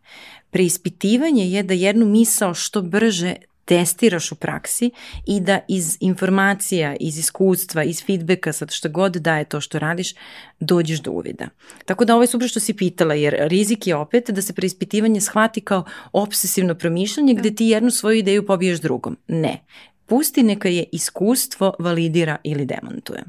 Preispitivanje 0.51 1.45
je 1.45 1.63
da 1.63 1.73
jednu 1.73 2.05
misao 2.05 2.53
što 2.53 2.81
brže 2.81 3.35
testiraš 3.65 4.31
u 4.31 4.35
praksi 4.35 4.91
i 5.25 5.39
da 5.39 5.59
iz 5.67 5.97
informacija, 5.99 6.95
iz 6.99 7.17
iskustva, 7.17 7.83
iz 7.83 8.05
feedbacka, 8.05 8.53
sad 8.53 8.71
šta 8.71 8.89
god 8.89 9.15
daje 9.15 9.45
to 9.45 9.61
što 9.61 9.79
radiš, 9.79 10.13
dođeš 10.59 10.99
do 11.01 11.11
uvida. 11.11 11.47
Tako 11.85 12.05
da 12.05 12.13
ovo 12.13 12.23
je 12.23 12.27
super 12.27 12.49
što 12.49 12.59
si 12.59 12.73
pitala, 12.73 13.13
jer 13.13 13.35
rizik 13.39 13.87
je 13.87 13.95
opet 13.95 14.29
da 14.29 14.41
se 14.41 14.53
preispitivanje 14.53 15.21
shvati 15.21 15.61
kao 15.61 15.83
obsesivno 16.11 16.75
promišljanje 16.75 17.33
gde 17.33 17.55
ti 17.55 17.65
jednu 17.65 17.91
svoju 17.91 18.17
ideju 18.17 18.45
pobiješ 18.45 18.81
drugom. 18.81 19.17
Ne 19.27 19.65
pusti 20.05 20.43
neka 20.43 20.69
je 20.69 20.85
iskustvo 20.91 21.73
validira 21.79 22.37
ili 22.43 22.65
demantuje. 22.65 23.23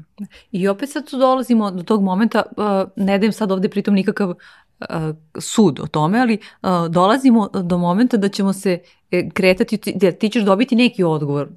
I 0.51 0.67
opet 0.67 0.89
sad 0.89 1.09
tu 1.09 1.17
dolazimo 1.17 1.71
do 1.71 1.83
tog 1.83 2.03
momenta, 2.03 2.43
uh, 2.57 2.65
ne 2.95 3.17
dajem 3.17 3.33
sad 3.33 3.51
ovde 3.51 3.69
pritom 3.69 3.93
nikakav 3.93 4.29
uh, 4.29 4.35
sud 5.39 5.79
o 5.79 5.87
tome, 5.87 6.19
ali 6.19 6.37
uh, 6.61 6.69
dolazimo 6.89 7.49
do 7.63 7.77
momenta 7.77 8.17
da 8.17 8.29
ćemo 8.29 8.53
se 8.53 8.79
kretati, 9.33 9.93
jer 10.01 10.17
ti 10.17 10.29
ćeš 10.29 10.43
dobiti 10.43 10.75
neki 10.75 11.03
odgovor 11.03 11.49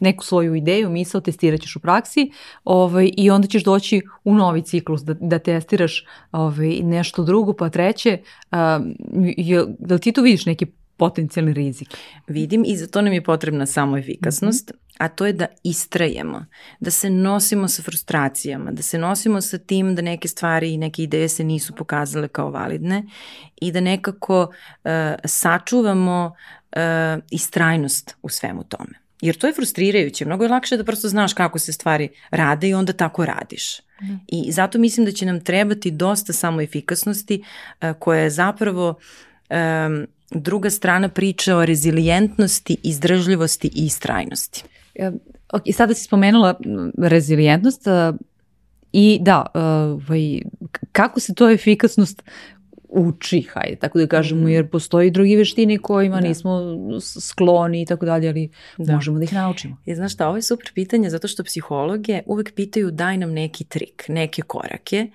neku 0.00 0.24
svoju 0.24 0.54
ideju, 0.54 0.90
misao, 0.90 1.20
testirat 1.20 1.60
ćeš 1.60 1.76
u 1.76 1.80
praksi 1.80 2.30
ovaj, 2.64 3.10
i 3.16 3.30
onda 3.30 3.48
ćeš 3.48 3.64
doći 3.64 4.02
u 4.24 4.34
novi 4.34 4.62
ciklus 4.62 5.02
da, 5.02 5.14
da 5.14 5.38
testiraš 5.38 6.04
ovaj, 6.32 6.80
nešto 6.82 7.24
drugo, 7.24 7.52
pa 7.52 7.68
treće. 7.68 8.18
Um, 8.52 8.94
da 9.78 9.94
li 9.94 10.00
ti 10.00 10.12
tu 10.12 10.22
vidiš 10.22 10.46
neki 10.46 10.66
potencijalni 10.96 11.52
rizik? 11.52 11.96
Vidim 12.26 12.64
i 12.66 12.76
za 12.76 12.86
to 12.86 13.02
nam 13.02 13.12
je 13.12 13.24
potrebna 13.24 13.66
samo 13.66 13.98
efikasnost, 13.98 14.70
mm 14.70 14.76
-hmm. 14.76 14.96
a 14.98 15.08
to 15.08 15.26
je 15.26 15.32
da 15.32 15.46
istrajemo, 15.62 16.44
da 16.80 16.90
se 16.90 17.10
nosimo 17.10 17.68
sa 17.68 17.82
frustracijama, 17.82 18.72
da 18.72 18.82
se 18.82 18.98
nosimo 18.98 19.40
sa 19.40 19.58
tim 19.58 19.94
da 19.94 20.02
neke 20.02 20.28
stvari 20.28 20.72
i 20.72 20.78
neke 20.78 21.02
ideje 21.02 21.28
se 21.28 21.44
nisu 21.44 21.74
pokazale 21.74 22.28
kao 22.28 22.50
validne 22.50 23.04
i 23.60 23.72
da 23.72 23.80
nekako 23.80 24.42
uh, 24.42 24.90
sačuvamo 25.24 26.32
uh, 26.34 26.55
istrajnost 27.30 28.16
u 28.22 28.28
svemu 28.28 28.64
tome. 28.64 28.92
Jer 29.20 29.36
to 29.36 29.46
je 29.46 29.52
frustrirajuće, 29.52 30.24
mnogo 30.24 30.44
je 30.44 30.50
lakše 30.50 30.76
da 30.76 30.84
prosto 30.84 31.08
znaš 31.08 31.32
kako 31.32 31.58
se 31.58 31.72
stvari 31.72 32.08
rade 32.30 32.68
i 32.68 32.74
onda 32.74 32.92
tako 32.92 33.24
radiš. 33.24 33.80
Mm. 34.02 34.14
I 34.28 34.52
zato 34.52 34.78
mislim 34.78 35.06
da 35.06 35.12
će 35.12 35.26
nam 35.26 35.40
trebati 35.40 35.90
dosta 35.90 36.32
samo 36.32 36.60
efikasnosti 36.60 37.42
uh, 37.42 37.92
koja 37.98 38.20
je 38.20 38.30
zapravo 38.30 38.94
um, 39.50 40.06
druga 40.30 40.70
strana 40.70 41.08
priča 41.08 41.56
o 41.56 41.64
rezilijentnosti, 41.64 42.76
izdržljivosti 42.82 43.70
i 43.74 43.86
istrajnosti. 43.86 44.64
Ok, 45.52 45.62
sada 45.72 45.94
si 45.94 46.04
spomenula 46.04 46.54
rezilijentnost 46.98 47.82
i 48.92 49.18
da, 49.20 49.46
ovaj, 49.54 50.40
kako 50.92 51.20
se 51.20 51.34
to 51.34 51.50
efikasnost 51.50 52.22
uči, 52.96 53.42
hajde, 53.42 53.76
tako 53.76 53.98
da 53.98 54.06
kažemo, 54.06 54.40
mhm. 54.40 54.50
jer 54.50 54.70
postoji 54.70 55.10
drugi 55.10 55.36
veštine 55.36 55.78
kojima 55.78 56.20
da. 56.20 56.28
nismo 56.28 56.60
skloni 57.20 57.82
i 57.82 57.86
tako 57.86 58.06
dalje, 58.06 58.28
ali 58.28 58.48
da. 58.78 58.94
možemo 58.94 59.18
da 59.18 59.24
ih 59.24 59.32
naučimo. 59.32 59.76
I 59.86 59.94
znaš 59.94 60.12
šta, 60.12 60.28
ovo 60.28 60.36
je 60.36 60.42
super 60.42 60.70
pitanje 60.74 61.10
zato 61.10 61.28
što 61.28 61.44
psihologe 61.44 62.22
uvek 62.26 62.54
pitaju 62.54 62.90
daj 62.90 63.16
nam 63.16 63.32
neki 63.32 63.64
trik, 63.64 64.04
neke 64.08 64.42
korake, 64.42 65.06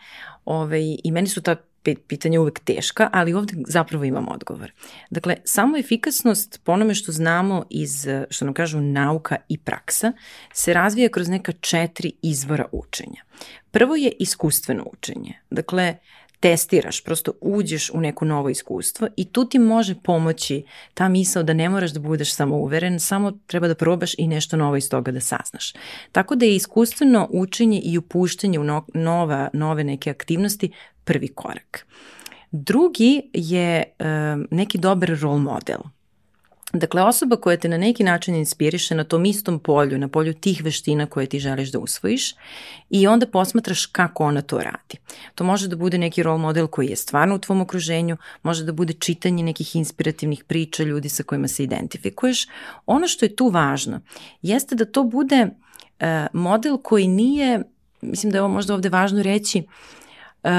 ovaj, 0.45 0.97
i 1.03 1.11
meni 1.11 1.27
su 1.27 1.41
ta 1.41 1.55
pitanja 1.83 2.41
uvek 2.41 2.59
teška, 2.59 3.09
ali 3.13 3.33
ovde 3.33 3.53
zapravo 3.67 4.03
imam 4.03 4.27
odgovor. 4.29 4.71
Dakle, 5.09 5.35
samo 5.43 5.77
efikasnost 5.77 6.61
po 6.63 6.71
onome 6.71 6.95
što 6.95 7.11
znamo 7.11 7.65
iz, 7.69 8.07
što 8.29 8.45
nam 8.45 8.53
kažu, 8.53 8.81
nauka 8.81 9.35
i 9.49 9.57
praksa, 9.57 10.13
se 10.53 10.73
razvija 10.73 11.09
kroz 11.09 11.29
neka 11.29 11.51
četiri 11.51 12.11
izvora 12.21 12.65
učenja. 12.71 13.23
Prvo 13.71 13.95
je 13.95 14.11
iskustveno 14.19 14.87
učenje. 14.93 15.33
Dakle, 15.49 15.95
testiraš, 16.41 17.03
prosto 17.03 17.31
uđeš 17.41 17.89
u 17.93 18.01
neko 18.01 18.25
novo 18.25 18.49
iskustvo 18.49 19.07
i 19.17 19.25
tu 19.25 19.45
ti 19.45 19.59
može 19.59 19.95
pomoći 20.03 20.63
ta 20.93 21.09
misao 21.09 21.43
da 21.43 21.53
ne 21.53 21.69
moraš 21.69 21.91
da 21.91 21.99
budeš 21.99 22.33
samo 22.33 22.55
uveren, 22.55 22.99
samo 22.99 23.31
treba 23.47 23.67
da 23.67 23.75
probaš 23.75 24.13
i 24.17 24.27
nešto 24.27 24.57
novo 24.57 24.75
iz 24.75 24.89
toga 24.89 25.11
da 25.11 25.21
saznaš. 25.21 25.73
Tako 26.11 26.35
da 26.35 26.45
je 26.45 26.55
iskustveno 26.55 27.27
učenje 27.31 27.81
i 27.83 27.97
upuštanje 27.97 28.59
u 28.59 28.63
no, 28.63 28.85
nova, 28.93 29.49
nove 29.53 29.83
neke 29.83 30.09
aktivnosti 30.09 30.71
prvi 31.03 31.27
korak. 31.27 31.85
Drugi 32.51 33.21
je 33.33 33.83
um, 33.83 34.47
neki 34.51 34.77
dobar 34.77 35.09
role 35.21 35.39
model. 35.39 35.79
Dakle, 36.73 37.03
osoba 37.03 37.35
koja 37.35 37.57
te 37.57 37.69
na 37.69 37.77
neki 37.77 38.03
način 38.03 38.35
inspiriše 38.35 38.95
na 38.95 39.03
tom 39.03 39.25
istom 39.25 39.59
polju, 39.59 39.97
na 39.97 40.07
polju 40.07 40.33
tih 40.33 40.63
veština 40.63 41.05
koje 41.05 41.25
ti 41.25 41.39
želiš 41.39 41.71
da 41.71 41.79
usvojiš 41.79 42.35
i 42.89 43.07
onda 43.07 43.27
posmatraš 43.27 43.85
kako 43.85 44.23
ona 44.23 44.41
to 44.41 44.57
radi. 44.57 44.97
To 45.35 45.43
može 45.43 45.67
da 45.67 45.75
bude 45.75 45.97
neki 45.97 46.23
role 46.23 46.37
model 46.37 46.67
koji 46.67 46.87
je 46.87 46.95
stvarno 46.95 47.35
u 47.35 47.39
tvom 47.39 47.61
okruženju, 47.61 48.17
može 48.43 48.63
da 48.63 48.71
bude 48.71 48.93
čitanje 48.93 49.43
nekih 49.43 49.75
inspirativnih 49.75 50.43
priča 50.43 50.83
ljudi 50.83 51.09
sa 51.09 51.23
kojima 51.23 51.47
se 51.47 51.63
identifikuješ. 51.63 52.47
Ono 52.85 53.07
što 53.07 53.25
je 53.25 53.35
tu 53.35 53.47
važno 53.47 54.01
jeste 54.41 54.75
da 54.75 54.85
to 54.85 55.03
bude 55.03 55.47
uh, 55.47 56.07
model 56.33 56.77
koji 56.77 57.07
nije, 57.07 57.63
mislim 58.01 58.31
da 58.31 58.37
je 58.37 58.41
ovo 58.41 58.53
možda 58.53 58.73
ovde 58.73 58.89
važno 58.89 59.23
reći, 59.23 59.59
uh, 59.59 60.00
uh, 60.43 60.51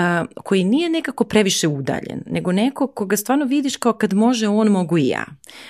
koji 0.45 0.65
nije 0.65 0.89
nekako 0.89 1.25
previše 1.25 1.69
udaljen, 1.69 2.23
nego 2.27 2.53
neko 2.53 2.87
koga 2.87 3.17
stvarno 3.17 3.45
vidiš 3.45 3.77
kao 3.77 3.93
kad 3.93 4.15
može 4.15 4.49
on, 4.49 4.69
mogu 4.69 4.99
i 4.99 5.09
ja. 5.09 5.25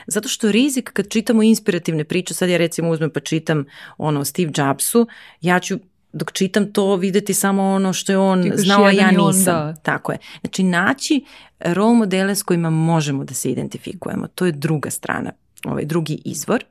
Zato 0.07 0.29
što 0.29 0.53
rizik 0.53 0.91
kad 0.93 1.09
čitamo 1.09 1.43
inspirativne 1.43 2.05
priče, 2.05 2.35
sad 2.35 2.49
ja 2.49 2.57
recimo 2.57 2.91
uzmem 2.91 3.11
pa 3.11 3.21
čitam 3.21 3.65
ono 3.99 4.25
Steve 4.25 4.53
Jobsu, 4.57 5.07
ja 5.41 5.61
ću 5.61 5.79
dok 6.13 6.33
čitam 6.33 6.73
to 6.73 6.97
videti 6.97 7.35
samo 7.35 7.63
ono 7.63 7.93
što 7.93 8.13
je 8.13 8.19
on 8.19 8.43
Tikaš 8.43 8.61
znao, 8.61 8.85
a 8.85 8.91
ja 8.91 9.11
nisam. 9.11 9.55
Da. 9.55 9.75
Tako 9.83 10.13
je. 10.13 10.19
Znači 10.41 10.63
naći 10.63 11.25
role 11.61 11.95
modele 11.95 12.35
s 12.35 12.43
kojima 12.43 12.71
možemo 12.71 13.25
da 13.25 13.35
se 13.35 13.51
identifikujemo. 13.51 14.27
To 14.27 14.47
je 14.47 14.53
druga 14.53 14.91
strana, 14.91 15.33
ovaj 15.65 15.85
drugi 15.85 16.23
izvor. 16.25 16.65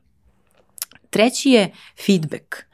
Treći 1.10 1.50
je 1.50 1.72
feedback. 2.06 2.56
Eh, 2.56 2.66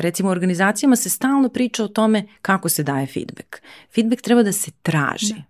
recimo 0.00 0.28
u 0.28 0.32
organizacijama 0.32 0.96
se 0.96 1.10
stalno 1.10 1.48
priča 1.48 1.84
o 1.84 1.88
tome 1.88 2.26
kako 2.42 2.68
se 2.68 2.82
daje 2.82 3.06
feedback. 3.06 3.56
Feedback 3.94 4.22
treba 4.22 4.42
da 4.42 4.52
se 4.52 4.70
traži. 4.82 5.34
Da. 5.34 5.42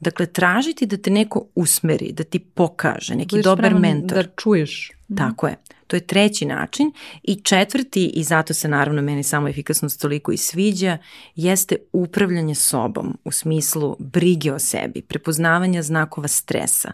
Dakle, 0.00 0.26
tražiti 0.26 0.86
da 0.86 0.96
te 0.96 1.10
neko 1.10 1.46
usmeri, 1.54 2.12
da 2.12 2.24
ti 2.24 2.38
pokaže, 2.38 3.14
neki 3.14 3.36
Budeš 3.36 3.44
dobar 3.44 3.74
mentor. 3.74 4.24
Da 4.24 4.30
čuješ. 4.36 4.90
Tako 5.16 5.48
je. 5.48 5.56
To 5.88 5.96
je 5.96 6.06
treći 6.06 6.44
način. 6.44 6.92
I 7.22 7.40
četvrti, 7.40 8.06
i 8.06 8.24
zato 8.24 8.54
se 8.54 8.68
naravno 8.68 9.02
meni 9.02 9.22
samo 9.22 9.48
efikasnost 9.48 10.00
toliko 10.00 10.32
i 10.32 10.36
sviđa, 10.36 10.98
jeste 11.36 11.76
upravljanje 11.92 12.54
sobom 12.54 13.18
u 13.24 13.32
smislu 13.32 13.96
brige 13.98 14.52
o 14.52 14.58
sebi, 14.58 15.02
prepoznavanja 15.02 15.82
znakova 15.82 16.28
stresa, 16.28 16.92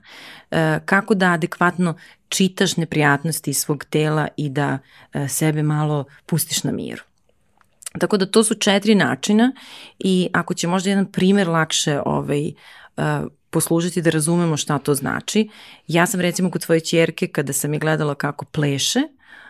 e, 0.50 0.80
kako 0.84 1.14
da 1.14 1.32
adekvatno 1.32 1.94
čitaš 2.28 2.76
neprijatnosti 2.76 3.50
iz 3.50 3.58
svog 3.58 3.84
tela 3.84 4.28
i 4.36 4.48
da 4.48 4.78
e, 5.12 5.28
sebe 5.28 5.62
malo 5.62 6.04
pustiš 6.26 6.64
na 6.64 6.72
miru. 6.72 7.02
Tako 7.98 8.16
da 8.16 8.26
to 8.26 8.44
su 8.44 8.54
četiri 8.54 8.94
načina 8.94 9.52
i 9.98 10.28
ako 10.32 10.54
će 10.54 10.68
možda 10.68 10.90
jedan 10.90 11.12
primer 11.12 11.48
lakše 11.48 12.00
ovaj, 12.06 12.52
uh, 12.96 13.04
poslužiti 13.54 14.02
da 14.02 14.10
razumemo 14.10 14.56
šta 14.56 14.78
to 14.78 14.94
znači. 14.94 15.48
Ja 15.86 16.06
sam 16.06 16.20
recimo 16.20 16.50
kod 16.50 16.66
tvoje 16.66 16.80
čerke 16.80 17.26
kada 17.26 17.52
sam 17.52 17.72
je 17.72 17.78
gledala 17.78 18.14
kako 18.14 18.44
pleše, 18.44 19.02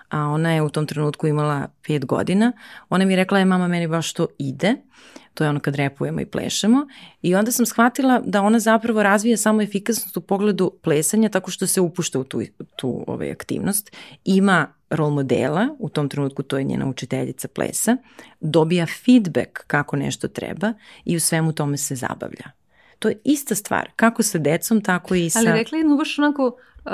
a 0.08 0.20
ona 0.28 0.52
je 0.52 0.62
u 0.62 0.68
tom 0.68 0.86
trenutku 0.86 1.26
imala 1.26 1.68
pet 1.86 2.04
godina, 2.04 2.52
ona 2.88 3.04
mi 3.04 3.12
je 3.12 3.16
rekla 3.16 3.38
je 3.38 3.44
mama 3.44 3.68
meni 3.68 3.88
baš 3.88 4.12
to 4.12 4.26
ide, 4.38 4.74
to 5.34 5.44
je 5.44 5.50
ono 5.50 5.60
kad 5.60 5.74
repujemo 5.74 6.20
i 6.20 6.26
plešemo 6.26 6.86
i 7.22 7.34
onda 7.34 7.52
sam 7.52 7.66
shvatila 7.66 8.20
da 8.26 8.42
ona 8.42 8.58
zapravo 8.58 9.02
razvija 9.02 9.36
samo 9.36 9.62
efikasnost 9.62 10.16
u 10.16 10.20
pogledu 10.20 10.70
plesanja 10.82 11.28
tako 11.28 11.50
što 11.50 11.66
se 11.66 11.80
upušta 11.80 12.18
u 12.18 12.24
tu, 12.24 12.42
tu 12.76 13.04
ovaj, 13.06 13.32
aktivnost, 13.32 13.96
ima 14.24 14.68
rol 14.90 15.10
modela, 15.10 15.68
u 15.78 15.88
tom 15.88 16.08
trenutku 16.08 16.42
to 16.42 16.58
je 16.58 16.64
njena 16.64 16.86
učiteljica 16.88 17.48
plesa, 17.48 17.96
dobija 18.40 18.86
feedback 18.86 19.66
kako 19.66 19.96
nešto 19.96 20.28
treba 20.28 20.72
i 21.04 21.16
u 21.16 21.20
svemu 21.20 21.52
tome 21.52 21.76
se 21.76 21.94
zabavlja. 21.94 22.63
To 22.98 23.08
je 23.08 23.18
ista 23.24 23.54
stvar, 23.54 23.90
kako 23.96 24.22
sa 24.22 24.38
decom, 24.38 24.80
tako 24.80 25.14
i 25.14 25.30
sa... 25.30 25.38
Ali 25.38 25.52
rekla 25.52 25.78
jednu 25.78 25.96
baš 25.96 26.18
onako 26.18 26.56
Uh, 26.84 26.90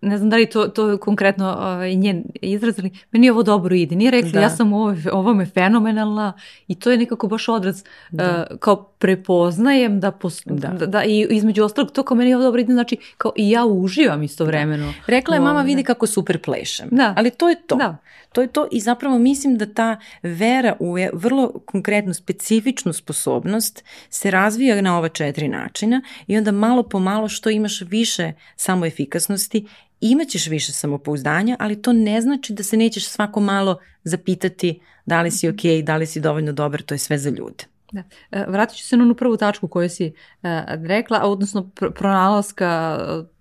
ne 0.00 0.18
znam 0.18 0.30
da 0.30 0.36
li 0.36 0.50
to, 0.50 0.68
to 0.68 0.98
konkretno 0.98 1.50
uh, 1.58 1.98
njen 1.98 2.24
izraz, 2.34 2.78
ali 2.78 2.90
meni 3.12 3.30
ovo 3.30 3.42
dobro 3.42 3.74
ide. 3.74 3.96
Nije 3.96 4.10
rekla, 4.10 4.30
da. 4.30 4.40
ja 4.40 4.50
sam 4.50 4.72
ovo, 4.72 4.96
ovo 5.12 5.34
me 5.34 5.46
fenomenalna 5.46 6.32
i 6.68 6.74
to 6.74 6.90
je 6.90 6.98
nekako 6.98 7.28
baš 7.28 7.48
odraz 7.48 7.84
da. 8.10 8.46
uh, 8.50 8.58
kao 8.58 8.91
prepoznajem 9.02 10.00
da, 10.00 10.10
pos, 10.10 10.42
da. 10.44 10.68
da, 10.68 10.86
da 10.86 11.04
i 11.04 11.26
između 11.30 11.64
ostalog 11.64 11.92
to 11.92 12.02
kao 12.02 12.16
meni 12.16 12.34
ovo 12.34 12.44
dobro 12.44 12.60
ide, 12.60 12.72
znači 12.72 12.96
kao 13.18 13.32
i 13.36 13.50
ja 13.50 13.64
uživam 13.64 14.22
istovremeno. 14.22 14.86
Da. 14.86 14.92
Rekla 15.06 15.34
je 15.34 15.40
mama 15.40 15.62
vidi 15.62 15.82
kako 15.82 16.06
super 16.06 16.42
plešem, 16.42 16.88
da. 16.90 17.14
ali 17.16 17.30
to 17.30 17.48
je 17.48 17.56
to. 17.66 17.76
Da. 17.76 17.96
To 18.32 18.40
je 18.40 18.46
to 18.46 18.68
i 18.72 18.80
zapravo 18.80 19.18
mislim 19.18 19.56
da 19.58 19.74
ta 19.74 19.96
vera 20.22 20.76
u 20.80 20.94
vrlo 21.12 21.52
konkretnu, 21.66 22.14
specifičnu 22.14 22.92
sposobnost 22.92 23.84
se 24.10 24.30
razvija 24.30 24.82
na 24.82 24.98
ova 24.98 25.08
četiri 25.08 25.48
načina 25.48 26.02
i 26.26 26.38
onda 26.38 26.52
malo 26.52 26.82
po 26.82 26.98
malo 26.98 27.28
što 27.28 27.50
imaš 27.50 27.80
više 27.80 28.32
samoefikasnosti, 28.56 29.66
imaćeš 30.00 30.46
više 30.46 30.72
samopouzdanja, 30.72 31.56
ali 31.58 31.82
to 31.82 31.92
ne 31.92 32.20
znači 32.20 32.52
da 32.52 32.62
se 32.62 32.76
nećeš 32.76 33.06
svako 33.06 33.40
malo 33.40 33.78
zapitati 34.04 34.80
da 35.06 35.22
li 35.22 35.30
si 35.30 35.48
ok, 35.48 35.84
da 35.84 35.96
li 35.96 36.06
si 36.06 36.20
dovoljno 36.20 36.52
dobar, 36.52 36.82
to 36.82 36.94
je 36.94 36.98
sve 36.98 37.18
za 37.18 37.30
ljude. 37.30 37.71
Da. 37.92 38.02
E, 38.30 38.44
vratit 38.48 38.76
ću 38.78 38.84
se 38.84 38.96
na 38.96 39.04
onu 39.04 39.14
prvu 39.14 39.36
tačku 39.36 39.68
koju 39.68 39.88
si 39.88 40.06
uh, 40.06 40.48
rekla, 40.68 41.20
odnosno 41.24 41.70
pr 41.74 41.90
pronalaska 41.90 42.98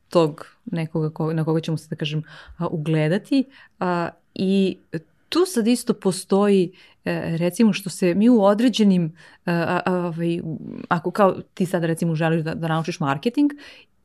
tog 0.09 0.45
nekoga 0.65 1.09
ko, 1.09 1.33
na 1.33 1.45
koga 1.45 1.61
ćemo 1.61 1.77
se, 1.77 1.87
da 1.89 1.95
kažem, 1.95 2.23
ugledati. 2.71 3.43
I 4.33 4.77
tu 5.29 5.45
sad 5.45 5.67
isto 5.67 5.93
postoji 5.93 6.71
e, 7.05 7.37
recimo 7.37 7.73
što 7.73 7.89
se 7.89 8.15
mi 8.15 8.29
u 8.29 8.43
određenim 8.43 9.15
ovaj, 9.85 10.41
ako 10.89 11.11
kao 11.11 11.35
ti 11.53 11.65
sad 11.65 11.83
recimo 11.83 12.15
želiš 12.15 12.43
da, 12.43 12.53
da 12.53 12.67
naučiš 12.67 12.99
marketing 12.99 13.51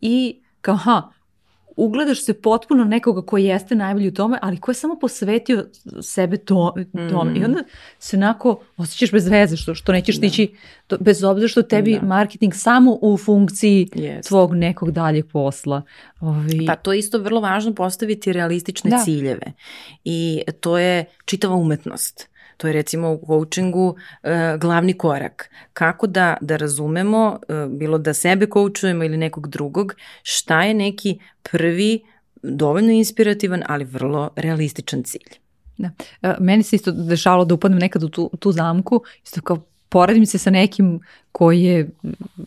i 0.00 0.40
kao 0.60 0.76
ha 0.76 1.02
ugledaš 1.76 2.24
se 2.24 2.34
potpuno 2.34 2.84
nekoga 2.84 3.22
koji 3.22 3.44
jeste 3.44 3.74
najbolji 3.74 4.08
u 4.08 4.14
tome, 4.14 4.38
ali 4.42 4.60
ko 4.60 4.70
je 4.70 4.74
samo 4.74 4.98
posvetio 4.98 5.66
sebe 6.02 6.36
to, 6.36 6.74
tome. 7.10 7.30
Mm. 7.30 7.36
I 7.36 7.44
onda 7.44 7.62
se 7.98 8.16
onako 8.16 8.60
osjećaš 8.76 9.12
bez 9.12 9.28
veze, 9.28 9.56
što, 9.56 9.74
što 9.74 9.92
nećeš 9.92 10.16
da. 10.16 10.20
tići, 10.20 10.54
to, 10.86 10.96
bez 11.00 11.24
obzira 11.24 11.48
što 11.48 11.62
tebi 11.62 11.98
da. 12.00 12.06
marketing 12.06 12.54
samo 12.54 12.98
u 13.02 13.16
funkciji 13.16 13.86
yes. 13.86 14.28
tvog 14.28 14.54
nekog 14.54 14.90
daljeg 14.90 15.26
posla. 15.26 15.82
Ovi... 16.20 16.66
Pa 16.66 16.76
to 16.76 16.92
je 16.92 16.98
isto 16.98 17.18
vrlo 17.18 17.40
važno 17.40 17.74
postaviti 17.74 18.32
realistične 18.32 18.90
da. 18.90 18.98
ciljeve. 19.04 19.52
I 20.04 20.42
to 20.60 20.78
je 20.78 21.04
čitava 21.24 21.54
umetnost. 21.54 22.28
To 22.56 22.66
je 22.66 22.72
recimo 22.72 23.12
u 23.12 23.26
coachingu 23.26 23.88
uh, 23.88 24.30
glavni 24.60 24.98
korak. 24.98 25.50
Kako 25.72 26.06
da, 26.06 26.36
da 26.40 26.56
razumemo, 26.56 27.38
uh, 27.48 27.78
bilo 27.78 27.98
da 27.98 28.14
sebe 28.14 28.46
coachujemo 28.52 29.04
ili 29.04 29.16
nekog 29.16 29.48
drugog, 29.48 29.94
šta 30.22 30.62
je 30.62 30.74
neki 30.74 31.18
prvi, 31.42 32.02
dovoljno 32.42 32.90
inspirativan, 32.92 33.62
ali 33.66 33.84
vrlo 33.84 34.30
realističan 34.36 35.02
cilj. 35.02 35.38
Da. 35.78 35.90
E, 36.22 36.34
meni 36.40 36.62
se 36.62 36.76
isto 36.76 36.92
dešavalo 36.92 37.44
da 37.44 37.54
upadnem 37.54 37.80
nekad 37.80 38.02
u 38.02 38.08
tu, 38.08 38.30
tu 38.38 38.52
zamku, 38.52 39.02
isto 39.24 39.40
kao 39.40 39.66
poredim 39.88 40.26
se 40.26 40.38
sa 40.38 40.50
nekim 40.50 41.00
koji 41.32 41.62
je 41.62 41.90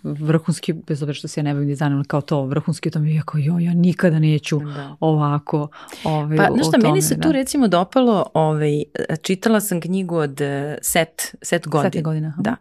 vrhunski, 0.04 0.74
bez 0.74 1.04
obzira 1.04 1.14
što 1.14 1.28
se 1.28 1.40
ja 1.40 1.44
ne 1.44 1.54
bavim 1.54 1.68
dizajnom, 1.68 2.04
kao 2.04 2.22
to 2.22 2.46
vrhunski, 2.46 2.92
to 2.92 3.00
mi 3.00 3.16
je 3.16 3.22
kao, 3.26 3.40
jo, 3.40 3.60
ja 3.60 3.74
nikada 3.74 4.20
neću 4.20 4.60
da. 4.60 4.96
ovako. 5.00 5.68
Ovaj, 6.04 6.38
pa, 6.38 6.48
znaš 6.54 6.68
šta, 6.68 6.78
meni 6.78 7.02
se 7.02 7.16
da. 7.16 7.22
tu 7.22 7.32
recimo 7.32 7.68
dopalo, 7.68 8.26
ovaj, 8.34 8.84
čitala 9.22 9.62
sam 9.62 9.82
knjigu 9.82 10.16
od 10.16 10.42
eh, 10.42 10.78
Set, 10.82 11.36
Set 11.42 11.68
Godin. 11.68 11.92
Set 11.92 12.04
godina. 12.04 12.34
Da. 12.38 12.56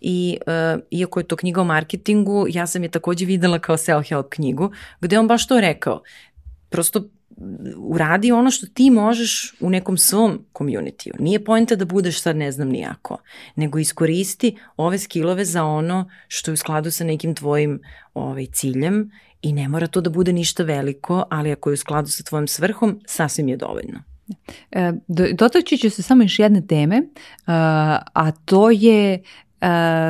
I 0.00 0.38
uh, 0.46 0.80
iako 0.90 1.20
je 1.20 1.24
to 1.24 1.36
knjiga 1.36 1.60
o 1.60 1.64
marketingu, 1.64 2.46
ja 2.48 2.66
sam 2.66 2.82
je 2.82 2.88
takođe 2.88 3.26
videla 3.26 3.58
kao 3.58 3.76
self-help 3.76 4.28
knjigu, 4.30 4.70
gde 5.00 5.18
on 5.18 5.28
baš 5.28 5.46
to 5.46 5.60
rekao. 5.60 6.02
Prosto 6.68 7.08
uradi 7.76 8.32
ono 8.32 8.50
što 8.50 8.66
ti 8.66 8.90
možeš 8.90 9.54
u 9.60 9.70
nekom 9.70 9.98
svom 9.98 10.44
komunitiju. 10.52 11.14
Nije 11.18 11.44
pojenta 11.44 11.76
da 11.76 11.84
budeš 11.84 12.20
sad 12.20 12.36
ne 12.36 12.52
znam 12.52 12.68
nijako, 12.68 13.18
nego 13.56 13.78
iskoristi 13.78 14.56
ove 14.76 14.98
skillove 14.98 15.44
za 15.44 15.64
ono 15.64 16.10
što 16.28 16.50
je 16.50 16.52
u 16.52 16.56
skladu 16.56 16.90
sa 16.90 17.04
nekim 17.04 17.34
tvojim 17.34 17.80
ovaj, 18.14 18.46
ciljem 18.46 19.10
i 19.42 19.52
ne 19.52 19.68
mora 19.68 19.86
to 19.86 20.00
da 20.00 20.10
bude 20.10 20.32
ništa 20.32 20.62
veliko, 20.62 21.24
ali 21.30 21.52
ako 21.52 21.70
je 21.70 21.74
u 21.74 21.76
skladu 21.76 22.08
sa 22.08 22.22
tvojim 22.22 22.48
svrhom, 22.48 23.00
sasvim 23.06 23.48
je 23.48 23.56
dovoljno. 23.56 24.02
E, 24.70 24.92
dotaći 25.34 25.78
ću 25.78 25.90
se 25.90 26.02
samo 26.02 26.22
još 26.22 26.38
jedne 26.38 26.66
teme, 26.66 27.02
a 28.14 28.30
to 28.44 28.70
je 28.70 29.12
e, 29.14 29.20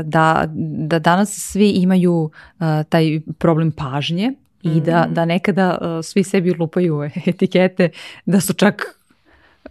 da, 0.04 0.46
da 0.88 0.98
danas 0.98 1.30
svi 1.30 1.70
imaju 1.70 2.30
e, 2.60 2.84
taj 2.88 3.20
problem 3.38 3.72
pažnje 3.72 4.32
i 4.62 4.80
da, 4.80 5.06
mm. 5.08 5.14
da 5.14 5.24
nekada 5.24 5.78
uh, 5.80 6.04
svi 6.04 6.24
sebi 6.24 6.54
lupaju 6.58 7.02
etikete 7.26 7.90
da 8.26 8.40
su 8.40 8.52
čak 8.52 8.82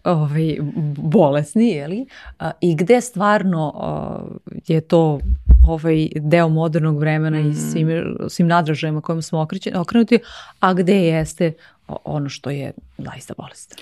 ovaj, 0.03 0.57
bolesni, 0.97 1.69
jeli? 1.69 2.05
Uh, 2.39 2.47
I 2.61 2.75
gde 2.75 3.01
stvarno 3.01 3.73
uh, 3.75 4.59
je 4.67 4.81
to 4.81 5.19
ovaj 5.67 6.07
deo 6.15 6.49
modernog 6.49 6.99
vremena 6.99 7.39
mm. 7.39 7.49
i 7.49 7.53
svim, 7.53 8.15
svim 8.29 8.47
nadražajima 8.47 9.01
kojima 9.01 9.21
smo 9.21 9.47
okrenuti, 9.75 10.19
a 10.59 10.73
gde 10.73 10.95
jeste 10.95 11.53
ono 11.87 12.29
što 12.29 12.49
je 12.49 12.71
zaista 12.97 13.33
bolest. 13.37 13.81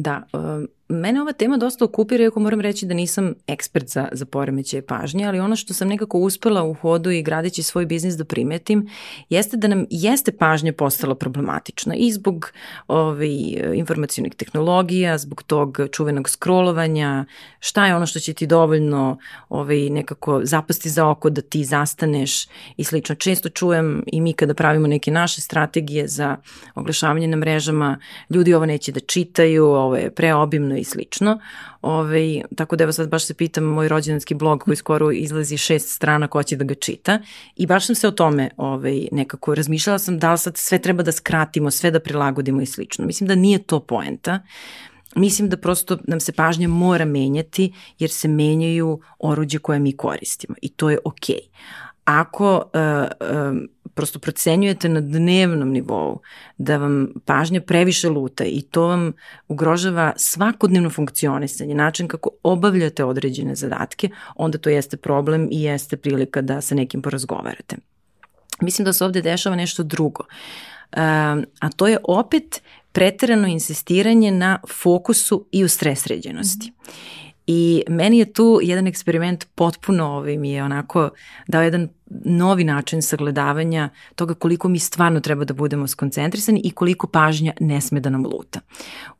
Da, 0.00 0.22
um, 0.32 0.68
mene 0.88 1.22
ova 1.22 1.32
tema 1.32 1.56
dosta 1.56 1.84
okupira, 1.84 2.24
iako 2.24 2.40
moram 2.40 2.60
reći 2.60 2.86
da 2.86 2.94
nisam 2.94 3.34
ekspert 3.46 3.88
za, 3.88 4.08
za 4.12 4.26
poremećaje 4.26 4.86
pažnje, 4.86 5.26
ali 5.26 5.40
ono 5.40 5.56
što 5.56 5.74
sam 5.74 5.88
nekako 5.88 6.18
uspela 6.18 6.62
u 6.62 6.74
hodu 6.74 7.10
i 7.10 7.22
gradeći 7.22 7.62
svoj 7.62 7.86
biznis 7.86 8.14
da 8.14 8.24
primetim, 8.24 8.88
jeste 9.28 9.56
da 9.56 9.68
nam 9.68 9.86
jeste 9.90 10.32
pažnja 10.32 10.72
postala 10.72 11.14
problematična 11.14 11.94
i 11.94 12.12
zbog 12.12 12.52
ovaj, 12.88 13.28
informacijonih 13.74 14.34
tehnologija, 14.34 15.18
zbog 15.18 15.42
tog 15.42 15.78
čuvenog 15.92 16.28
scrollovanja, 16.28 17.24
šta 17.60 17.86
je 17.86 17.96
ono 17.96 18.06
što 18.06 18.20
će 18.20 18.32
ti 18.32 18.46
dovoljno 18.46 19.18
ovaj, 19.48 19.90
nekako 19.90 20.40
zapasti 20.44 20.88
za 20.88 21.08
oko 21.08 21.30
da 21.30 21.40
ti 21.40 21.64
zastaneš 21.64 22.46
i 22.76 22.84
slično. 22.84 23.14
Često 23.14 23.48
čujem 23.48 24.04
i 24.06 24.20
mi 24.20 24.32
kada 24.32 24.54
pravimo 24.54 24.86
neke 24.86 25.10
naše 25.10 25.40
strategije 25.40 26.08
za 26.08 26.36
oglašavanje 26.74 27.26
na 27.26 27.36
mrežama, 27.36 27.98
ljudi 28.30 28.54
ovo 28.54 28.66
neće 28.66 28.92
da 28.92 29.00
čitaju, 29.00 29.66
ovo 29.88 29.96
je 29.96 30.10
preobimno 30.10 30.76
i 30.76 30.84
slično. 30.84 31.38
Ove, 31.82 32.42
tako 32.56 32.76
da 32.76 32.84
evo 32.84 32.92
sad 32.92 33.08
baš 33.08 33.26
se 33.26 33.34
pitam 33.34 33.64
moj 33.64 33.88
rođendanski 33.88 34.34
blog 34.34 34.62
koji 34.62 34.76
skoro 34.76 35.10
izlazi 35.10 35.56
šest 35.56 35.88
strana 35.94 36.28
ko 36.28 36.42
će 36.42 36.56
da 36.56 36.64
ga 36.64 36.74
čita 36.74 37.18
i 37.56 37.66
baš 37.66 37.86
sam 37.86 37.94
se 37.94 38.08
o 38.08 38.10
tome 38.10 38.50
ovaj, 38.56 39.08
nekako 39.12 39.54
razmišljala 39.54 39.98
sam 39.98 40.18
da 40.18 40.32
li 40.32 40.38
sad 40.38 40.56
sve 40.56 40.78
treba 40.78 41.02
da 41.02 41.12
skratimo, 41.12 41.70
sve 41.70 41.90
da 41.90 42.00
prilagodimo 42.00 42.62
i 42.62 42.66
slično. 42.66 43.06
Mislim 43.06 43.28
da 43.28 43.34
nije 43.34 43.58
to 43.58 43.80
poenta. 43.80 44.40
Mislim 45.16 45.48
da 45.48 45.56
prosto 45.56 45.98
nam 46.04 46.20
se 46.20 46.32
pažnja 46.32 46.68
mora 46.68 47.04
menjati 47.04 47.72
jer 47.98 48.10
se 48.10 48.28
menjaju 48.28 49.00
oruđe 49.18 49.58
koje 49.58 49.78
mi 49.78 49.96
koristimo 49.96 50.54
i 50.62 50.68
to 50.68 50.90
je 50.90 50.98
okej. 51.04 51.36
Okay. 51.36 51.48
Ako 52.04 52.56
uh, 52.56 52.62
uh, 52.62 53.56
prosto 53.98 54.18
procenjujete 54.18 54.88
na 54.88 55.00
dnevnom 55.00 55.72
nivou 55.72 56.20
da 56.58 56.76
vam 56.76 57.08
pažnja 57.24 57.60
previše 57.60 58.08
luta 58.08 58.44
i 58.44 58.62
to 58.62 58.82
vam 58.86 59.12
ugrožava 59.48 60.12
svakodnevno 60.16 60.90
funkcionisanje, 60.90 61.74
način 61.74 62.08
kako 62.08 62.30
obavljate 62.42 63.04
određene 63.04 63.54
zadatke, 63.54 64.10
onda 64.36 64.58
to 64.58 64.70
jeste 64.70 64.96
problem 64.96 65.48
i 65.50 65.62
jeste 65.62 65.96
prilika 65.96 66.42
da 66.42 66.60
sa 66.60 66.74
nekim 66.74 67.02
porazgovarate. 67.02 67.76
Mislim 68.60 68.84
da 68.84 68.92
se 68.92 69.04
ovde 69.04 69.22
dešava 69.22 69.56
nešto 69.56 69.82
drugo, 69.82 70.24
a 71.60 71.68
to 71.76 71.86
je 71.86 71.98
opet 72.04 72.62
preterano 72.92 73.48
insistiranje 73.48 74.30
na 74.30 74.58
fokusu 74.68 75.46
i 75.52 75.64
u 75.64 75.68
stresređenosti. 75.68 76.70
Mm 76.70 76.82
-hmm. 76.82 77.18
I 77.50 77.84
meni 77.88 78.18
je 78.18 78.32
tu 78.32 78.60
jedan 78.62 78.86
eksperiment 78.86 79.46
potpuno 79.54 80.06
ovaj 80.06 80.36
mi 80.36 80.50
je 80.50 80.64
onako 80.64 81.10
dao 81.46 81.62
jedan 81.62 81.88
novi 82.24 82.64
način 82.64 83.02
sagledavanja 83.02 83.88
toga 84.14 84.34
koliko 84.34 84.68
mi 84.68 84.78
stvarno 84.78 85.20
treba 85.20 85.44
da 85.44 85.54
budemo 85.54 85.86
skoncentrisani 85.86 86.60
i 86.64 86.70
koliko 86.70 87.06
pažnja 87.06 87.52
ne 87.60 87.80
sme 87.80 88.00
da 88.00 88.10
nam 88.10 88.26
luta. 88.26 88.60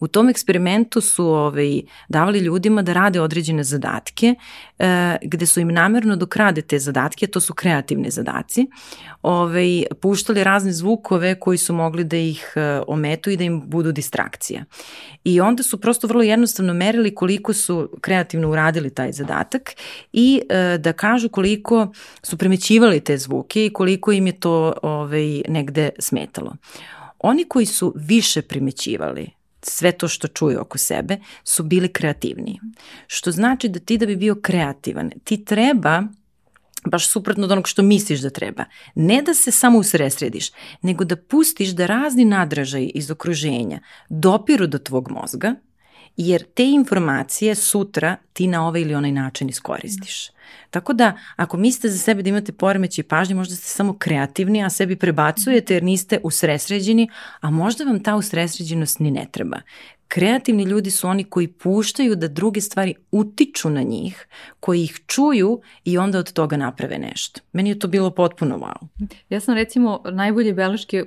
U 0.01 0.09
tom 0.09 0.29
eksperimentu 0.29 1.01
su 1.01 1.27
ovaj, 1.27 1.83
davali 2.09 2.39
ljudima 2.39 2.83
da 2.83 2.93
rade 2.93 3.21
određene 3.21 3.65
zadatke 3.65 4.35
e, 4.79 5.17
gde 5.23 5.47
su 5.47 5.61
im 5.61 5.69
namerno 5.69 6.17
dok 6.17 6.37
rade 6.37 6.63
te 6.63 6.79
zadatke, 6.79 7.27
to 7.27 7.41
su 7.41 7.55
kreativne 7.55 8.11
zadaci, 8.11 8.67
ovaj, 9.23 9.85
puštali 10.01 10.45
razne 10.45 10.73
zvukove 10.73 11.41
koji 11.41 11.59
su 11.59 11.75
mogli 11.75 12.05
da 12.05 12.17
ih 12.17 12.53
e, 12.57 12.81
ometu 12.87 13.31
i 13.31 13.37
da 13.37 13.45
im 13.45 13.63
budu 13.67 13.93
distrakcija. 13.93 14.65
I 15.25 15.41
onda 15.41 15.63
su 15.63 15.81
prosto 15.81 16.07
vrlo 16.07 16.23
jednostavno 16.23 16.75
merili 16.75 17.15
koliko 17.15 17.53
su 17.53 17.91
kreativno 18.01 18.51
uradili 18.51 18.91
taj 18.91 19.13
zadatak 19.13 19.71
i 20.13 20.43
e, 20.49 20.79
da 20.79 20.93
kažu 20.93 21.29
koliko 21.29 21.93
su 22.23 22.39
primećivali 22.39 22.78
primećivali 22.79 23.01
te 23.01 23.19
zvuke 23.19 23.67
i 23.67 23.73
koliko 23.73 24.13
im 24.13 24.27
je 24.27 24.41
to 24.41 24.73
ovaj, 24.83 25.43
negde 25.49 25.91
smetalo. 25.99 26.57
Oni 27.19 27.45
koji 27.45 27.67
su 27.67 27.93
više 27.97 28.43
primećivali 28.43 29.31
sve 29.63 29.93
to 29.93 30.09
što 30.09 30.29
čuju 30.29 30.61
oko 30.61 30.79
sebe 30.79 31.17
su 31.45 31.63
bili 31.63 31.89
kreativniji. 31.89 32.61
Što 33.07 33.31
znači 33.31 33.69
da 33.69 33.79
ti 33.81 33.99
da 33.99 34.07
bi 34.07 34.17
bio 34.17 34.35
kreativan, 34.35 35.11
ti 35.25 35.45
treba 35.45 36.03
baš 36.85 37.09
suprotno 37.09 37.45
od 37.45 37.53
onog 37.53 37.69
što 37.69 37.83
misliš 37.83 38.21
da 38.21 38.31
treba. 38.31 38.65
Ne 38.95 39.23
da 39.23 39.35
se 39.35 39.51
samo 39.51 39.79
usresrediš, 39.79 40.51
nego 40.83 41.05
da 41.05 41.17
pustiš 41.17 41.69
da 41.69 41.87
razni 41.87 42.25
nadražaj 42.25 42.91
iz 42.95 43.11
okruženja 43.11 43.81
dopiru 44.09 44.67
do 44.67 44.79
tvog 44.79 45.11
mozga, 45.11 45.55
jer 46.19 46.43
te 46.43 46.65
informacije 46.65 47.55
sutra 47.55 48.17
ti 48.33 48.47
na 48.47 48.67
ovaj 48.67 48.81
ili 48.81 48.95
onaj 48.95 49.13
način 49.13 49.49
iskoristiš. 49.49 50.31
Tako 50.71 50.93
da, 50.93 51.13
ako 51.37 51.57
mislite 51.57 51.89
za 51.89 51.99
sebe 51.99 52.23
da 52.23 52.29
imate 52.29 52.53
poremeće 52.53 53.01
i 53.01 53.05
pažnje, 53.05 53.35
možda 53.35 53.57
ste 53.57 53.67
samo 53.67 53.99
kreativni, 53.99 54.65
a 54.65 54.71
sebi 54.71 54.97
prebacujete 54.97 55.75
jer 55.75 55.83
niste 55.83 56.21
usresređeni, 56.23 57.09
a 57.41 57.51
možda 57.51 57.85
vam 57.85 58.03
ta 58.03 58.17
usresređenost 58.17 58.99
ni 58.99 59.11
ne 59.11 59.27
treba. 59.33 59.61
Kreativni 60.09 60.63
ljudi 60.63 60.91
su 60.91 61.09
oni 61.09 61.25
koji 61.25 61.49
puštaju 61.49 62.17
da 62.17 62.29
druge 62.29 62.61
stvari 62.61 62.95
utiču 63.11 63.71
na 63.71 63.83
njih, 63.83 64.27
koji 64.61 64.83
ih 64.83 65.01
čuju 65.07 65.61
i 65.85 65.99
onda 65.99 66.19
od 66.19 66.33
toga 66.33 66.57
naprave 66.57 66.99
nešto. 66.99 67.41
Meni 67.53 67.71
je 67.71 67.79
to 67.79 67.89
bilo 67.89 68.11
potpuno 68.11 68.59
wow. 68.59 69.07
Ja 69.31 69.41
sam 69.41 69.55
recimo 69.55 70.03
najbolje 70.11 70.53
beleške 70.53 71.05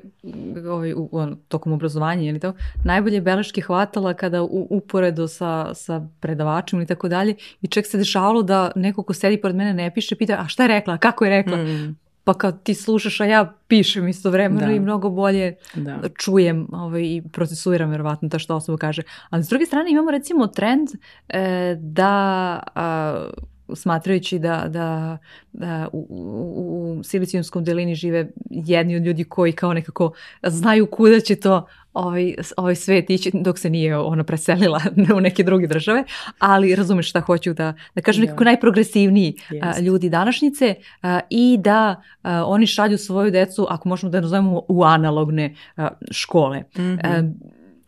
ovaj, 0.69 0.93
u, 0.93 1.09
u, 1.11 1.35
tokom 1.47 1.73
obrazovanja 1.73 2.29
ili 2.29 2.39
to, 2.39 2.53
najbolje 2.85 3.21
beleške 3.21 3.61
hvatala 3.61 4.13
kada 4.13 4.43
u, 4.43 4.67
uporedo 4.69 5.27
sa, 5.27 5.73
sa 5.73 6.07
predavačem 6.19 6.79
ili 6.79 6.87
tako 6.87 7.07
dalje 7.07 7.35
i 7.61 7.67
čak 7.67 7.85
se 7.85 7.97
dešavalo 7.97 8.43
da 8.43 8.71
neko 8.75 9.03
ko 9.03 9.13
sedi 9.13 9.41
pored 9.41 9.55
mene 9.55 9.73
ne 9.73 9.93
piše, 9.93 10.15
pita 10.15 10.37
a 10.39 10.47
šta 10.47 10.63
je 10.63 10.67
rekla, 10.67 10.97
kako 10.97 11.25
je 11.25 11.29
rekla? 11.29 11.57
Mm 11.57 12.10
pa 12.23 12.33
kad 12.33 12.63
ti 12.63 12.73
slušaš, 12.73 13.21
a 13.21 13.25
ja 13.25 13.53
pišem 13.67 14.07
istovremeno 14.07 14.67
da. 14.67 14.73
i 14.73 14.79
mnogo 14.79 15.09
bolje 15.09 15.55
da. 15.75 15.99
čujem 16.17 16.67
ovaj, 16.71 17.01
i 17.01 17.23
procesuiram 17.31 17.89
verovatno 17.89 18.29
to 18.29 18.39
što 18.39 18.55
osoba 18.55 18.77
kaže. 18.77 19.01
Ali 19.29 19.43
s 19.43 19.47
druge 19.47 19.65
strane 19.65 19.91
imamo 19.91 20.11
recimo 20.11 20.47
trend 20.47 20.89
e, 21.29 21.75
da 21.79 22.59
a, 22.75 23.29
smatrajući 23.75 24.39
da, 24.39 24.65
da, 24.67 25.17
da 25.53 25.87
u, 25.93 26.07
u, 26.09 26.99
u 26.99 27.03
Silicijonskom 27.03 27.63
delini 27.63 27.95
žive 27.95 28.29
jedni 28.49 28.95
od 28.95 29.03
ljudi 29.03 29.23
koji 29.23 29.51
kao 29.51 29.73
nekako 29.73 30.11
znaju 30.43 30.85
kuda 30.85 31.19
će 31.19 31.35
to 31.35 31.67
ovaj, 31.93 32.35
ovaj 32.57 32.75
svet 32.75 33.09
ići 33.09 33.31
dok 33.33 33.59
se 33.59 33.69
nije 33.69 33.97
ona 33.97 34.23
preselila 34.23 34.81
u 35.17 35.19
neke 35.19 35.43
druge 35.43 35.67
države, 35.67 36.03
ali 36.39 36.75
razumeš 36.75 37.09
šta 37.09 37.19
hoću 37.19 37.53
da, 37.53 37.73
da 37.95 38.01
kažem, 38.01 38.21
nekako 38.21 38.43
najprogresivniji 38.43 39.35
yes. 39.49 39.81
ljudi 39.81 40.09
današnjice 40.09 40.75
a, 41.01 41.19
i 41.29 41.57
da 41.59 42.01
a, 42.21 42.45
oni 42.45 42.67
šalju 42.67 42.97
svoju 42.97 43.31
decu, 43.31 43.67
ako 43.69 43.89
možemo 43.89 44.09
da 44.09 44.21
nazovemo, 44.21 44.61
u 44.67 44.83
analogne 44.83 45.55
a, 45.77 45.87
škole. 46.11 46.59
Mm 46.59 46.81
-hmm. 46.81 47.33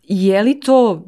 Je 0.08 0.42
li 0.42 0.60
to 0.60 1.04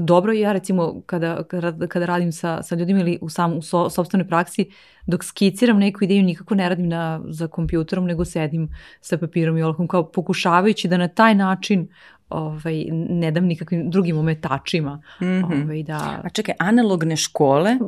dobro? 0.00 0.32
Ja 0.32 0.52
recimo 0.52 1.02
kada, 1.06 1.42
kada, 1.42 1.86
kada 1.86 2.06
radim 2.06 2.32
sa, 2.32 2.62
sa 2.62 2.74
ljudima 2.74 3.00
ili 3.00 3.18
u, 3.20 3.28
sam, 3.28 3.52
u 3.52 3.62
so, 3.62 3.90
sobstvenoj 3.90 4.28
praksi, 4.28 4.70
dok 5.06 5.24
skiciram 5.24 5.78
neku 5.78 6.04
ideju 6.04 6.22
nikako 6.22 6.54
ne 6.54 6.68
radim 6.68 6.88
na, 6.88 7.20
za 7.28 7.48
kompjuterom, 7.48 8.04
nego 8.04 8.24
sedim 8.24 8.68
sa 9.00 9.18
papirom 9.18 9.58
i 9.58 9.62
olkom 9.62 9.88
kao 9.88 10.10
pokušavajući 10.10 10.88
da 10.88 10.96
na 10.96 11.08
taj 11.08 11.34
način 11.34 11.88
ovaj, 12.30 12.84
ne 12.92 13.30
dam 13.30 13.44
nikakvim 13.44 13.90
drugim 13.90 14.18
ometačima. 14.18 15.02
Mm 15.20 15.24
-hmm. 15.24 15.64
ovaj, 15.64 15.82
da... 15.82 16.20
A 16.24 16.28
čekaj, 16.28 16.54
analogne 16.58 17.16
škole? 17.16 17.78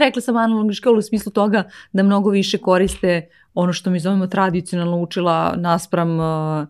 Rekla 0.00 0.22
sam 0.22 0.36
analogne 0.36 0.72
škole 0.72 0.98
u 0.98 1.02
smislu 1.02 1.32
toga 1.32 1.64
da 1.92 2.02
mnogo 2.02 2.30
više 2.30 2.58
koriste 2.58 3.28
ono 3.54 3.72
što 3.72 3.90
mi 3.90 4.00
zovemo 4.00 4.26
tradicionalno 4.26 4.96
učila 4.96 5.54
naspram 5.56 6.20
uh, 6.20 6.66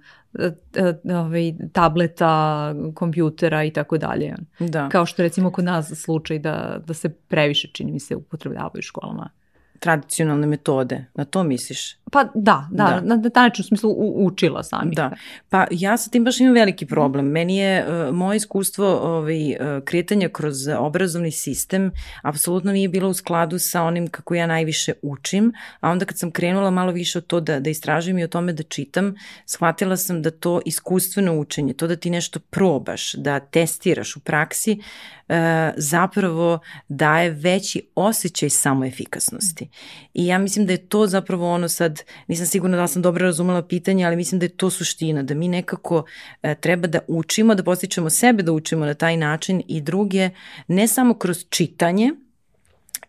ovaj, 1.04 1.54
tableta, 1.72 2.74
kompjutera 2.94 3.64
i 3.64 3.70
tako 3.70 3.98
dalje. 3.98 4.34
Da. 4.58 4.88
Kao 4.88 5.06
što 5.06 5.22
recimo 5.22 5.50
kod 5.50 5.64
nas 5.64 5.92
slučaj 5.94 6.38
da, 6.38 6.82
da 6.86 6.94
se 6.94 7.08
previše, 7.08 7.68
čini 7.72 7.92
mi 7.92 8.00
se, 8.00 8.16
upotrebljavaju 8.16 8.78
u 8.78 8.82
školama 8.82 9.30
tradicionalne 9.78 10.46
metode, 10.46 11.04
na 11.14 11.24
to 11.24 11.42
misliš? 11.42 11.96
Pa 12.12 12.24
da, 12.34 12.68
da, 12.70 12.84
da. 12.84 13.00
na, 13.00 13.16
na 13.16 13.30
taj 13.30 13.42
način 13.42 13.62
u 13.62 13.66
smislu 13.66 13.90
u, 13.90 14.26
učila 14.26 14.62
sami. 14.62 14.94
Da, 14.94 15.10
pa 15.48 15.66
ja 15.70 15.96
sa 15.96 16.10
tim 16.10 16.24
baš 16.24 16.40
imam 16.40 16.54
veliki 16.54 16.86
problem. 16.86 17.26
Meni 17.26 17.56
je 17.56 17.84
uh, 17.84 18.14
moje 18.14 18.36
iskustvo 18.36 18.86
ovaj, 18.86 19.50
uh, 19.50 19.84
kretanja 19.84 20.28
kroz 20.28 20.68
obrazovni 20.78 21.30
sistem 21.30 21.90
apsolutno 22.22 22.72
nije 22.72 22.88
bilo 22.88 23.08
u 23.08 23.14
skladu 23.14 23.58
sa 23.58 23.82
onim 23.82 24.08
kako 24.08 24.34
ja 24.34 24.46
najviše 24.46 24.92
učim, 25.02 25.52
a 25.80 25.90
onda 25.90 26.04
kad 26.04 26.18
sam 26.18 26.30
krenula 26.30 26.70
malo 26.70 26.92
više 26.92 27.18
od 27.18 27.26
to 27.26 27.40
da, 27.40 27.60
da 27.60 27.70
istražujem 27.70 28.18
i 28.18 28.24
o 28.24 28.28
tome 28.28 28.52
da 28.52 28.62
čitam, 28.62 29.14
shvatila 29.46 29.96
sam 29.96 30.22
da 30.22 30.30
to 30.30 30.60
iskustveno 30.64 31.38
učenje, 31.38 31.72
to 31.72 31.86
da 31.86 31.96
ti 31.96 32.10
nešto 32.10 32.40
probaš, 32.40 33.12
da 33.12 33.40
testiraš 33.40 34.16
u 34.16 34.20
praksi, 34.20 34.80
E, 35.28 35.72
zapravo 35.76 36.58
daje 36.88 37.30
veći 37.30 37.88
osjećaj 37.94 38.50
samoefikasnosti. 38.50 39.68
I 40.14 40.26
ja 40.26 40.38
mislim 40.38 40.66
da 40.66 40.72
je 40.72 40.88
to 40.88 41.06
zapravo 41.06 41.54
ono 41.54 41.68
sad, 41.68 41.95
nisam 42.26 42.46
sigurna 42.46 42.76
da 42.76 42.88
sam 42.88 43.02
dobro 43.02 43.24
razumela 43.24 43.62
pitanje, 43.62 44.04
ali 44.04 44.16
mislim 44.16 44.38
da 44.38 44.44
je 44.44 44.56
to 44.56 44.70
suština, 44.70 45.22
da 45.22 45.34
mi 45.34 45.48
nekako 45.48 46.04
e, 46.42 46.54
treba 46.54 46.86
da 46.86 46.98
učimo, 47.08 47.54
da 47.54 47.62
postičemo 47.62 48.10
sebe 48.10 48.42
da 48.42 48.52
učimo 48.52 48.86
na 48.86 48.94
taj 48.94 49.16
način 49.16 49.62
i 49.68 49.80
druge, 49.80 50.30
ne 50.68 50.88
samo 50.88 51.14
kroz 51.14 51.44
čitanje, 51.50 52.12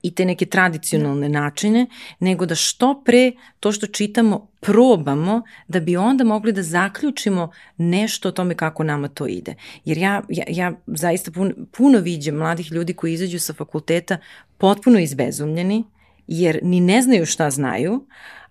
i 0.01 0.11
te 0.11 0.25
neke 0.25 0.45
tradicionalne 0.45 1.29
načine, 1.29 1.85
nego 2.19 2.45
da 2.45 2.55
što 2.55 3.01
pre 3.05 3.31
to 3.59 3.71
što 3.71 3.87
čitamo 3.87 4.47
probamo 4.59 5.41
da 5.67 5.79
bi 5.79 5.97
onda 5.97 6.23
mogli 6.23 6.51
da 6.51 6.63
zaključimo 6.63 7.51
nešto 7.77 8.29
o 8.29 8.31
tome 8.31 8.55
kako 8.55 8.83
nama 8.83 9.07
to 9.07 9.27
ide. 9.27 9.55
Jer 9.85 9.97
ja, 9.97 10.21
ja, 10.29 10.43
ja 10.47 10.71
zaista 10.87 11.31
puno, 11.31 11.51
puno 11.71 11.99
viđem 11.99 12.35
mladih 12.35 12.71
ljudi 12.71 12.93
koji 12.93 13.13
izađu 13.13 13.39
sa 13.39 13.53
fakulteta 13.53 14.17
potpuno 14.57 14.99
izbezumljeni, 14.99 15.83
jer 16.27 16.59
ni 16.63 16.79
ne 16.79 17.01
znaju 17.01 17.25
šta 17.25 17.49
znaju, 17.49 18.05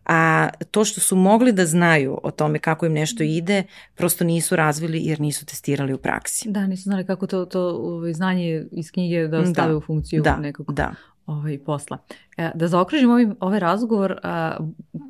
a 0.07 0.49
to 0.71 0.85
što 0.85 1.01
su 1.01 1.17
mogli 1.17 1.53
da 1.53 1.67
znaju 1.67 2.19
o 2.23 2.31
tome 2.31 2.59
kako 2.59 2.87
im 2.87 2.93
nešto 2.93 3.23
ide, 3.23 3.63
prosto 3.95 4.25
nisu 4.25 4.57
razvili 4.57 5.01
jer 5.05 5.21
nisu 5.21 5.47
testirali 5.47 5.95
u 5.95 5.99
praksi. 5.99 6.51
Da, 6.51 6.67
nisu 6.67 6.83
znali 6.83 7.07
kako 7.07 7.27
to, 7.27 7.45
to 7.45 7.61
ovaj, 7.69 8.13
znanje 8.13 8.67
iz 8.73 8.93
knjige 8.93 9.29
da 9.29 9.47
stave 9.47 9.73
da, 9.73 9.77
u 9.77 9.81
funkciju 9.81 10.23
da, 10.23 10.37
nekog 10.37 10.73
da. 10.73 10.95
ovaj, 11.27 11.59
posla. 11.59 11.99
E, 12.37 12.51
da 12.55 12.69
zaokružim 12.69 13.11
ovaj, 13.11 13.27
ovaj 13.41 13.61
razgovor 13.61 14.19
a, 14.23 14.57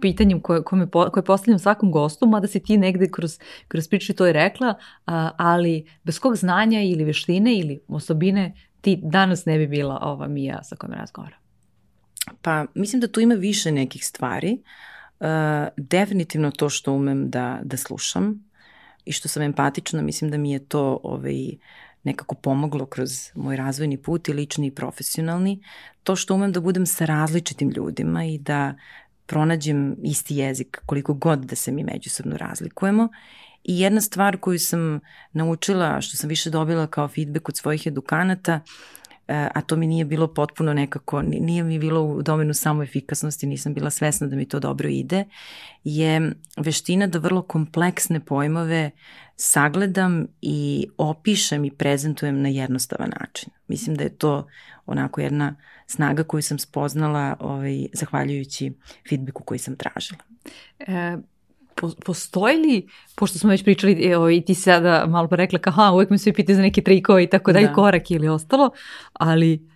pitanjem 0.01 0.41
koje, 0.41 0.63
koje, 0.63 0.89
koje 1.13 1.25
postavljam 1.25 1.59
svakom 1.59 1.91
gostu, 1.93 2.27
mada 2.27 2.47
si 2.47 2.61
ti 2.61 2.77
negde 2.77 3.09
kroz, 3.11 3.39
kroz 3.69 3.89
priču 3.89 4.15
to 4.15 4.27
je 4.27 4.33
rekla, 4.33 4.75
a, 5.07 5.31
ali 5.37 5.87
bez 6.05 6.19
kog 6.19 6.37
znanja 6.37 6.81
ili 6.81 7.05
veštine 7.05 7.59
ili 7.59 7.81
osobine 7.89 8.55
ti 8.81 9.01
danas 9.03 9.45
ne 9.45 9.59
bi 9.59 9.67
bila 9.67 9.99
ova 10.03 10.29
Mija 10.29 10.63
sa 10.63 10.77
kojom 10.77 10.93
razgovaram. 10.93 11.46
Pa 12.43 12.67
mislim 12.75 13.01
da 13.01 13.09
tu 13.09 13.21
ima 13.21 13.35
više 13.35 13.73
nekih 13.73 14.07
stvari. 14.07 14.59
Uh, 15.21 15.27
definitivno 15.77 16.51
to 16.51 16.69
što 16.69 16.93
umem 16.93 17.31
da, 17.31 17.61
da 17.63 17.77
slušam 17.77 18.45
i 19.05 19.13
što 19.13 19.29
sam 19.29 19.43
empatična, 19.43 20.03
mislim 20.03 20.31
da 20.31 20.39
mi 20.39 20.53
je 20.53 20.59
to 20.59 21.01
ovaj, 21.03 21.51
nekako 22.03 22.35
pomoglo 22.35 22.87
kroz 22.87 23.11
moj 23.35 23.57
razvojni 23.57 24.03
put 24.03 24.29
i 24.29 24.33
lični 24.33 24.67
i 24.67 24.75
profesionalni. 24.75 25.63
To 26.03 26.17
što 26.17 26.35
umem 26.35 26.53
da 26.53 26.61
budem 26.61 26.87
sa 26.87 27.05
različitim 27.05 27.71
ljudima 27.71 28.25
i 28.25 28.39
da 28.39 28.75
pronađem 29.27 29.97
isti 30.03 30.37
jezik 30.37 30.83
koliko 30.87 31.15
god 31.15 31.39
da 31.39 31.57
se 31.57 31.73
mi 31.73 31.85
međusobno 31.85 32.37
razlikujemo. 32.37 33.09
I 33.65 33.81
jedna 33.81 34.01
stvar 34.01 34.37
koju 34.37 34.59
sam 34.59 35.01
naučila, 35.33 36.01
što 36.01 36.17
sam 36.17 36.29
više 36.29 36.51
dobila 36.51 36.87
kao 36.87 37.09
feedback 37.09 37.49
od 37.49 37.57
svojih 37.57 37.87
edukanata, 37.87 38.61
a 39.29 39.61
to 39.61 39.77
mi 39.77 39.87
nije 39.87 40.05
bilo 40.05 40.35
potpuno 40.35 40.75
nekako, 40.75 41.23
nije 41.23 41.63
mi 41.63 41.79
bilo 41.79 42.03
u 42.03 42.23
domenu 42.23 42.55
samo 42.55 42.83
efikasnosti, 42.83 43.47
nisam 43.47 43.75
bila 43.75 43.91
svesna 43.91 44.27
da 44.27 44.37
mi 44.37 44.49
to 44.49 44.61
dobro 44.61 44.89
ide, 44.89 45.25
je 45.85 46.33
veština 46.57 47.07
da 47.07 47.19
vrlo 47.19 47.43
kompleksne 47.43 48.21
pojmove 48.21 48.91
sagledam 49.37 50.27
i 50.43 50.89
opišem 50.99 51.65
i 51.65 51.71
prezentujem 51.71 52.43
na 52.43 52.49
jednostavan 52.49 53.13
način. 53.21 53.53
Mislim 53.69 53.97
da 53.97 54.05
je 54.05 54.17
to 54.17 54.47
onako 54.87 55.21
jedna 55.21 55.57
snaga 55.87 56.25
koju 56.25 56.43
sam 56.43 56.59
spoznala 56.59 57.37
ovaj, 57.41 57.87
zahvaljujući 57.93 58.73
feedbacku 59.09 59.43
koji 59.43 59.59
sam 59.59 59.77
tražila. 59.77 60.21
E, 60.79 61.17
postoji 62.05 62.57
li, 62.57 62.89
pošto 63.17 63.39
smo 63.39 63.51
već 63.51 63.65
pričali 63.65 64.03
evo, 64.05 64.31
i 64.31 64.41
ti 64.41 64.55
sada 64.55 65.07
malo 65.09 65.29
pa 65.29 65.37
rekla 65.37 65.59
kao, 65.59 65.95
uvek 65.95 66.11
me 66.11 66.19
svi 66.19 66.33
pitaju 66.33 66.57
za 66.57 66.63
neke 66.63 66.83
trikove 66.83 67.25
i 67.25 67.27
tako 67.27 67.53
dalje, 67.53 67.67
da. 67.67 67.73
korak 67.73 68.11
ili 68.11 68.29
ostalo, 68.29 68.71
ali 69.13 69.69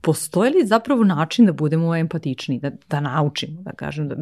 postoji 0.00 0.50
li 0.50 0.66
zapravo 0.66 1.04
način 1.04 1.46
da 1.46 1.52
budemo 1.52 1.96
empatični, 1.96 2.58
da, 2.58 2.70
da 2.90 3.00
naučimo, 3.00 3.62
da 3.62 3.72
kažem, 3.72 4.08
da, 4.08 4.14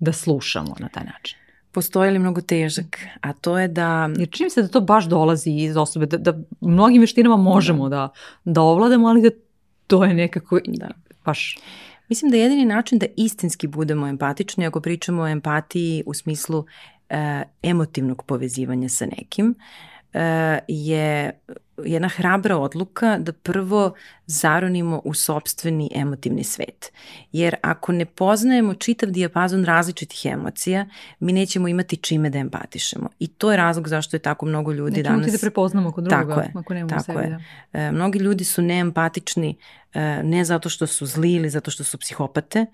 da 0.00 0.12
slušamo 0.12 0.74
na 0.78 0.88
taj 0.88 1.04
način? 1.04 1.38
Postoji 1.72 2.10
li 2.10 2.18
mnogo 2.18 2.40
težak, 2.40 2.98
a 3.20 3.32
to 3.32 3.58
je 3.58 3.68
da... 3.68 4.10
Jer 4.18 4.28
čini 4.30 4.50
se 4.50 4.62
da 4.62 4.68
to 4.68 4.80
baš 4.80 5.04
dolazi 5.04 5.50
iz 5.50 5.76
osobe, 5.76 6.06
da, 6.06 6.16
da 6.18 6.38
mnogim 6.60 7.00
veštinama 7.00 7.36
možemo 7.36 7.88
da, 7.88 7.96
da, 7.96 8.08
da 8.44 8.62
ovladamo, 8.62 9.08
ali 9.08 9.22
da 9.22 9.30
to 9.86 10.04
je 10.04 10.14
nekako 10.14 10.60
da. 10.66 10.90
baš... 11.24 11.58
Mislim 12.08 12.30
da 12.30 12.36
je 12.36 12.42
jedini 12.42 12.64
način 12.64 12.98
da 12.98 13.06
istinski 13.16 13.66
budemo 13.66 14.08
empatični 14.08 14.66
ako 14.66 14.80
pričamo 14.80 15.22
o 15.22 15.28
empatiji 15.28 16.02
u 16.06 16.14
smislu 16.14 16.64
e, 17.08 17.42
emotivnog 17.62 18.22
povezivanja 18.26 18.88
sa 18.88 19.06
nekim, 19.06 19.50
e, 19.50 19.95
je 20.68 21.32
jedna 21.84 22.08
hrabra 22.08 22.56
odluka 22.56 23.18
da 23.18 23.32
prvo 23.32 23.94
zaronimo 24.26 25.00
u 25.04 25.14
sobstveni 25.14 25.90
emotivni 25.94 26.44
svet. 26.44 26.92
Jer 27.32 27.54
ako 27.62 27.92
ne 27.92 28.04
poznajemo 28.04 28.74
čitav 28.74 29.10
dijapazon 29.10 29.64
različitih 29.64 30.26
emocija, 30.32 30.86
mi 31.20 31.32
nećemo 31.32 31.68
imati 31.68 31.96
čime 31.96 32.30
da 32.30 32.38
empatišemo. 32.38 33.08
I 33.18 33.28
to 33.28 33.50
je 33.50 33.56
razlog 33.56 33.88
zašto 33.88 34.16
je 34.16 34.20
tako 34.20 34.46
mnogo 34.46 34.72
ljudi 34.72 34.96
Nećemo 34.96 35.02
danas... 35.04 35.26
Nećemo 35.26 35.38
ti 35.38 35.40
da 35.40 35.50
prepoznamo 35.50 35.92
kod 35.92 36.04
drugoga, 36.04 36.34
tako 36.34 36.40
je, 36.40 36.52
ako 36.54 36.74
nemamo 36.74 36.90
tako 36.90 37.02
sebi. 37.02 37.24
Je. 37.24 37.38
Da. 37.72 37.78
E, 37.80 37.92
mnogi 37.92 38.18
ljudi 38.18 38.44
su 38.44 38.62
neempatični 38.62 39.56
e, 39.94 40.22
ne 40.22 40.44
zato 40.44 40.68
što 40.68 40.86
su 40.86 41.06
zli 41.06 41.32
ili 41.32 41.50
zato 41.50 41.70
što 41.70 41.84
su 41.84 41.98
psihopate, 41.98 42.66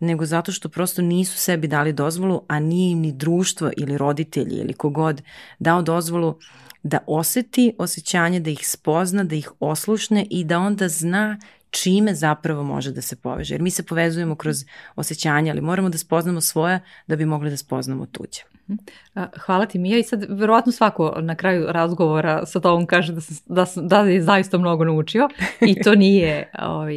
nego 0.00 0.26
zato 0.26 0.52
što 0.52 0.68
prosto 0.68 1.02
nisu 1.02 1.38
sebi 1.38 1.68
dali 1.68 1.92
dozvolu, 1.92 2.42
a 2.48 2.58
nije 2.58 2.92
im 2.92 2.98
ni 2.98 3.12
društvo 3.12 3.70
ili 3.76 3.98
roditelji 3.98 4.56
ili 4.56 4.72
kogod 4.72 5.22
dao 5.58 5.82
dozvolu 5.82 6.38
da 6.82 6.98
oseti 7.06 7.74
osjećanje, 7.78 8.40
da 8.40 8.50
ih 8.50 8.68
spozna, 8.68 9.24
da 9.24 9.34
ih 9.34 9.50
oslušne 9.60 10.26
i 10.30 10.44
da 10.44 10.58
onda 10.58 10.88
zna 10.88 11.38
čime 11.70 12.14
zapravo 12.14 12.62
može 12.62 12.92
da 12.92 13.02
se 13.02 13.16
poveže. 13.16 13.54
Jer 13.54 13.62
mi 13.62 13.70
se 13.70 13.82
povezujemo 13.82 14.34
kroz 14.34 14.64
osjećanja, 14.96 15.52
ali 15.52 15.60
moramo 15.60 15.88
da 15.88 15.98
spoznamo 15.98 16.40
svoja 16.40 16.80
da 17.06 17.16
bi 17.16 17.24
mogli 17.24 17.50
da 17.50 17.56
spoznamo 17.56 18.06
tuđe. 18.06 18.42
Hvala 19.44 19.66
ti 19.66 19.78
Mija 19.78 19.98
i 19.98 20.02
sad 20.02 20.26
verovatno 20.28 20.72
svako 20.72 21.16
na 21.20 21.34
kraju 21.34 21.66
razgovora 21.68 22.46
sa 22.46 22.60
tobom 22.60 22.86
kaže 22.86 23.12
da, 23.12 23.20
se, 23.20 23.42
da, 23.46 23.66
da 23.76 24.00
je 24.00 24.22
zaista 24.22 24.58
mnogo 24.58 24.84
naučio 24.84 25.28
i 25.60 25.82
to 25.82 25.94
nije 25.94 26.50
ovaj, 26.62 26.96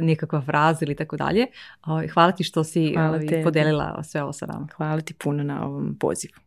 nikakva 0.00 0.42
fraza 0.42 0.78
ili 0.82 0.94
tako 0.94 1.16
dalje. 1.16 1.46
Ovaj, 1.86 2.08
hvala 2.08 2.32
ti 2.32 2.44
što 2.44 2.64
si 2.64 2.94
ovaj, 2.98 3.42
podelila 3.44 4.02
sve 4.02 4.22
ovo 4.22 4.32
sa 4.32 4.46
nama. 4.46 4.66
Hvala 4.76 5.00
ti 5.00 5.14
puno 5.14 5.42
na 5.42 5.66
ovom 5.66 5.96
pozivu. 6.00 6.43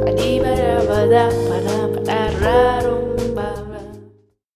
Ba-dee-ba-da-ba-da, 0.00 1.24
pada 1.48 1.76
pada 1.92 2.18
rambang. 2.40 3.59